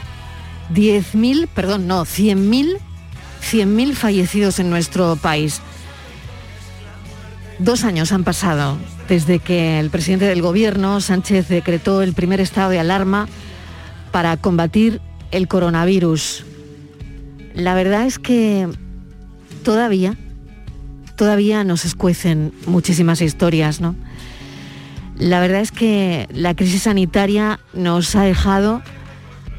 10.000, 0.75 1.49
perdón, 1.49 1.87
no, 1.87 2.05
100.000, 2.05 2.79
100.000 3.51 3.95
fallecidos 3.95 4.59
en 4.59 4.71
nuestro 4.71 5.17
país. 5.17 5.61
Dos 7.59 7.85
años 7.85 8.13
han 8.13 8.25
pasado 8.25 8.79
desde 9.09 9.39
que 9.39 9.79
el 9.79 9.91
presidente 9.91 10.25
del 10.25 10.43
gobierno, 10.43 11.01
Sánchez, 11.01 11.49
decretó 11.49 12.03
el 12.03 12.15
primer 12.15 12.41
estado 12.41 12.71
de 12.71 12.81
alarma 12.81 13.29
para 14.11 14.37
combatir 14.37 15.01
el 15.31 15.49
coronavirus. 15.49 16.45
La 17.55 17.75
verdad 17.75 18.07
es 18.07 18.19
que 18.19 18.69
todavía, 19.63 20.17
todavía 21.23 21.63
nos 21.63 21.85
escuecen 21.85 22.53
muchísimas 22.67 23.23
historias, 23.23 23.81
¿no? 23.81 23.95
La 25.17 25.39
verdad 25.39 25.61
es 25.61 25.71
que 25.71 26.27
la 26.33 26.57
crisis 26.57 26.83
sanitaria 26.83 27.61
nos 27.75 28.17
ha 28.17 28.25
dejado 28.25 28.83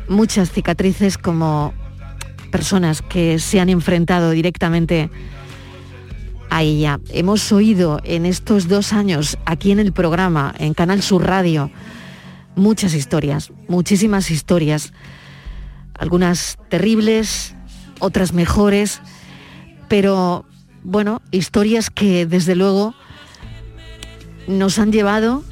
muchas 0.09 0.51
cicatrices 0.51 1.17
como 1.17 1.73
personas 2.51 3.01
que 3.01 3.39
se 3.39 3.61
han 3.61 3.69
enfrentado 3.69 4.31
directamente 4.31 5.09
a 6.49 6.63
ella. 6.63 6.99
Hemos 7.13 7.49
oído 7.53 8.01
en 8.03 8.25
estos 8.25 8.67
dos 8.67 8.91
años 8.91 9.37
aquí 9.45 9.71
en 9.71 9.79
el 9.79 9.93
programa, 9.93 10.53
en 10.57 10.73
Canal 10.73 11.01
Sur 11.01 11.25
Radio, 11.25 11.71
muchas 12.57 12.93
historias, 12.93 13.53
muchísimas 13.69 14.31
historias, 14.31 14.91
algunas 15.97 16.57
terribles, 16.67 17.55
otras 18.01 18.33
mejores, 18.33 19.01
pero 19.87 20.45
bueno, 20.83 21.21
historias 21.31 21.89
que 21.89 22.25
desde 22.25 22.55
luego 22.55 22.93
nos 24.47 24.79
han 24.79 24.91
llevado 24.91 25.43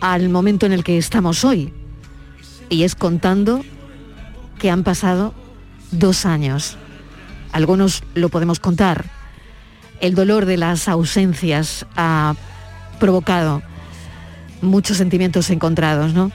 al 0.00 0.28
momento 0.30 0.66
en 0.66 0.72
el 0.72 0.84
que 0.84 0.98
estamos 0.98 1.44
hoy. 1.44 1.72
Y 2.68 2.84
es 2.84 2.94
contando 2.94 3.62
que 4.58 4.70
han 4.70 4.84
pasado 4.84 5.34
dos 5.90 6.24
años. 6.24 6.76
Algunos 7.52 8.02
lo 8.14 8.28
podemos 8.28 8.60
contar. 8.60 9.04
El 10.00 10.14
dolor 10.14 10.46
de 10.46 10.56
las 10.56 10.88
ausencias 10.88 11.84
ha 11.96 12.34
provocado 12.98 13.62
muchos 14.62 14.96
sentimientos 14.96 15.50
encontrados, 15.50 16.14
¿no? 16.14 16.30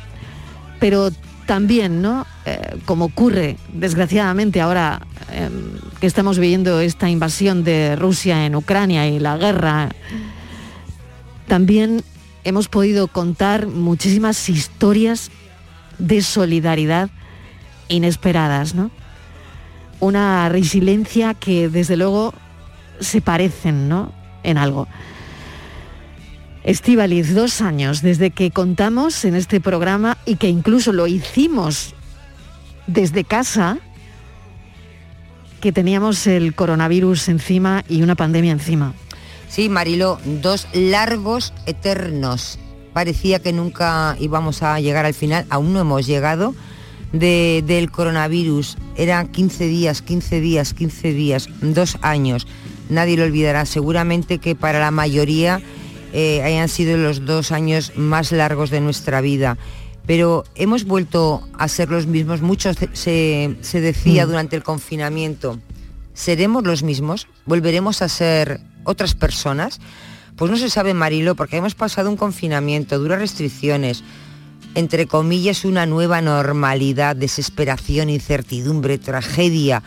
Pero 0.80 1.09
también, 1.45 2.01
¿no? 2.01 2.28
Eh, 2.47 2.77
como 2.85 3.05
ocurre 3.05 3.57
desgraciadamente 3.73 4.61
ahora 4.61 5.01
em, 5.31 5.79
que 5.99 6.05
estamos 6.05 6.37
viviendo 6.37 6.79
esta 6.79 7.09
invasión 7.09 7.63
de 7.63 7.95
Rusia 7.95 8.45
en 8.45 8.55
Ucrania 8.55 9.07
y 9.07 9.17
la 9.17 9.35
guerra, 9.35 9.89
también 11.47 12.03
hemos 12.43 12.67
podido 12.67 13.07
contar 13.07 13.65
muchísimas 13.65 14.47
historias 14.47 15.31
de 15.97 16.21
solidaridad 16.21 17.09
inesperadas, 17.87 18.75
¿no? 18.75 18.91
Una 19.99 20.47
resiliencia 20.47 21.33
que 21.33 21.67
desde 21.67 21.97
luego 21.97 22.31
se 22.99 23.21
parecen, 23.21 23.89
¿no? 23.89 24.13
En 24.43 24.59
algo. 24.59 24.87
Estivaliz, 26.63 27.33
dos 27.33 27.61
años 27.61 28.03
desde 28.03 28.29
que 28.29 28.51
contamos 28.51 29.25
en 29.25 29.33
este 29.33 29.59
programa 29.59 30.19
y 30.27 30.35
que 30.35 30.47
incluso 30.47 30.93
lo 30.93 31.07
hicimos 31.07 31.94
desde 32.88 33.23
casa, 33.23 33.77
que 35.61 35.71
teníamos 35.71 36.27
el 36.27 36.53
coronavirus 36.53 37.29
encima 37.29 37.83
y 37.89 38.01
una 38.01 38.15
pandemia 38.15 38.51
encima. 38.51 38.93
Sí, 39.49 39.69
Mariló, 39.69 40.19
dos 40.25 40.67
largos 40.73 41.53
eternos. 41.65 42.59
Parecía 42.93 43.39
que 43.39 43.53
nunca 43.53 44.15
íbamos 44.19 44.63
a 44.63 44.79
llegar 44.79 45.05
al 45.05 45.13
final, 45.13 45.45
aún 45.49 45.73
no 45.73 45.79
hemos 45.79 46.05
llegado 46.05 46.55
del 47.11 47.91
coronavirus. 47.91 48.77
Eran 48.95 49.27
15 49.27 49.67
días, 49.67 50.01
15 50.01 50.41
días, 50.41 50.73
15 50.73 51.13
días, 51.13 51.49
dos 51.61 51.97
años. 52.01 52.47
Nadie 52.89 53.17
lo 53.17 53.23
olvidará. 53.23 53.65
Seguramente 53.65 54.39
que 54.39 54.55
para 54.55 54.79
la 54.79 54.91
mayoría 54.91 55.61
eh, 56.13 56.41
hayan 56.43 56.69
sido 56.69 56.97
los 56.97 57.25
dos 57.25 57.51
años 57.51 57.93
más 57.95 58.31
largos 58.31 58.69
de 58.69 58.81
nuestra 58.81 59.21
vida. 59.21 59.57
Pero 60.06 60.43
hemos 60.56 60.84
vuelto 60.84 61.47
a 61.58 61.68
ser 61.68 61.89
los 61.89 62.06
mismos. 62.06 62.41
Muchos 62.41 62.78
se, 62.93 63.56
se 63.62 63.82
decía 63.82 64.26
Mm. 64.26 64.30
durante 64.30 64.56
el 64.56 64.64
confinamiento, 64.64 65.60
¿seremos 66.14 66.64
los 66.64 66.84
mismos? 66.84 67.28
¿Volveremos 67.45 68.01
a 68.01 68.10
ser 68.10 68.62
otras 68.84 69.16
personas? 69.16 69.80
Pues 70.36 70.51
no 70.51 70.58
se 70.58 70.70
sabe, 70.70 70.93
Marilo, 70.93 71.36
porque 71.36 71.58
hemos 71.58 71.76
pasado 71.76 72.10
un 72.10 72.18
confinamiento, 72.18 72.99
duras 72.99 73.20
restricciones, 73.20 74.03
entre 74.76 75.08
comillas, 75.08 75.64
una 75.66 75.86
nueva 75.86 76.22
normalidad, 76.22 77.16
desesperación, 77.16 78.10
incertidumbre, 78.10 78.97
tragedia. 78.97 79.82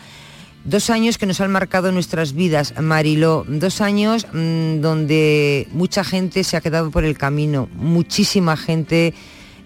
Dos 0.65 0.89
años 0.89 1.17
que 1.17 1.27
nos 1.27 1.39
han 1.39 1.51
marcado 1.51 1.91
nuestras 1.91 2.33
vidas, 2.33 2.73
Mariló. 2.81 3.45
Dos 3.47 3.79
años 3.79 4.27
mm, 4.33 4.81
donde 4.81 5.67
mucha 5.71 6.03
gente 6.03 6.43
se 6.43 6.57
ha 6.57 6.61
quedado 6.61 6.91
por 6.91 7.05
el 7.05 7.17
camino, 7.17 7.69
muchísima 7.75 8.57
gente 8.57 9.13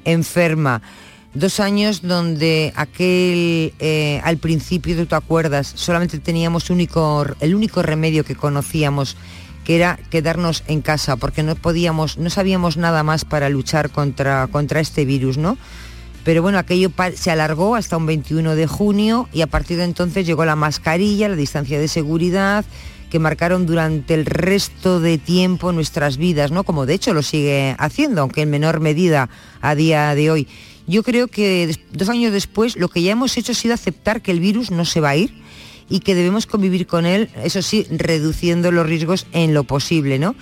enferma. 0.05 0.81
Dos 1.33 1.59
años 1.59 2.03
donde 2.03 2.73
aquel, 2.75 3.73
eh, 3.79 4.21
al 4.23 4.37
principio, 4.37 4.95
tú 4.95 5.07
te 5.07 5.15
acuerdas, 5.15 5.71
solamente 5.75 6.19
teníamos 6.19 6.69
único, 6.69 7.25
el 7.39 7.55
único 7.55 7.81
remedio 7.81 8.23
que 8.23 8.35
conocíamos, 8.35 9.17
que 9.63 9.75
era 9.75 9.97
quedarnos 10.11 10.63
en 10.67 10.81
casa, 10.81 11.15
porque 11.15 11.41
no 11.41 11.55
podíamos, 11.55 12.17
no 12.17 12.29
sabíamos 12.29 12.77
nada 12.77 13.01
más 13.01 13.25
para 13.25 13.49
luchar 13.49 13.89
contra, 13.89 14.47
contra 14.47 14.79
este 14.79 15.05
virus, 15.05 15.37
¿no? 15.37 15.57
Pero 16.23 16.41
bueno, 16.41 16.57
aquello 16.57 16.91
se 17.15 17.31
alargó 17.31 17.75
hasta 17.75 17.97
un 17.97 18.05
21 18.05 18.55
de 18.55 18.67
junio 18.67 19.27
y 19.33 19.41
a 19.41 19.47
partir 19.47 19.77
de 19.77 19.83
entonces 19.83 20.25
llegó 20.25 20.45
la 20.45 20.55
mascarilla, 20.55 21.27
la 21.27 21.35
distancia 21.35 21.79
de 21.79 21.87
seguridad, 21.87 22.63
que 23.13 23.19
marcaron 23.19 23.67
durante 23.67 24.15
el 24.15 24.25
resto 24.25 24.99
de 24.99 25.19
tiempo 25.19 25.71
nuestras 25.71 26.17
vidas, 26.17 26.49
¿no? 26.49 26.63
Como 26.63 26.87
de 26.87 26.95
hecho 26.95 27.13
lo 27.13 27.21
sigue 27.21 27.75
haciendo, 27.77 28.21
aunque 28.21 28.41
en 28.41 28.49
menor 28.49 28.79
medida 28.79 29.29
a 29.61 29.75
día 29.75 30.15
de 30.15 30.31
hoy. 30.31 30.47
Yo 30.87 31.03
creo 31.03 31.27
que 31.27 31.77
dos 31.91 32.09
años 32.09 32.33
después 32.33 32.75
lo 32.75 32.87
que 32.87 33.03
ya 33.03 33.11
hemos 33.11 33.37
hecho 33.37 33.51
ha 33.51 33.55
sido 33.55 33.75
aceptar 33.75 34.23
que 34.23 34.31
el 34.31 34.39
virus 34.39 34.71
no 34.71 34.83
se 34.83 34.99
va 34.99 35.11
a 35.11 35.15
ir 35.15 35.31
y 35.87 35.99
que 35.99 36.15
debemos 36.15 36.47
convivir 36.47 36.87
con 36.87 37.05
él, 37.05 37.29
eso 37.43 37.61
sí, 37.61 37.85
reduciendo 37.91 38.71
los 38.71 38.87
riesgos 38.87 39.27
en 39.31 39.53
lo 39.53 39.63
posible, 39.63 40.17
¿no? 40.17 40.33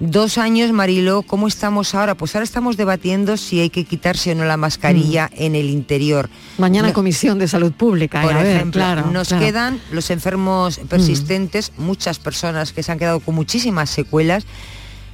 Dos 0.00 0.38
años, 0.38 0.72
Mariló, 0.72 1.20
¿cómo 1.20 1.46
estamos 1.46 1.94
ahora? 1.94 2.14
Pues 2.14 2.34
ahora 2.34 2.44
estamos 2.44 2.78
debatiendo 2.78 3.36
si 3.36 3.60
hay 3.60 3.68
que 3.68 3.84
quitarse 3.84 4.32
o 4.32 4.34
no 4.34 4.46
la 4.46 4.56
mascarilla 4.56 5.28
en 5.34 5.54
el 5.54 5.68
interior. 5.68 6.30
Mañana 6.56 6.88
No- 6.88 6.94
Comisión 6.94 7.38
de 7.38 7.46
Salud 7.46 7.72
Pública. 7.72 8.22
por 8.22 8.32
a 8.32 8.42
ver, 8.42 8.56
ejemplo, 8.56 8.80
claro, 8.80 9.10
nos 9.10 9.28
claro. 9.28 9.44
quedan 9.44 9.80
los 9.92 10.08
enfermos 10.10 10.78
persistentes, 10.88 11.72
muchas 11.76 12.18
personas 12.18 12.72
que 12.72 12.82
se 12.82 12.90
han 12.92 12.98
quedado 12.98 13.20
con 13.20 13.34
muchísimas 13.34 13.90
secuelas. 13.90 14.46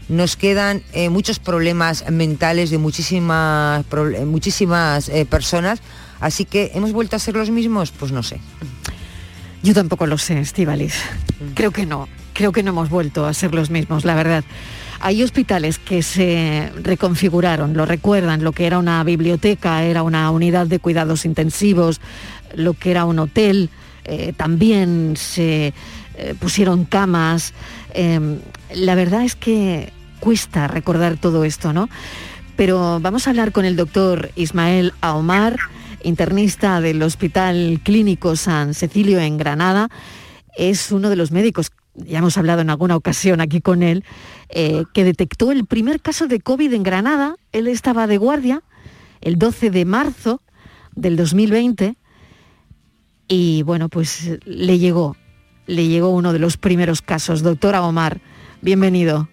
Nos 0.08 0.36
quedan 0.36 0.84
eh, 0.92 1.08
muchos 1.08 1.40
problemas 1.40 2.08
mentales 2.12 2.70
de 2.70 2.78
muchísimas, 2.78 3.84
proble- 3.90 4.24
muchísimas 4.24 5.08
eh, 5.08 5.26
personas. 5.26 5.80
Así 6.20 6.44
que, 6.44 6.70
¿hemos 6.74 6.92
vuelto 6.92 7.16
a 7.16 7.18
ser 7.18 7.34
los 7.34 7.50
mismos? 7.50 7.90
Pues 7.90 8.12
no 8.12 8.22
sé. 8.22 8.38
Yo 9.64 9.74
tampoco 9.74 10.06
lo 10.06 10.16
sé, 10.16 10.38
Estíbaliz. 10.38 10.94
Mm. 11.40 11.54
Creo 11.54 11.72
que 11.72 11.86
no. 11.86 12.06
Creo 12.36 12.52
que 12.52 12.62
no 12.62 12.72
hemos 12.72 12.90
vuelto 12.90 13.24
a 13.24 13.32
ser 13.32 13.54
los 13.54 13.70
mismos, 13.70 14.04
la 14.04 14.14
verdad. 14.14 14.44
Hay 15.00 15.22
hospitales 15.22 15.78
que 15.78 16.02
se 16.02 16.70
reconfiguraron, 16.82 17.72
lo 17.72 17.86
recuerdan, 17.86 18.44
lo 18.44 18.52
que 18.52 18.66
era 18.66 18.78
una 18.78 19.02
biblioteca, 19.04 19.82
era 19.84 20.02
una 20.02 20.30
unidad 20.30 20.66
de 20.66 20.78
cuidados 20.78 21.24
intensivos, 21.24 21.98
lo 22.54 22.74
que 22.74 22.90
era 22.90 23.06
un 23.06 23.20
hotel, 23.20 23.70
eh, 24.04 24.34
también 24.36 25.14
se 25.16 25.72
eh, 26.18 26.34
pusieron 26.38 26.84
camas. 26.84 27.54
Eh, 27.94 28.38
la 28.74 28.94
verdad 28.94 29.22
es 29.22 29.34
que 29.34 29.94
cuesta 30.20 30.68
recordar 30.68 31.16
todo 31.16 31.42
esto, 31.42 31.72
¿no? 31.72 31.88
Pero 32.54 33.00
vamos 33.00 33.26
a 33.26 33.30
hablar 33.30 33.50
con 33.50 33.64
el 33.64 33.76
doctor 33.76 34.30
Ismael 34.36 34.92
Ahomar, 35.00 35.56
internista 36.02 36.82
del 36.82 37.02
Hospital 37.02 37.80
Clínico 37.82 38.36
San 38.36 38.74
Cecilio 38.74 39.20
en 39.20 39.38
Granada. 39.38 39.88
Es 40.54 40.92
uno 40.92 41.08
de 41.08 41.16
los 41.16 41.30
médicos, 41.30 41.70
ya 41.96 42.18
hemos 42.18 42.36
hablado 42.38 42.60
en 42.60 42.70
alguna 42.70 42.96
ocasión 42.96 43.40
aquí 43.40 43.60
con 43.60 43.82
él, 43.82 44.04
eh, 44.48 44.84
que 44.94 45.04
detectó 45.04 45.52
el 45.52 45.66
primer 45.66 46.00
caso 46.00 46.26
de 46.26 46.40
COVID 46.40 46.72
en 46.74 46.82
Granada. 46.82 47.36
Él 47.52 47.66
estaba 47.68 48.06
de 48.06 48.18
guardia 48.18 48.62
el 49.20 49.36
12 49.38 49.70
de 49.70 49.84
marzo 49.84 50.42
del 50.94 51.16
2020 51.16 51.96
y 53.28 53.62
bueno, 53.62 53.88
pues 53.88 54.38
le 54.44 54.78
llegó, 54.78 55.16
le 55.66 55.88
llegó 55.88 56.10
uno 56.10 56.32
de 56.32 56.38
los 56.38 56.56
primeros 56.56 57.02
casos. 57.02 57.42
Doctora 57.42 57.82
Omar, 57.82 58.20
bienvenido. 58.62 59.28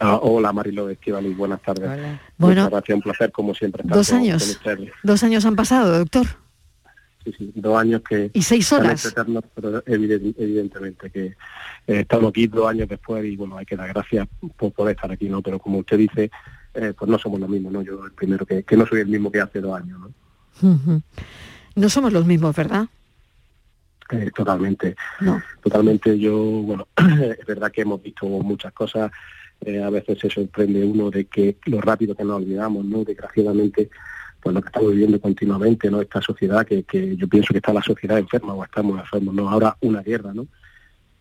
Ah, 0.00 0.18
hola 0.20 0.52
Marilo 0.52 0.88
Estivali, 0.90 1.32
buenas 1.34 1.62
tardes. 1.62 1.88
Bueno, 2.36 2.68
gracias, 2.68 2.96
un 2.96 3.02
placer 3.02 3.32
como 3.32 3.54
siempre 3.54 3.82
estar 3.82 3.96
dos 3.96 4.08
con- 4.10 4.18
años. 4.18 4.60
Dos 5.02 5.22
años 5.22 5.44
han 5.44 5.56
pasado, 5.56 5.98
doctor. 5.98 6.26
Sí, 7.24 7.32
sí, 7.38 7.52
dos 7.54 7.78
años 7.78 8.02
que... 8.06 8.30
Y 8.34 8.42
seis 8.42 8.70
horas. 8.72 9.04
eternos, 9.06 9.44
pero 9.54 9.82
eviden- 9.86 10.34
evidentemente 10.36 11.08
que 11.10 11.24
eh, 11.26 11.34
estamos 11.86 12.28
aquí 12.30 12.46
dos 12.46 12.68
años 12.68 12.86
después 12.88 13.24
y 13.24 13.34
bueno, 13.36 13.56
hay 13.56 13.64
que 13.64 13.76
dar 13.76 13.88
gracias 13.88 14.28
por 14.56 14.72
poder 14.72 14.94
estar 14.94 15.10
aquí, 15.10 15.28
¿no? 15.28 15.40
Pero 15.40 15.58
como 15.58 15.78
usted 15.78 15.96
dice, 15.96 16.30
eh, 16.74 16.92
pues 16.98 17.10
no 17.10 17.18
somos 17.18 17.40
lo 17.40 17.48
mismo, 17.48 17.70
¿no? 17.70 17.80
Yo 17.82 18.04
el 18.04 18.12
primero 18.12 18.44
que, 18.44 18.62
que 18.62 18.76
no 18.76 18.86
soy 18.86 19.00
el 19.00 19.08
mismo 19.08 19.30
que 19.32 19.40
hace 19.40 19.60
dos 19.60 19.74
años, 19.80 19.98
¿no? 20.00 20.12
No 21.76 21.88
somos 21.88 22.12
los 22.12 22.26
mismos, 22.26 22.54
¿verdad? 22.54 22.86
Eh, 24.10 24.30
totalmente. 24.34 24.94
No. 25.20 25.42
Totalmente. 25.62 26.18
Yo, 26.18 26.36
bueno, 26.36 26.86
es 27.38 27.46
verdad 27.46 27.72
que 27.72 27.80
hemos 27.82 28.02
visto 28.02 28.26
muchas 28.26 28.72
cosas. 28.72 29.10
eh, 29.62 29.82
a 29.82 29.88
veces 29.88 30.18
se 30.18 30.28
sorprende 30.28 30.84
uno 30.84 31.10
de 31.10 31.24
que 31.24 31.56
lo 31.66 31.80
rápido 31.80 32.14
que 32.14 32.22
nos 32.24 32.36
olvidamos, 32.36 32.84
¿no? 32.84 33.02
Desgraciadamente, 33.02 33.88
pues 34.44 34.54
lo 34.54 34.60
que 34.60 34.68
estamos 34.68 34.92
viviendo 34.92 35.18
continuamente, 35.18 35.90
¿no? 35.90 36.02
Esta 36.02 36.20
sociedad 36.20 36.66
que, 36.66 36.82
que 36.82 37.16
yo 37.16 37.26
pienso 37.26 37.54
que 37.54 37.58
está 37.58 37.72
la 37.72 37.82
sociedad 37.82 38.18
enferma 38.18 38.52
o 38.52 38.62
estamos 38.62 39.00
enfermos, 39.00 39.34
¿no? 39.34 39.48
Ahora 39.48 39.74
una 39.80 40.02
guerra, 40.02 40.34
¿no? 40.34 40.46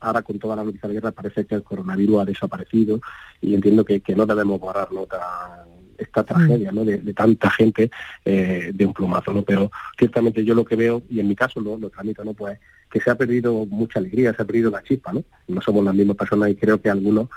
ahora 0.02 0.22
con 0.22 0.38
toda 0.38 0.58
la 0.58 0.66
noticia 0.66 0.90
de 0.90 0.96
guerra 0.96 1.12
parece 1.12 1.46
que 1.46 1.56
el 1.56 1.64
coronavirus 1.64 2.22
ha 2.22 2.26
desaparecido 2.26 3.00
y 3.40 3.56
entiendo 3.56 3.86
que, 3.86 4.02
no 4.14 4.26
debemos 4.26 4.60
borrar 4.60 4.92
nota 4.92 5.66
esta 5.98 6.26
tragedia 6.26 6.74
¿no? 6.74 6.84
de, 6.84 6.98
tanta 7.14 7.50
gente 7.50 7.90
eh, 8.26 8.72
de 8.74 8.86
un 8.86 8.94
plumazo, 8.94 9.32
¿no? 9.32 9.44
Pero 9.44 9.72
ciertamente 9.98 10.44
yo 10.44 10.56
lo 10.56 10.66
que 10.66 10.76
veo, 10.76 11.04
y 11.10 11.22
en 11.22 11.28
mi 11.30 11.36
caso 11.36 11.62
lo, 11.62 11.78
lo 11.78 11.90
tramito, 11.90 12.26
¿no? 12.26 12.34
Pues 12.34 12.60
que 12.92 13.00
se 13.00 13.10
ha 13.10 13.16
perdido 13.16 13.66
mucha 13.66 14.00
alegría, 14.00 14.34
se 14.34 14.42
ha 14.42 14.46
perdido 14.46 14.70
la 14.70 14.84
chispa, 14.84 15.14
¿no? 15.14 15.24
No 15.48 15.62
somos 15.62 15.86
las 15.86 15.96
mismas 15.96 16.18
personas 16.18 16.50
y 16.50 16.56
creo 16.56 16.82
que 16.82 16.90
algunos 16.90 17.30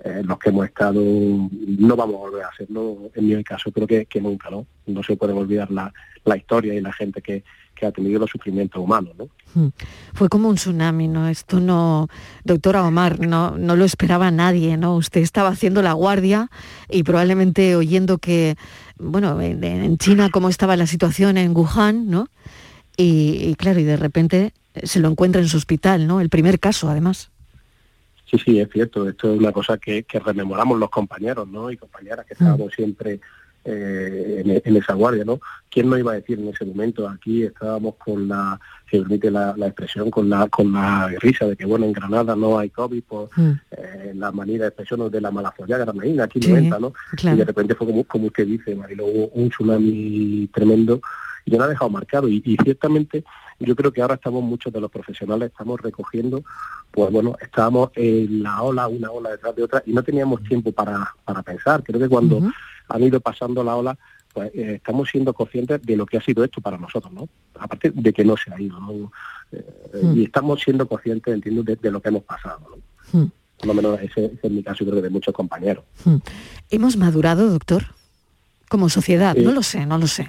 eh, 0.00 0.22
los 0.24 0.38
que 0.38 0.50
hemos 0.50 0.66
estado 0.66 1.00
no 1.02 1.96
vamos 1.96 2.16
a 2.16 2.18
volver 2.18 2.44
a 2.44 2.48
hacerlo, 2.48 3.10
en 3.14 3.26
mi 3.26 3.44
caso 3.44 3.70
creo 3.72 3.86
que, 3.86 4.06
que 4.06 4.20
nunca, 4.20 4.50
¿no? 4.50 4.66
No 4.86 5.02
se 5.02 5.16
puede 5.16 5.32
olvidar 5.32 5.70
la, 5.70 5.92
la 6.24 6.36
historia 6.36 6.74
y 6.74 6.80
la 6.80 6.92
gente 6.92 7.22
que, 7.22 7.44
que 7.74 7.86
ha 7.86 7.92
tenido 7.92 8.20
los 8.20 8.30
sufrimientos 8.30 8.82
humanos, 8.82 9.14
¿no? 9.18 9.28
Hmm. 9.54 9.70
Fue 10.14 10.28
como 10.28 10.48
un 10.48 10.56
tsunami, 10.56 11.08
¿no? 11.08 11.28
Esto 11.28 11.60
no, 11.60 12.08
doctora 12.44 12.84
Omar, 12.84 13.20
no, 13.20 13.56
no 13.58 13.76
lo 13.76 13.84
esperaba 13.84 14.30
nadie, 14.30 14.76
¿no? 14.76 14.96
Usted 14.96 15.20
estaba 15.20 15.50
haciendo 15.50 15.82
la 15.82 15.92
guardia 15.92 16.50
y 16.88 17.02
probablemente 17.02 17.76
oyendo 17.76 18.18
que, 18.18 18.56
bueno, 18.98 19.40
en, 19.40 19.98
China 19.98 20.30
cómo 20.30 20.48
estaba 20.48 20.76
la 20.76 20.86
situación 20.86 21.36
en 21.36 21.56
Wuhan, 21.56 22.08
¿no? 22.08 22.28
Y, 22.96 23.54
claro, 23.56 23.80
y 23.80 23.84
de 23.84 23.96
repente 23.96 24.52
se 24.84 25.00
lo 25.00 25.08
encuentra 25.08 25.40
en 25.42 25.48
su 25.48 25.56
hospital, 25.56 26.06
¿no? 26.06 26.20
El 26.20 26.30
primer 26.30 26.60
caso, 26.60 26.88
además. 26.88 27.30
Sí, 28.34 28.42
sí, 28.44 28.60
es 28.60 28.68
cierto. 28.70 29.08
Esto 29.08 29.32
es 29.32 29.38
una 29.38 29.52
cosa 29.52 29.78
que, 29.78 30.04
rememoramos 30.24 30.78
los 30.78 30.90
compañeros, 30.90 31.46
¿no? 31.48 31.70
Y 31.70 31.76
compañeras 31.76 32.26
que 32.26 32.34
estábamos 32.34 32.68
hmm. 32.68 32.74
siempre 32.74 33.20
eh, 33.64 34.60
en, 34.64 34.76
esa 34.76 34.94
guardia, 34.94 35.24
¿no? 35.24 35.40
¿Quién 35.70 35.88
no 35.88 35.96
iba 35.96 36.12
a 36.12 36.16
decir 36.16 36.38
en 36.38 36.48
ese 36.48 36.64
momento? 36.64 37.08
Aquí 37.08 37.44
estábamos 37.44 37.94
con 37.96 38.28
la, 38.28 38.58
se 38.90 38.98
permite 38.98 39.30
la, 39.30 39.54
expresión, 39.60 40.10
con 40.10 40.28
la 40.28 40.48
con 40.48 40.72
la 40.72 41.08
risa 41.20 41.46
de 41.46 41.56
que, 41.56 41.64
bueno, 41.64 41.86
en 41.86 41.92
Granada 41.92 42.34
no 42.34 42.58
hay 42.58 42.70
COVID 42.70 43.02
por 43.04 43.30
mm. 43.36 43.52
eh, 43.70 44.12
la 44.16 44.32
manera 44.32 44.64
de 44.64 44.68
expresión 44.68 45.08
de 45.10 45.20
la 45.20 45.30
malafolla 45.30 45.78
granadina, 45.78 46.24
aquí 46.24 46.40
no 46.40 46.56
entra, 46.56 46.78
¿no? 46.78 46.92
Y 47.22 47.36
de 47.36 47.44
repente 47.44 47.74
fue 47.74 47.86
como, 47.86 48.04
como 48.04 48.26
usted 48.26 48.46
dice, 48.46 48.74
Marilo, 48.74 49.06
hubo 49.06 49.28
un 49.28 49.48
tsunami 49.48 50.48
tremendo 50.52 51.00
y 51.44 51.52
nos 51.52 51.60
ha 51.60 51.68
dejado 51.68 51.90
marcado. 51.90 52.28
Y, 52.28 52.42
y, 52.44 52.56
ciertamente 52.62 53.24
yo 53.60 53.76
creo 53.76 53.92
que 53.92 54.02
ahora 54.02 54.14
estamos 54.14 54.42
muchos 54.42 54.72
de 54.72 54.80
los 54.80 54.90
profesionales, 54.90 55.50
estamos 55.50 55.80
recogiendo, 55.80 56.42
pues 56.90 57.10
bueno, 57.12 57.36
estábamos 57.40 57.90
en 57.94 58.42
la 58.42 58.62
ola, 58.62 58.88
una 58.88 59.10
ola 59.10 59.30
detrás 59.30 59.54
de 59.54 59.62
otra, 59.62 59.82
y 59.86 59.92
no 59.92 60.02
teníamos 60.02 60.42
tiempo 60.42 60.72
para, 60.72 61.14
para 61.24 61.42
pensar. 61.42 61.82
Creo 61.82 62.00
que 62.00 62.08
cuando 62.08 62.40
han 62.88 63.02
ido 63.02 63.20
pasando 63.20 63.62
la 63.62 63.76
ola, 63.76 63.98
pues 64.32 64.50
eh, 64.54 64.74
estamos 64.74 65.08
siendo 65.08 65.32
conscientes 65.32 65.80
de 65.82 65.96
lo 65.96 66.06
que 66.06 66.16
ha 66.16 66.20
sido 66.20 66.42
esto 66.42 66.60
para 66.60 66.76
nosotros, 66.76 67.12
¿no? 67.12 67.28
Aparte 67.58 67.92
de 67.94 68.12
que 68.12 68.24
no 68.24 68.36
se 68.36 68.52
ha 68.52 68.60
ido, 68.60 68.80
¿no? 68.80 69.12
Eh. 69.52 70.12
Y 70.16 70.24
estamos 70.24 70.60
siendo 70.60 70.86
conscientes, 70.88 71.32
entiendo, 71.32 71.62
de, 71.62 71.90
lo 71.90 72.02
que 72.02 72.08
hemos 72.08 72.24
pasado, 72.24 72.60
¿no? 73.12 73.30
Por 73.56 73.66
lo 73.68 73.74
menos 73.74 74.00
ese, 74.00 74.32
es 74.42 74.50
mi 74.50 74.62
caso 74.62 74.82
y 74.82 74.86
creo 74.86 74.96
que 74.96 75.02
de 75.02 75.10
muchos 75.10 75.32
compañeros. 75.32 75.84
¿Hemos 76.68 76.96
madurado, 76.96 77.48
doctor? 77.48 77.84
Como 78.68 78.88
sociedad, 78.88 79.36
no 79.36 79.52
lo 79.52 79.62
sé, 79.62 79.86
no 79.86 79.98
lo 79.98 80.08
sé. 80.08 80.28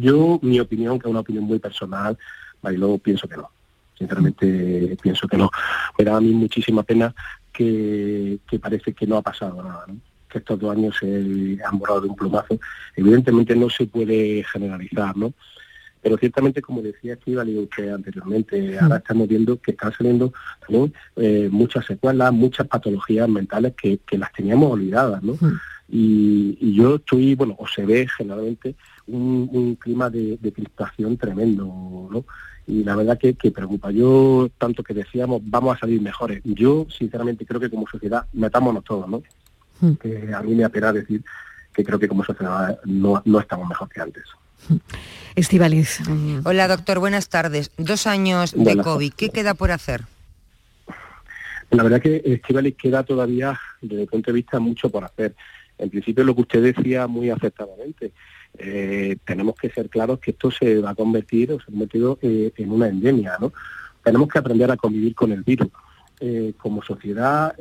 Yo, 0.00 0.38
mi 0.42 0.58
opinión, 0.60 0.98
que 0.98 1.06
es 1.06 1.10
una 1.10 1.20
opinión 1.20 1.44
muy 1.44 1.58
personal, 1.58 2.16
luego 2.62 2.98
pienso 2.98 3.28
que 3.28 3.36
no. 3.36 3.50
Sinceramente 3.96 4.96
pienso 5.02 5.28
que 5.28 5.36
no. 5.36 5.50
Me 5.98 6.04
da 6.04 6.16
a 6.16 6.20
mí 6.20 6.30
muchísima 6.30 6.82
pena 6.82 7.14
que, 7.52 8.38
que 8.48 8.58
parece 8.58 8.94
que 8.94 9.06
no 9.06 9.16
ha 9.18 9.22
pasado 9.22 9.62
nada, 9.62 9.84
¿no? 9.86 9.96
que 10.30 10.38
estos 10.38 10.58
dos 10.58 10.74
años 10.74 10.96
se 10.98 11.58
han 11.64 11.78
borrado 11.78 12.02
de 12.02 12.08
un 12.08 12.16
plumazo. 12.16 12.58
Evidentemente 12.96 13.54
no 13.56 13.68
se 13.68 13.86
puede 13.86 14.44
generalizar, 14.44 15.16
¿no? 15.16 15.34
Pero 16.02 16.16
ciertamente, 16.16 16.62
como 16.62 16.80
decía 16.80 17.14
aquí 17.14 17.36
usted 17.36 17.90
anteriormente, 17.90 18.78
ahora 18.78 18.96
estamos 18.96 19.28
viendo 19.28 19.60
que 19.60 19.72
están 19.72 19.92
saliendo 19.92 20.32
también 20.60 20.94
eh, 21.16 21.48
muchas 21.50 21.84
secuelas, 21.84 22.32
muchas 22.32 22.66
patologías 22.68 23.28
mentales 23.28 23.74
que, 23.74 24.00
las 24.16 24.32
teníamos 24.32 24.72
olvidadas, 24.72 25.22
¿no? 25.22 25.36
Y, 25.90 26.74
yo 26.74 26.96
estoy, 26.96 27.34
bueno, 27.34 27.56
o 27.58 27.66
se 27.66 27.84
ve 27.84 28.06
generalmente 28.16 28.76
un, 29.06 29.76
clima 29.76 30.08
de, 30.08 30.38
de, 30.40 30.52
crispación 30.52 31.16
tremendo, 31.16 32.08
¿no? 32.10 32.24
Y 32.66 32.84
la 32.84 32.94
verdad 32.94 33.18
que, 33.18 33.34
que, 33.34 33.50
preocupa. 33.50 33.90
Yo, 33.90 34.48
tanto 34.56 34.84
que 34.84 34.94
decíamos, 34.94 35.40
vamos 35.44 35.76
a 35.76 35.80
salir 35.80 36.00
mejores. 36.00 36.40
Yo, 36.44 36.86
sinceramente, 36.96 37.44
creo 37.44 37.60
que 37.60 37.70
como 37.70 37.86
sociedad 37.88 38.26
metámonos 38.32 38.84
todos, 38.84 39.08
¿no? 39.08 39.22
Hmm. 39.80 39.94
que 39.94 40.32
a 40.34 40.42
mí 40.42 40.54
me 40.54 40.64
apena 40.64 40.92
decir 40.92 41.24
que 41.72 41.84
creo 41.84 41.98
que 41.98 42.08
como 42.08 42.22
sociedad 42.22 42.78
no, 42.84 43.22
no 43.24 43.40
estamos 43.40 43.68
mejor 43.68 43.88
que 43.88 44.00
antes. 44.00 44.24
Hmm. 44.68 44.76
Estivaliz. 45.36 46.00
Hola, 46.44 46.68
doctor, 46.68 46.98
buenas 46.98 47.28
tardes. 47.28 47.70
Dos 47.78 48.06
años 48.06 48.52
de 48.54 48.76
COVID, 48.76 49.12
¿qué 49.14 49.30
queda 49.30 49.54
por 49.54 49.70
hacer? 49.70 50.04
La 51.70 51.84
verdad 51.84 52.00
que 52.00 52.20
Estivaliz 52.24 52.76
queda 52.76 53.04
todavía, 53.04 53.58
desde 53.80 54.02
el 54.02 54.08
punto 54.08 54.30
de 54.30 54.34
vista, 54.34 54.58
mucho 54.58 54.90
por 54.90 55.04
hacer. 55.04 55.34
En 55.80 55.88
principio, 55.88 56.24
lo 56.24 56.34
que 56.34 56.42
usted 56.42 56.62
decía 56.62 57.06
muy 57.06 57.30
acertadamente, 57.30 58.12
eh, 58.58 59.16
tenemos 59.24 59.54
que 59.54 59.70
ser 59.70 59.88
claros 59.88 60.20
que 60.20 60.32
esto 60.32 60.50
se 60.50 60.78
va 60.78 60.90
a 60.90 60.94
convertir 60.94 61.52
o 61.52 61.58
se 61.58 61.64
ha 61.64 61.66
convertido 61.70 62.18
eh, 62.20 62.52
en 62.56 62.70
una 62.70 62.88
endemia, 62.88 63.36
¿no? 63.40 63.52
Tenemos 64.04 64.28
que 64.28 64.38
aprender 64.38 64.70
a 64.70 64.76
convivir 64.76 65.14
con 65.14 65.32
el 65.32 65.42
virus. 65.42 65.68
Eh, 66.22 66.52
como 66.58 66.82
sociedad, 66.82 67.56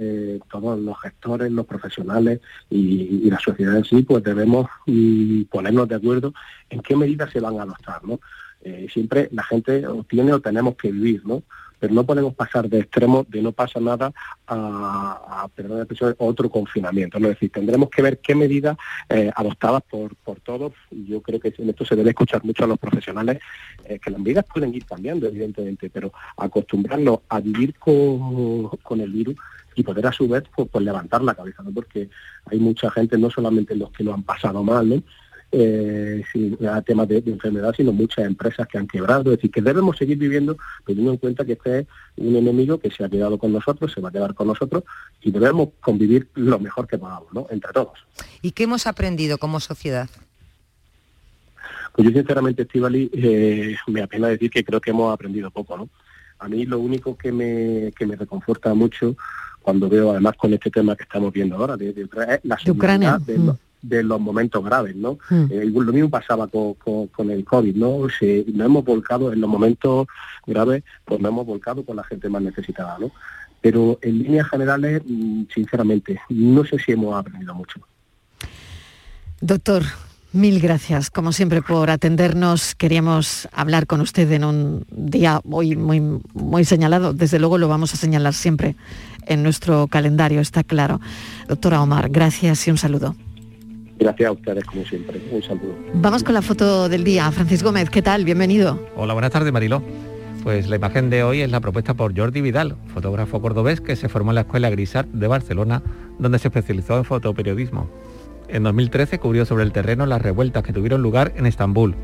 todos 0.52 0.78
los 0.78 1.00
gestores, 1.00 1.50
los 1.50 1.66
profesionales 1.66 2.42
y, 2.70 3.30
la 3.30 3.40
sociedad 3.40 3.78
en 3.78 3.86
sí, 3.86 4.02
pues 4.02 4.22
debemos 4.22 4.68
mm, 4.86 5.44
ponernos 5.44 5.88
de 5.88 5.96
acuerdo 5.96 6.34
en 6.70 6.82
qué 6.82 6.94
medidas 6.98 7.32
se 7.32 7.40
van 7.40 7.58
a 7.58 7.64
adoptar, 7.64 8.04
¿no? 8.04 8.20
Siempre 8.92 9.30
la 9.32 9.44
gente 9.44 9.86
tiene 10.10 10.34
o 10.34 10.42
tenemos 10.42 10.76
que 10.76 10.92
vivir, 10.92 11.26
¿no? 11.26 11.44
Pero 11.80 11.94
no 11.94 12.06
podemos 12.06 12.34
pasar 12.34 12.70
de 12.70 12.80
extremo 12.80 13.26
de 13.28 13.42
no 13.42 13.52
pasa 13.52 13.80
nada 13.80 14.12
a, 14.48 15.48
perdón 15.56 15.88
otro 16.18 16.50
confinamiento. 16.50 17.18
Es 17.18 17.24
decir, 17.24 17.52
tendremos 17.52 17.90
que 17.90 18.02
ver 18.02 18.20
qué 18.20 18.36
medidas 18.36 18.78
eh, 19.10 19.32
adoptadas 19.36 19.82
por, 19.90 20.16
por 20.18 20.40
todos. 20.42 20.74
Yo 20.92 21.22
creo 21.22 21.40
que 21.40 21.54
en 21.58 21.70
esto 21.70 21.86
se 21.86 21.96
debe 21.96 22.10
escuchar 22.10 22.44
mucho 22.44 22.64
a 22.64 22.68
los 22.68 22.78
profesionales, 22.78 23.40
eh, 23.86 24.00
que 24.00 24.12
las 24.12 24.20
medidas 24.20 24.46
pueden 24.52 24.74
ir 24.74 24.86
cambiando, 24.86 25.28
evidentemente, 25.28 25.90
pero 25.90 26.12
acostumbrarnos 26.38 27.20
a 27.30 27.40
vivir 27.40 27.76
con, 27.78 29.00
el 29.00 29.12
virus 29.12 29.36
y 29.76 29.84
poder 29.84 30.08
a 30.08 30.12
su 30.12 30.28
vez 30.28 30.44
pues, 30.56 30.68
pues, 30.70 30.84
levantar 30.84 31.22
la 31.22 31.36
cabeza, 31.36 31.64
¿no? 31.64 31.72
porque 31.72 32.10
hay 32.46 32.60
mucha 32.60 32.90
gente, 32.92 33.18
no 33.18 33.30
solamente 33.30 33.76
los 33.76 33.92
que 33.92 34.04
lo 34.04 34.14
han 34.14 34.24
pasado 34.24 34.64
mal, 34.64 34.90
¿no? 34.90 35.04
Eh, 35.52 36.24
a 36.72 36.82
temas 36.82 37.08
de, 37.08 37.24
enfermedad, 37.26 37.74
sino 37.76 37.92
muchas 37.92 38.26
empresas 38.26 38.68
que 38.68 38.78
han 38.78 38.88
quebrado. 38.88 39.32
Es 39.32 39.38
decir, 39.38 39.52
que 39.52 39.62
debemos 39.62 39.98
seguir 39.98 40.18
viviendo 40.18 40.58
teniendo 40.86 41.12
en 41.12 41.18
cuenta 41.18 41.46
que 41.46 41.54
este 41.54 41.80
es 41.80 41.88
un 42.18 42.36
enemigo 42.36 42.80
que 42.80 42.92
se 42.92 43.04
ha 43.04 43.10
quedado 43.10 43.38
con 43.38 43.52
nosotros, 43.52 43.92
se 43.92 44.02
va 44.02 44.10
a 44.10 44.12
quedar 44.12 44.34
con 44.36 44.48
nosotros 44.48 44.84
y 45.22 45.32
debemos 45.32 45.70
convivir 45.82 46.30
lo 46.36 46.60
mejor 46.60 46.88
que 46.88 46.98
podamos, 46.98 47.34
¿no? 47.34 47.48
Entre 47.50 47.72
todos. 47.74 47.98
¿Y 48.42 48.52
qué 48.52 48.64
hemos 48.64 48.86
aprendido 48.86 49.38
como 49.38 49.60
sociedad? 49.60 50.10
Pues 51.94 52.08
yo 52.08 52.14
sinceramente, 52.14 52.62
Estivali, 52.62 53.10
eh, 53.14 53.76
me 53.88 54.04
apena 54.04 54.28
decir 54.28 54.50
que 54.52 54.64
creo 54.64 54.80
que 54.80 54.92
hemos 54.92 55.12
aprendido 55.12 55.50
poco, 55.50 55.78
¿no? 55.78 55.90
A 56.38 56.48
mí 56.48 56.66
lo 56.66 56.80
único 56.80 57.18
que 57.18 57.32
me, 57.32 57.92
que 57.98 58.06
me 58.06 58.16
reconforta 58.16 58.74
mucho 58.74 59.18
cuando 59.62 59.90
veo, 59.90 60.12
además 60.12 60.36
con 60.38 60.54
este 60.54 60.70
tema 60.70 60.96
que 60.96 61.04
estamos 61.04 61.34
viendo 61.34 61.58
ahora, 61.58 61.76
de, 61.76 61.92
de, 61.92 62.08
la 62.44 62.58
Ucrania. 62.72 63.20
De, 63.20 63.38
mm 63.38 63.58
de 63.82 64.04
los 64.04 64.20
momentos 64.20 64.64
graves, 64.64 64.96
¿no? 64.96 65.18
Hmm. 65.30 65.46
Eh, 65.50 65.66
lo 65.66 65.94
mismo 65.94 66.10
pasaba 66.10 66.48
con, 66.48 67.32
el 67.32 67.46
COVID, 67.46 67.76
¿no? 67.76 68.08
Si 68.10 68.46
nos 68.54 68.66
hemos 68.66 68.84
volcado 68.84 69.32
en 69.32 69.42
los 69.42 69.50
momentos 69.50 70.08
graves, 70.46 70.84
pues 71.06 71.20
nos 71.20 71.30
hemos 71.30 71.46
volcado 71.46 71.84
con 71.84 71.96
la 71.96 72.04
gente 72.04 72.30
más 72.30 72.42
necesitada, 72.42 72.98
¿no? 73.00 73.12
Pero 73.62 74.00
en 74.02 74.20
líneas 74.20 74.48
generales, 74.50 75.02
mm, 75.06 75.44
sinceramente, 75.54 76.20
no 76.30 76.66
sé 76.66 76.78
si 76.80 76.94
hemos 76.94 77.16
aprendido 77.16 77.54
mucho. 77.54 77.80
Doctor, 79.42 79.84
mil 80.34 80.60
gracias, 80.60 81.10
como 81.10 81.32
siempre, 81.32 81.62
por 81.62 81.90
atendernos. 81.90 82.76
Queríamos 82.76 83.48
hablar 83.54 83.88
con 83.88 84.02
usted 84.02 84.32
en 84.32 84.44
un 84.44 84.86
día 84.90 85.42
hoy 85.50 85.76
muy, 85.76 86.02
muy 86.34 86.66
señalado. 86.66 87.14
Desde 87.14 87.40
luego 87.40 87.58
lo 87.58 87.68
vamos 87.68 87.94
a 87.94 87.98
señalar 87.98 88.34
siempre 88.34 88.76
en 89.26 89.44
nuestro 89.44 89.88
calendario, 89.88 90.42
está 90.42 90.64
claro. 90.64 91.00
Doctora 91.48 91.82
Omar, 91.82 92.10
gracias 92.10 92.68
y 92.68 92.72
un 92.72 92.78
saludo. 92.78 93.16
Gracias 94.00 94.30
a 94.30 94.32
ustedes, 94.32 94.64
como 94.64 94.86
siempre. 94.86 95.22
Un 95.30 95.44
saludo. 95.44 95.76
Vamos 95.96 96.24
con 96.24 96.34
la 96.34 96.42
foto 96.42 96.88
del 96.88 97.04
día. 97.04 97.30
Francis 97.32 97.62
Gómez, 97.62 97.90
¿qué 97.90 98.02
tal? 98.02 98.24
Bienvenido. 98.24 98.80
Hola, 98.96 99.14
buenas 99.14 99.32
tardes, 99.32 99.52
Mariló. 99.52 99.84
Pues 100.42 100.70
la 100.70 100.78
imagen 100.78 101.10
de 101.10 101.24
hoy 101.24 101.42
es 101.42 101.52
la 101.52 101.60
propuesta 101.60 101.94
por 101.94 102.18
Jordi 102.18 102.40
Vidal, 102.40 102.78
fotógrafo 102.94 103.42
cordobés 103.42 103.82
que 103.82 103.98
se 103.98 104.08
formó 104.08 104.32
en 104.32 104.36
la 104.36 104.42
Escuela 104.42 104.70
Grisart 104.70 105.10
de 105.10 105.28
Barcelona, 105.28 105.84
donde 106.18 106.40
se 106.40 106.48
especializó 106.48 106.98
en 106.98 107.04
fotoperiodismo. 107.04 107.90
En 108.48 108.64
2013 108.64 109.20
cubrió 109.20 109.46
sobre 109.46 109.66
el 109.66 109.74
terreno 109.74 110.06
las 110.06 110.22
revueltas 110.22 110.64
que 110.64 110.72
tuvieron 110.72 111.02
lugar 111.02 111.34
en 111.36 111.46
Estambul. 111.46 111.96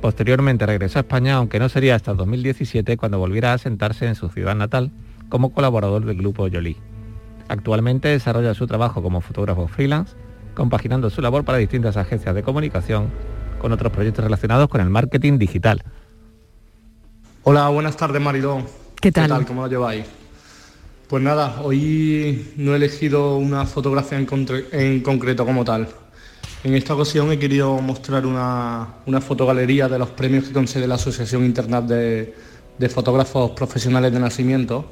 Posteriormente 0.00 0.64
regresó 0.64 1.00
a 1.00 1.02
España, 1.02 1.34
aunque 1.34 1.58
no 1.58 1.68
sería 1.68 1.94
hasta 1.94 2.14
2017 2.14 2.96
cuando 2.96 3.18
volviera 3.18 3.52
a 3.52 3.58
sentarse 3.58 4.06
en 4.06 4.14
su 4.14 4.30
ciudad 4.30 4.56
natal 4.56 4.90
como 5.28 5.52
colaborador 5.52 6.06
del 6.06 6.16
grupo 6.16 6.48
Jolie. 6.50 6.78
Actualmente 7.48 8.08
desarrolla 8.08 8.54
su 8.54 8.66
trabajo 8.66 9.02
como 9.02 9.20
fotógrafo 9.20 9.68
freelance 9.68 10.16
compaginando 10.54 11.10
su 11.10 11.20
labor 11.20 11.44
para 11.44 11.58
distintas 11.58 11.96
agencias 11.96 12.34
de 12.34 12.42
comunicación 12.42 13.08
con 13.58 13.72
otros 13.72 13.92
proyectos 13.92 14.24
relacionados 14.24 14.68
con 14.68 14.80
el 14.80 14.90
marketing 14.90 15.38
digital. 15.38 15.82
Hola, 17.44 17.68
buenas 17.68 17.96
tardes 17.96 18.20
Maridón. 18.20 18.66
¿Qué 19.00 19.10
tal? 19.12 19.46
¿Cómo 19.46 19.62
lo 19.62 19.68
lleváis? 19.68 20.04
Pues 21.08 21.22
nada, 21.22 21.60
hoy 21.62 22.52
no 22.56 22.72
he 22.72 22.76
elegido 22.76 23.36
una 23.36 23.66
fotografía 23.66 24.18
en, 24.18 24.26
en 24.72 25.00
concreto 25.00 25.44
como 25.44 25.64
tal. 25.64 25.88
En 26.64 26.74
esta 26.74 26.94
ocasión 26.94 27.32
he 27.32 27.38
querido 27.38 27.74
mostrar 27.80 28.24
una, 28.24 28.86
una 29.06 29.20
fotogalería 29.20 29.88
de 29.88 29.98
los 29.98 30.10
premios 30.10 30.44
que 30.44 30.52
concede 30.52 30.86
la 30.86 30.94
Asociación 30.94 31.44
Internacional 31.44 31.88
de, 32.78 32.88
Fotógrafos 32.88 33.50
Profesionales 33.50 34.12
de 34.12 34.20
Nacimiento. 34.20 34.84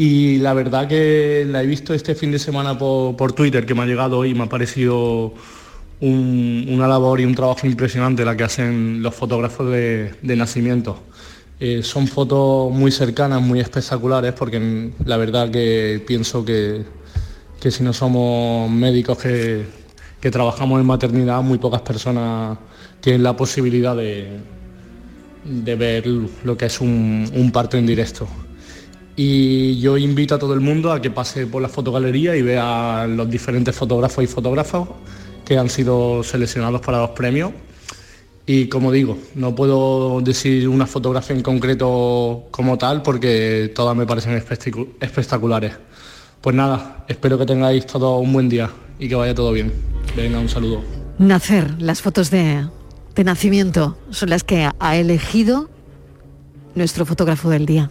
Y 0.00 0.38
la 0.38 0.54
verdad 0.54 0.88
que 0.88 1.44
la 1.46 1.62
he 1.62 1.66
visto 1.66 1.92
este 1.92 2.14
fin 2.14 2.32
de 2.32 2.38
semana 2.38 2.78
por, 2.78 3.32
Twitter, 3.32 3.66
que 3.66 3.74
me 3.74 3.82
ha 3.82 3.86
llegado 3.86 4.24
y 4.24 4.32
me 4.32 4.44
ha 4.44 4.48
parecido 4.48 5.34
una 6.00 6.88
labor 6.88 7.20
y 7.20 7.26
un 7.26 7.34
trabajo 7.34 7.66
impresionante 7.66 8.24
la 8.24 8.34
que 8.34 8.44
hacen 8.44 9.02
los 9.02 9.14
fotógrafos 9.14 9.70
de 9.70 10.36
nacimiento. 10.36 11.02
Eh, 11.62 11.82
son 11.82 12.06
fotos 12.08 12.72
muy 12.72 12.90
cercanas, 12.90 13.42
muy 13.42 13.60
espectaculares, 13.60 14.32
porque 14.32 14.92
la 15.04 15.18
verdad 15.18 15.50
que 15.50 16.02
pienso 16.06 16.42
que, 16.42 16.84
si 17.68 17.82
no 17.82 17.92
somos 17.92 18.70
médicos 18.70 19.18
que, 19.18 19.66
trabajamos 20.30 20.80
en 20.80 20.86
maternidad, 20.86 21.42
muy 21.42 21.58
pocas 21.58 21.82
personas 21.82 22.56
tienen 23.02 23.22
la 23.22 23.36
posibilidad 23.36 23.94
de, 23.94 24.38
de 25.44 25.76
ver 25.76 26.06
lo 26.06 26.56
que 26.56 26.64
es 26.64 26.80
un, 26.80 27.50
parto 27.52 27.76
en 27.76 27.86
directo. 27.86 28.26
Y 29.22 29.78
yo 29.80 29.98
invito 29.98 30.34
a 30.34 30.38
todo 30.38 30.54
el 30.54 30.60
mundo 30.60 30.90
a 30.90 31.02
que 31.02 31.10
pase 31.10 31.46
por 31.46 31.60
la 31.60 31.68
fotogalería 31.68 32.34
y 32.36 32.40
vea 32.40 33.06
los 33.06 33.28
diferentes 33.28 33.76
fotógrafos 33.76 34.24
y 34.24 34.26
fotógrafas 34.26 34.88
que 35.44 35.58
han 35.58 35.68
sido 35.68 36.22
seleccionados 36.22 36.80
para 36.80 37.00
los 37.00 37.10
premios 37.10 37.52
y 38.46 38.68
como 38.68 38.90
digo, 38.90 39.18
no 39.34 39.54
puedo 39.54 40.22
decir 40.22 40.66
una 40.70 40.86
fotografía 40.86 41.36
en 41.36 41.42
concreto 41.42 42.44
como 42.50 42.78
tal 42.78 43.02
porque 43.02 43.70
todas 43.74 43.94
me 43.94 44.06
parecen 44.06 44.42
espectaculares. 45.00 45.74
Pues 46.40 46.56
nada, 46.56 47.04
espero 47.06 47.36
que 47.36 47.44
tengáis 47.44 47.84
todo 47.84 48.16
un 48.20 48.32
buen 48.32 48.48
día 48.48 48.70
y 48.98 49.06
que 49.06 49.16
vaya 49.16 49.34
todo 49.34 49.52
bien. 49.52 49.70
Venga, 50.16 50.38
un 50.38 50.48
saludo. 50.48 50.80
Nacer, 51.18 51.74
las 51.78 52.00
fotos 52.00 52.30
de, 52.30 52.66
de 53.14 53.24
nacimiento 53.24 53.98
son 54.08 54.30
las 54.30 54.44
que 54.44 54.66
ha 54.78 54.96
elegido 54.96 55.68
nuestro 56.74 57.04
fotógrafo 57.04 57.50
del 57.50 57.66
día. 57.66 57.90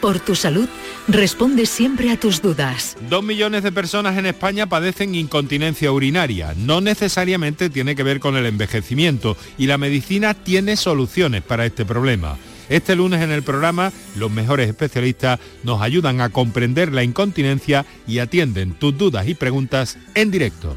por 0.00 0.20
tu 0.20 0.34
salud, 0.34 0.68
responde 1.08 1.66
siempre 1.66 2.10
a 2.10 2.18
tus 2.18 2.42
dudas. 2.42 2.96
Dos 3.08 3.22
millones 3.22 3.62
de 3.62 3.72
personas 3.72 4.16
en 4.16 4.26
España 4.26 4.68
padecen 4.68 5.14
incontinencia 5.14 5.92
urinaria. 5.92 6.54
No 6.56 6.80
necesariamente 6.80 7.70
tiene 7.70 7.96
que 7.96 8.02
ver 8.02 8.20
con 8.20 8.36
el 8.36 8.46
envejecimiento 8.46 9.36
y 9.56 9.66
la 9.66 9.78
medicina 9.78 10.34
tiene 10.34 10.76
soluciones 10.76 11.42
para 11.42 11.66
este 11.66 11.84
problema. 11.84 12.36
Este 12.68 12.96
lunes 12.96 13.22
en 13.22 13.30
el 13.30 13.42
programa, 13.42 13.92
los 14.16 14.30
mejores 14.30 14.68
especialistas 14.68 15.40
nos 15.62 15.80
ayudan 15.80 16.20
a 16.20 16.28
comprender 16.28 16.92
la 16.92 17.02
incontinencia 17.02 17.86
y 18.06 18.18
atienden 18.18 18.74
tus 18.74 18.96
dudas 18.96 19.26
y 19.26 19.34
preguntas 19.34 19.96
en 20.14 20.30
directo. 20.30 20.76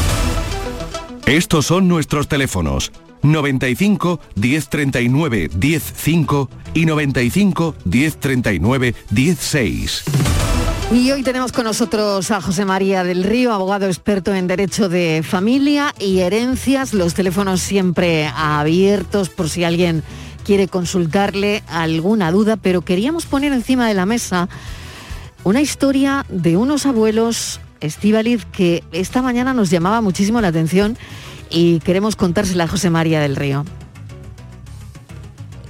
Estos 1.25 1.65
son 1.67 1.87
nuestros 1.87 2.27
teléfonos 2.27 2.91
95 3.21 4.19
1039 4.35 5.49
105 5.59 6.49
y 6.73 6.85
95 6.85 7.75
1039 7.85 8.95
16. 9.09 10.03
Y 10.93 11.09
hoy 11.11 11.23
tenemos 11.23 11.53
con 11.53 11.63
nosotros 11.63 12.31
a 12.31 12.41
José 12.41 12.65
María 12.65 13.05
del 13.05 13.23
Río, 13.23 13.53
abogado 13.53 13.85
experto 13.85 14.33
en 14.33 14.47
Derecho 14.47 14.89
de 14.89 15.23
Familia 15.23 15.95
y 15.97 16.19
Herencias. 16.19 16.93
Los 16.93 17.13
teléfonos 17.13 17.61
siempre 17.61 18.29
abiertos 18.35 19.29
por 19.29 19.49
si 19.49 19.63
alguien 19.63 20.03
quiere 20.43 20.67
consultarle 20.67 21.63
alguna 21.67 22.31
duda, 22.31 22.57
pero 22.57 22.81
queríamos 22.81 23.25
poner 23.25 23.53
encima 23.53 23.87
de 23.87 23.93
la 23.93 24.05
mesa 24.05 24.49
una 25.43 25.61
historia 25.61 26.25
de 26.29 26.57
unos 26.57 26.85
abuelos, 26.85 27.61
Estivaliz, 27.81 28.45
que 28.45 28.83
esta 28.91 29.21
mañana 29.21 29.53
nos 29.53 29.69
llamaba 29.69 30.01
muchísimo 30.01 30.39
la 30.41 30.49
atención 30.49 30.97
y 31.49 31.79
queremos 31.79 32.15
contársela 32.15 32.63
a 32.63 32.67
José 32.67 32.89
María 32.89 33.19
del 33.19 33.35
Río. 33.35 33.65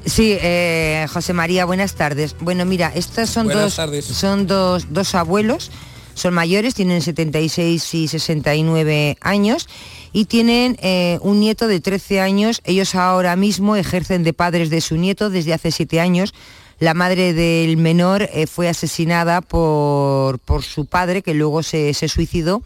Sí, 0.05 0.37
eh, 0.41 1.05
José 1.11 1.33
María, 1.33 1.65
buenas 1.65 1.95
tardes. 1.95 2.35
Bueno, 2.39 2.65
mira, 2.65 2.91
estos 2.93 3.29
son, 3.29 3.47
dos, 3.47 3.79
son 4.03 4.47
dos, 4.47 4.87
dos 4.91 5.15
abuelos, 5.15 5.71
son 6.15 6.33
mayores, 6.33 6.73
tienen 6.73 7.01
76 7.01 7.93
y 7.93 8.07
69 8.07 9.17
años 9.21 9.69
y 10.11 10.25
tienen 10.25 10.77
eh, 10.81 11.19
un 11.21 11.39
nieto 11.39 11.67
de 11.67 11.79
13 11.79 12.19
años. 12.19 12.61
Ellos 12.65 12.95
ahora 12.95 13.35
mismo 13.35 13.75
ejercen 13.75 14.23
de 14.23 14.33
padres 14.33 14.69
de 14.69 14.81
su 14.81 14.97
nieto 14.97 15.29
desde 15.29 15.53
hace 15.53 15.71
7 15.71 15.99
años. 15.99 16.33
La 16.81 16.95
madre 16.95 17.35
del 17.35 17.77
menor 17.77 18.27
eh, 18.33 18.47
fue 18.47 18.67
asesinada 18.67 19.41
por, 19.41 20.39
por, 20.39 20.63
su 20.63 20.87
padre, 20.87 21.21
que 21.21 21.35
luego 21.35 21.61
se, 21.61 21.93
suicidó 21.93 22.63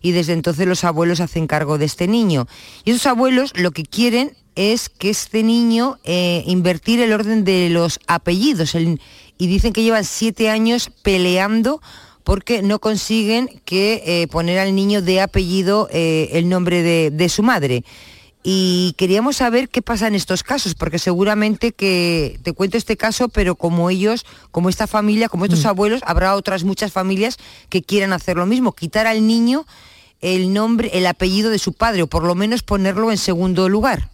y 0.00 0.12
desde 0.12 0.34
entonces 0.34 0.68
los 0.68 0.84
abuelos 0.84 1.18
hacen 1.18 1.48
cargo 1.48 1.76
de 1.76 1.86
este 1.86 2.06
niño. 2.06 2.46
Y 2.84 2.92
esos 2.92 3.06
abuelos 3.06 3.52
lo 3.56 3.72
que 3.72 3.82
quieren 3.82 4.36
es 4.54 4.88
que 4.88 5.10
este 5.10 5.42
niño 5.42 5.98
eh, 6.04 6.44
invertir 6.46 7.00
el 7.00 7.12
orden 7.12 7.42
de 7.42 7.70
los 7.70 7.98
apellidos 8.06 8.76
y 8.76 9.46
dicen 9.48 9.72
que 9.72 9.82
llevan 9.82 10.04
siete 10.04 10.48
años 10.48 10.92
peleando 11.02 11.82
porque 12.22 12.62
no 12.62 12.78
consiguen 12.78 13.48
que 13.64 14.04
eh, 14.06 14.28
poner 14.28 14.60
al 14.60 14.76
niño 14.76 15.02
de 15.02 15.22
apellido 15.22 15.88
el 15.90 16.48
nombre 16.48 17.10
de, 17.10 17.28
su 17.28 17.42
madre. 17.42 17.82
Y 18.42 18.94
queríamos 18.96 19.36
saber 19.36 19.68
qué 19.68 19.82
pasa 19.82 20.06
en 20.06 20.14
estos 20.14 20.42
casos, 20.42 20.74
porque 20.74 20.98
seguramente 20.98 21.72
que 21.72 22.40
te 22.42 22.54
cuento 22.54 22.78
este 22.78 22.96
caso, 22.96 23.28
pero 23.28 23.54
como 23.54 23.90
ellos, 23.90 24.24
como 24.50 24.70
esta 24.70 24.86
familia, 24.86 25.28
como 25.28 25.44
estos 25.44 25.64
mm. 25.64 25.68
abuelos, 25.68 26.00
habrá 26.06 26.34
otras 26.34 26.64
muchas 26.64 26.90
familias 26.90 27.36
que 27.68 27.82
quieran 27.82 28.14
hacer 28.14 28.38
lo 28.38 28.46
mismo, 28.46 28.72
quitar 28.72 29.06
al 29.06 29.26
niño 29.26 29.66
el 30.22 30.52
nombre, 30.54 30.90
el 30.94 31.06
apellido 31.06 31.50
de 31.50 31.58
su 31.58 31.74
padre, 31.74 32.02
o 32.02 32.06
por 32.06 32.24
lo 32.24 32.34
menos 32.34 32.62
ponerlo 32.62 33.10
en 33.10 33.18
segundo 33.18 33.68
lugar. 33.68 34.08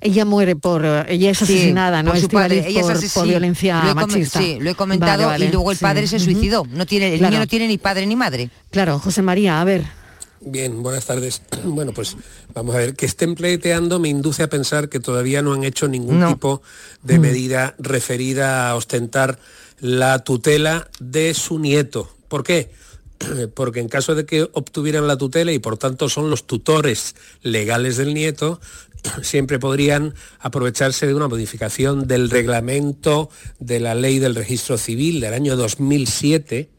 Ella 0.00 0.24
muere 0.24 0.56
por, 0.56 0.84
ella 0.84 1.30
es 1.30 1.42
asesinada, 1.42 2.02
¿no? 2.02 2.12
Por 2.12 2.20
su 2.20 2.28
padre, 2.28 2.64
ella 2.66 2.80
por, 2.80 2.96
es 2.96 3.12
por 3.12 3.28
violencia 3.28 3.84
lo 3.84 3.94
machista. 3.94 4.40
Sí, 4.40 4.56
lo 4.58 4.70
he 4.70 4.74
comentado 4.74 5.36
y 5.36 5.48
luego 5.48 5.70
el 5.70 5.78
padre 5.78 6.06
se 6.06 6.18
suicidó. 6.18 6.66
No 6.70 6.86
tiene, 6.86 7.14
el 7.14 7.22
niño 7.22 7.38
no 7.38 7.46
tiene 7.46 7.68
ni 7.68 7.76
padre 7.76 8.06
ni 8.06 8.16
madre. 8.16 8.50
Claro, 8.70 8.98
José 8.98 9.22
María, 9.22 9.60
a 9.60 9.64
ver. 9.64 9.99
Bien, 10.40 10.82
buenas 10.82 11.06
tardes. 11.06 11.42
Bueno, 11.64 11.92
pues 11.92 12.16
vamos 12.54 12.74
a 12.74 12.78
ver, 12.78 12.94
que 12.94 13.04
estén 13.04 13.34
pleiteando 13.34 13.98
me 13.98 14.08
induce 14.08 14.42
a 14.42 14.48
pensar 14.48 14.88
que 14.88 14.98
todavía 14.98 15.42
no 15.42 15.52
han 15.52 15.64
hecho 15.64 15.88
ningún 15.88 16.26
tipo 16.26 16.62
de 17.02 17.18
mm. 17.18 17.20
medida 17.20 17.74
referida 17.78 18.70
a 18.70 18.76
ostentar 18.76 19.38
la 19.78 20.20
tutela 20.20 20.88
de 20.98 21.34
su 21.34 21.58
nieto. 21.58 22.10
¿Por 22.28 22.42
qué? 22.42 22.70
Porque 23.54 23.80
en 23.80 23.88
caso 23.88 24.14
de 24.14 24.24
que 24.24 24.48
obtuvieran 24.52 25.06
la 25.06 25.18
tutela 25.18 25.52
y 25.52 25.58
por 25.58 25.76
tanto 25.76 26.08
son 26.08 26.30
los 26.30 26.46
tutores 26.46 27.14
legales 27.42 27.98
del 27.98 28.14
nieto, 28.14 28.60
siempre 29.22 29.58
podrían 29.58 30.14
aprovecharse 30.38 31.06
de 31.06 31.14
una 31.14 31.28
modificación 31.28 32.08
del 32.08 32.30
reglamento 32.30 33.28
de 33.58 33.80
la 33.80 33.94
ley 33.94 34.18
del 34.18 34.34
registro 34.34 34.78
civil 34.78 35.20
del 35.20 35.34
año 35.34 35.56
2007, 35.56 36.70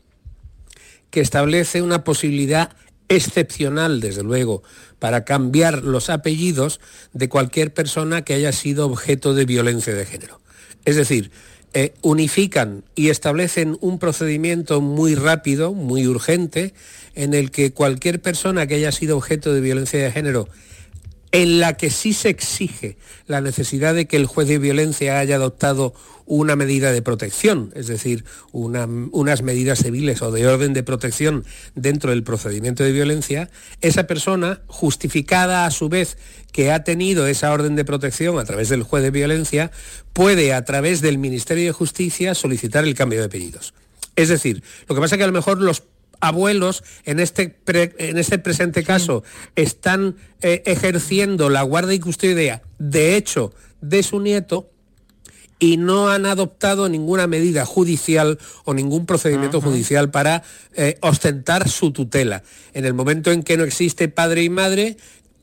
que 1.12 1.22
establece 1.22 1.84
una 1.84 2.04
posibilidad 2.04 2.72
excepcional, 3.12 4.00
desde 4.00 4.24
luego, 4.24 4.64
para 5.00 5.26
cambiar 5.26 5.84
los 5.84 6.10
apellidos 6.10 6.80
de 7.12 7.28
cualquier 7.28 7.74
persona 7.74 8.22
que 8.22 8.34
haya 8.34 8.54
sido 8.54 8.86
objeto 8.86 9.34
de 9.34 9.46
violencia 9.46 9.94
de 9.94 10.06
género. 10.06 10.40
Es 10.86 10.96
decir, 10.96 11.30
eh, 11.74 11.94
unifican 12.02 12.84
y 12.96 13.10
establecen 13.10 13.78
un 13.82 14.00
procedimiento 14.00 14.80
muy 14.80 15.16
rápido, 15.16 15.74
muy 15.74 16.08
urgente, 16.08 16.74
en 17.14 17.34
el 17.34 17.52
que 17.52 17.74
cualquier 17.74 18.22
persona 18.22 18.66
que 18.66 18.76
haya 18.76 18.94
sido 18.94 19.18
objeto 19.18 19.54
de 19.54 19.60
violencia 19.60 20.02
de 20.02 20.12
género 20.12 20.48
en 21.32 21.60
la 21.60 21.78
que 21.78 21.90
sí 21.90 22.14
se 22.14 22.30
exige 22.30 22.98
la 23.26 23.42
necesidad 23.42 23.96
de 23.96 24.06
que 24.06 24.18
el 24.18 24.26
juez 24.26 24.48
de 24.48 24.60
violencia 24.60 25.20
haya 25.20 25.36
adoptado 25.36 25.94
una 26.26 26.56
medida 26.56 26.92
de 26.92 27.02
protección, 27.02 27.74
es 27.76 27.88
decir, 27.88 28.24
unas 28.54 29.42
medidas 29.42 29.80
civiles 29.80 30.22
o 30.22 30.32
de 30.32 30.48
orden 30.48 30.74
de 30.74 30.84
protección 30.84 31.46
dentro 31.76 32.12
del 32.12 32.24
procedimiento 32.24 32.84
de 32.84 32.92
violencia, 32.92 33.50
esa 33.82 34.08
persona, 34.08 34.62
justificada 34.68 35.66
a 35.66 35.72
su 35.72 35.90
vez 35.90 36.18
que 36.54 36.72
ha 36.72 36.84
tenido 36.84 37.28
esa 37.28 37.52
orden 37.52 37.76
de 37.76 37.86
protección 37.86 38.40
a 38.40 38.46
través 38.46 38.70
del 38.70 38.84
juez 38.84 39.04
de 39.04 39.12
violencia, 39.12 39.72
puede 40.14 40.54
a 40.54 40.64
través 40.64 41.02
del 41.02 41.18
Ministerio 41.18 41.66
de 41.66 41.72
Justicia 41.72 42.34
solicitar 42.34 42.86
el 42.86 42.96
cambio 42.96 43.20
de 43.20 43.26
apellidos. 43.26 43.74
Es 44.16 44.30
decir, 44.30 44.64
lo 44.88 44.96
que 44.96 45.02
pasa 45.02 45.16
es 45.16 45.18
que 45.18 45.24
a 45.24 45.28
lo 45.28 45.34
mejor 45.34 45.62
los 45.62 45.84
abuelos, 46.22 46.84
en 47.04 47.20
este, 47.20 47.58
en 47.68 48.18
este 48.18 48.38
presente 48.38 48.84
caso, 48.84 49.24
están 49.56 50.16
eh, 50.42 50.64
ejerciendo 50.66 51.50
la 51.50 51.64
guarda 51.64 51.94
y 51.94 52.00
custodia, 52.00 52.62
de 52.80 53.18
hecho, 53.18 53.54
de 53.82 54.04
su 54.04 54.20
nieto, 54.22 54.70
y 55.60 55.78
no 55.78 56.10
han 56.10 56.26
adoptado 56.26 56.90
ninguna 56.90 57.28
medida 57.28 57.66
judicial 57.66 58.40
o 58.64 58.74
ningún 58.74 59.06
procedimiento 59.06 59.62
judicial 59.62 60.10
para 60.10 60.42
eh, 60.74 60.98
ostentar 61.02 61.70
su 61.70 61.92
tutela. 61.92 62.42
En 62.74 62.86
el 62.86 62.96
momento 62.96 63.32
en 63.32 63.44
que 63.44 63.58
no 63.58 63.64
existe 63.64 64.08
padre 64.08 64.44
y 64.44 64.50
madre, 64.50 64.98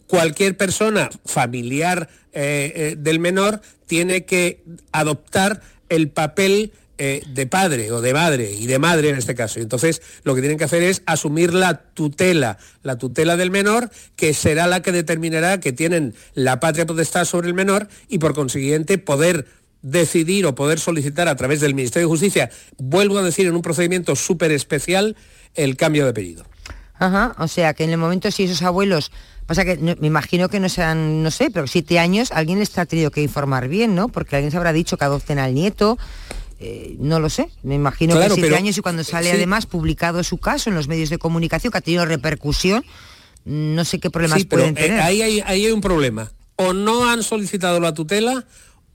cualquier 0.09 0.57
persona 0.57 1.09
familiar 1.25 2.09
eh, 2.33 2.97
del 2.99 3.21
menor 3.21 3.61
tiene 3.87 4.25
que 4.25 4.65
adoptar 4.91 5.63
el 5.89 6.11
papel 6.11 6.73
eh, 6.99 7.23
de 7.27 7.47
padre 7.47 7.93
o 7.93 8.01
de 8.01 8.13
madre 8.13 8.51
y 8.51 8.67
de 8.67 8.79
madre 8.79 9.11
en 9.11 9.17
este 9.17 9.35
caso. 9.35 9.61
Entonces 9.61 10.03
lo 10.25 10.35
que 10.35 10.41
tienen 10.41 10.59
que 10.59 10.65
hacer 10.65 10.83
es 10.83 11.03
asumir 11.07 11.55
la 11.55 11.79
tutela, 11.79 12.59
la 12.83 12.99
tutela 12.99 13.37
del 13.37 13.51
menor, 13.51 13.91
que 14.17 14.35
será 14.35 14.67
la 14.67 14.83
que 14.83 14.93
determinará 14.93 15.61
que 15.61 15.73
tienen 15.73 16.15
la 16.35 16.61
patria 16.61 16.87
potestad 16.87 17.25
sobre 17.25 17.49
el 17.49 17.55
menor 17.55 17.89
y 18.09 18.19
por 18.19 18.35
consiguiente 18.35 18.99
poder 18.99 19.47
decidir 19.83 20.47
o 20.47 20.55
poder 20.55 20.81
solicitar 20.81 21.29
a 21.29 21.37
través 21.37 21.61
del 21.61 21.75
Ministerio 21.75 22.09
de 22.09 22.11
Justicia, 22.11 22.51
vuelvo 22.79 23.19
a 23.19 23.23
decir, 23.23 23.47
en 23.47 23.55
un 23.55 23.63
procedimiento 23.63 24.17
súper 24.17 24.51
especial, 24.53 25.17
el 25.55 25.77
cambio 25.77 26.05
de 26.05 26.11
apellido. 26.11 26.45
Ajá, 26.99 27.35
o 27.39 27.47
sea 27.47 27.75
que 27.75 27.85
en 27.85 27.91
el 27.91 27.99
momento 27.99 28.31
si 28.31 28.45
esos 28.45 28.63
abuelos, 28.63 29.13
pasa 29.47 29.65
que 29.65 29.77
me 29.77 30.07
imagino 30.07 30.49
que 30.49 30.59
no 30.59 30.69
sean, 30.69 31.23
no 31.23 31.31
sé, 31.31 31.51
pero 31.51 31.67
siete 31.67 31.99
años, 31.99 32.33
alguien 32.33 32.59
les 32.59 32.77
ha 32.77 32.87
tenido 32.87 33.11
que 33.11 33.23
informar 33.23 33.69
bien, 33.69 33.95
¿no? 33.95 34.09
Porque 34.09 34.37
alguien 34.37 34.51
se 34.51 34.57
habrá 34.57 34.73
dicho 34.73 34.97
que 34.97 35.05
adopten 35.05 35.39
al 35.39 35.55
nieto, 35.55 35.97
eh, 36.61 36.97
no 36.99 37.21
lo 37.21 37.31
sé, 37.31 37.49
me 37.63 37.75
imagino 37.75 38.19
que 38.19 38.31
siete 38.31 38.57
años 38.57 38.77
y 38.77 38.81
cuando 38.81 39.05
sale 39.05 39.31
además 39.31 39.67
publicado 39.67 40.23
su 40.25 40.39
caso 40.39 40.71
en 40.71 40.77
los 40.77 40.89
medios 40.89 41.11
de 41.11 41.19
comunicación 41.19 41.71
que 41.71 41.79
ha 41.79 41.83
tenido 41.83 42.05
repercusión, 42.05 42.85
no 43.45 43.85
sé 43.85 44.01
qué 44.01 44.11
problemas 44.11 44.45
pueden 44.45 44.77
eh, 44.77 44.83
tener. 44.83 45.01
ahí, 45.01 45.23
hay, 45.23 45.41
ahí 45.41 45.67
hay 45.67 45.73
un 45.73 45.81
problema. 45.81 46.33
O 46.57 46.73
no 46.73 47.09
han 47.09 47.23
solicitado 47.23 47.79
la 47.79 47.95
tutela, 47.95 48.45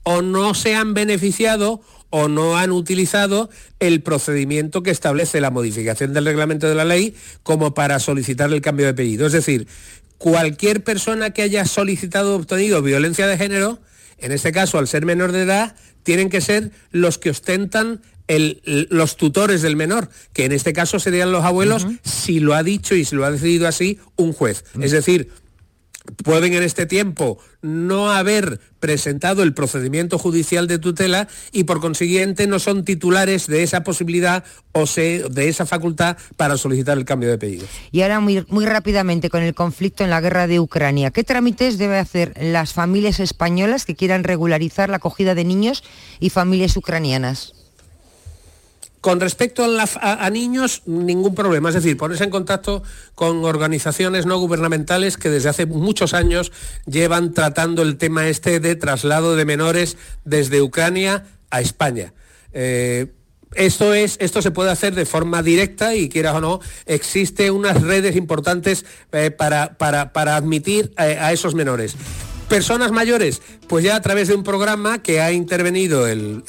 o 0.04 0.22
no 0.22 0.54
se 0.54 0.74
han 0.74 0.94
beneficiado 0.94 1.80
o 2.10 2.28
no 2.28 2.56
han 2.56 2.70
utilizado 2.70 3.50
el 3.80 4.00
procedimiento 4.00 4.84
que 4.84 4.92
establece 4.92 5.40
la 5.40 5.50
modificación 5.50 6.12
del 6.12 6.26
reglamento 6.26 6.68
de 6.68 6.76
la 6.76 6.84
ley 6.84 7.16
como 7.42 7.74
para 7.74 7.98
solicitar 7.98 8.52
el 8.52 8.60
cambio 8.60 8.86
de 8.86 8.92
apellido. 8.92 9.26
Es 9.26 9.32
decir, 9.32 9.66
cualquier 10.18 10.84
persona 10.84 11.30
que 11.30 11.42
haya 11.42 11.64
solicitado 11.64 12.34
o 12.34 12.36
obtenido 12.36 12.82
violencia 12.82 13.26
de 13.26 13.36
género, 13.36 13.80
en 14.18 14.30
este 14.30 14.52
caso 14.52 14.78
al 14.78 14.86
ser 14.86 15.04
menor 15.04 15.32
de 15.32 15.42
edad, 15.42 15.74
tienen 16.04 16.30
que 16.30 16.40
ser 16.40 16.70
los 16.92 17.18
que 17.18 17.30
ostentan 17.30 18.00
los 18.26 19.16
tutores 19.16 19.60
del 19.60 19.76
menor, 19.76 20.08
que 20.32 20.44
en 20.44 20.52
este 20.52 20.72
caso 20.72 20.98
serían 20.98 21.32
los 21.32 21.44
abuelos, 21.44 21.86
si 22.02 22.40
lo 22.40 22.54
ha 22.54 22.62
dicho 22.62 22.94
y 22.94 23.04
si 23.04 23.16
lo 23.16 23.24
ha 23.24 23.30
decidido 23.30 23.66
así 23.68 23.98
un 24.16 24.32
juez. 24.32 24.64
Es 24.80 24.92
decir, 24.92 25.30
pueden 26.22 26.52
en 26.54 26.62
este 26.62 26.86
tiempo 26.86 27.38
no 27.62 28.10
haber 28.10 28.60
presentado 28.78 29.42
el 29.42 29.54
procedimiento 29.54 30.18
judicial 30.18 30.66
de 30.66 30.78
tutela 30.78 31.28
y 31.50 31.64
por 31.64 31.80
consiguiente 31.80 32.46
no 32.46 32.58
son 32.58 32.84
titulares 32.84 33.46
de 33.46 33.62
esa 33.62 33.84
posibilidad 33.84 34.44
o 34.72 34.84
de 34.84 35.48
esa 35.48 35.64
facultad 35.64 36.18
para 36.36 36.58
solicitar 36.58 36.98
el 36.98 37.04
cambio 37.04 37.30
de 37.30 37.38
pedido. 37.38 37.66
Y 37.90 38.02
ahora 38.02 38.20
muy, 38.20 38.44
muy 38.48 38.66
rápidamente 38.66 39.30
con 39.30 39.42
el 39.42 39.54
conflicto 39.54 40.04
en 40.04 40.10
la 40.10 40.20
guerra 40.20 40.46
de 40.46 40.60
Ucrania, 40.60 41.10
¿qué 41.10 41.24
trámites 41.24 41.78
debe 41.78 41.98
hacer 41.98 42.34
las 42.38 42.74
familias 42.74 43.20
españolas 43.20 43.86
que 43.86 43.94
quieran 43.94 44.24
regularizar 44.24 44.90
la 44.90 44.96
acogida 44.96 45.34
de 45.34 45.44
niños 45.44 45.84
y 46.20 46.30
familias 46.30 46.76
ucranianas? 46.76 47.63
Con 49.04 49.20
respecto 49.20 49.66
a, 50.00 50.30
niños, 50.30 50.80
ningún 50.86 51.34
problema. 51.34 51.68
Es 51.68 51.74
decir, 51.74 51.94
ponerse 51.98 52.24
en 52.24 52.30
contacto 52.30 52.82
con 53.14 53.44
organizaciones 53.44 54.24
no 54.24 54.38
gubernamentales 54.38 55.18
que 55.18 55.28
desde 55.28 55.50
hace 55.50 55.66
muchos 55.66 56.14
años 56.14 56.52
llevan 56.86 57.34
tratando 57.34 57.82
el 57.82 57.98
tema 57.98 58.28
este 58.28 58.60
de 58.60 58.76
traslado 58.76 59.36
de 59.36 59.44
menores 59.44 59.98
desde 60.24 60.62
Ucrania 60.62 61.26
a 61.50 61.60
España. 61.60 62.14
Eh, 62.54 63.12
esto, 63.54 63.92
es, 63.92 64.16
esto 64.20 64.40
se 64.40 64.52
puede 64.52 64.70
hacer 64.70 64.94
de 64.94 65.04
forma 65.04 65.42
directa 65.42 65.94
y 65.94 66.08
quieras 66.08 66.36
o 66.36 66.40
no, 66.40 66.60
existe 66.86 67.50
unas 67.50 67.82
redes 67.82 68.16
importantes 68.16 68.86
eh, 69.12 69.30
para, 69.30 69.76
para, 69.76 70.34
admitir 70.34 70.94
eh, 70.96 71.18
a 71.20 71.30
esos 71.30 71.54
menores. 71.54 71.94
Personas 72.54 72.92
mayores, 72.92 73.42
pues 73.66 73.84
ya 73.84 73.96
a 73.96 74.00
través 74.00 74.28
de 74.28 74.34
un 74.36 74.44
programa 74.44 75.02
que 75.02 75.20
ha 75.20 75.32
intervenido 75.32 76.06
el, 76.06 76.44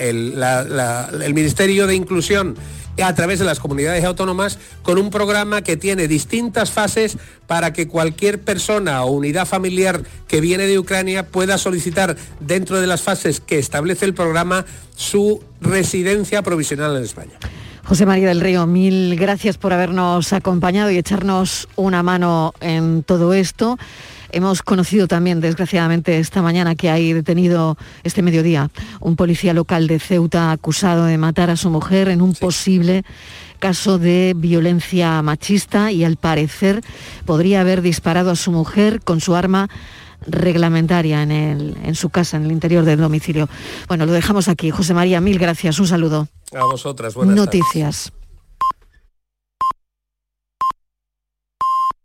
Ministerio 1.33 1.87
de 1.87 1.95
Inclusión 1.95 2.55
a 3.03 3.15
través 3.15 3.39
de 3.39 3.45
las 3.45 3.59
comunidades 3.59 4.05
autónomas 4.05 4.59
con 4.83 4.99
un 4.99 5.09
programa 5.09 5.63
que 5.63 5.77
tiene 5.77 6.07
distintas 6.07 6.69
fases 6.69 7.17
para 7.47 7.73
que 7.73 7.87
cualquier 7.87 8.39
persona 8.39 9.03
o 9.03 9.13
unidad 9.13 9.47
familiar 9.47 10.03
que 10.27 10.41
viene 10.41 10.67
de 10.67 10.77
Ucrania 10.77 11.25
pueda 11.25 11.57
solicitar 11.57 12.15
dentro 12.39 12.79
de 12.79 12.85
las 12.85 13.01
fases 13.01 13.39
que 13.39 13.57
establece 13.57 14.05
el 14.05 14.13
programa 14.13 14.63
su 14.95 15.41
residencia 15.59 16.43
provisional 16.43 16.95
en 16.97 17.03
España. 17.03 17.33
José 17.83 18.05
María 18.05 18.27
del 18.27 18.41
Río, 18.41 18.67
mil 18.67 19.15
gracias 19.15 19.57
por 19.57 19.73
habernos 19.73 20.33
acompañado 20.33 20.91
y 20.91 20.99
echarnos 20.99 21.67
una 21.75 22.03
mano 22.03 22.53
en 22.61 23.01
todo 23.01 23.33
esto. 23.33 23.79
Hemos 24.31 24.61
conocido 24.61 25.07
también, 25.07 25.41
desgraciadamente, 25.41 26.19
esta 26.19 26.41
mañana 26.41 26.75
que 26.75 26.89
hay 26.89 27.13
detenido 27.13 27.77
este 28.03 28.21
mediodía 28.21 28.69
un 28.99 29.15
policía 29.15 29.53
local 29.53 29.87
de 29.87 29.99
Ceuta 29.99 30.51
acusado 30.51 31.05
de 31.05 31.17
matar 31.17 31.49
a 31.49 31.55
su 31.55 31.69
mujer 31.69 32.09
en 32.09 32.21
un 32.21 32.33
posible 32.33 33.03
caso 33.59 33.97
de 33.97 34.33
violencia 34.35 35.21
machista 35.21 35.91
y 35.91 36.03
al 36.03 36.17
parecer 36.17 36.81
podría 37.25 37.61
haber 37.61 37.81
disparado 37.81 38.31
a 38.31 38.35
su 38.35 38.51
mujer 38.51 39.01
con 39.01 39.21
su 39.21 39.35
arma 39.35 39.69
reglamentaria 40.27 41.21
en, 41.21 41.75
en 41.83 41.95
su 41.95 42.09
casa, 42.09 42.37
en 42.37 42.45
el 42.45 42.51
interior 42.51 42.83
del 42.83 42.99
domicilio. 42.99 43.47
Bueno, 43.87 44.05
lo 44.05 44.11
dejamos 44.11 44.47
aquí. 44.47 44.71
José 44.71 44.93
María, 44.93 45.21
mil 45.21 45.39
gracias. 45.39 45.79
Un 45.79 45.87
saludo. 45.87 46.27
A 46.53 46.63
vosotras, 46.65 47.13
buenas 47.13 47.35
Noticias. 47.35 48.11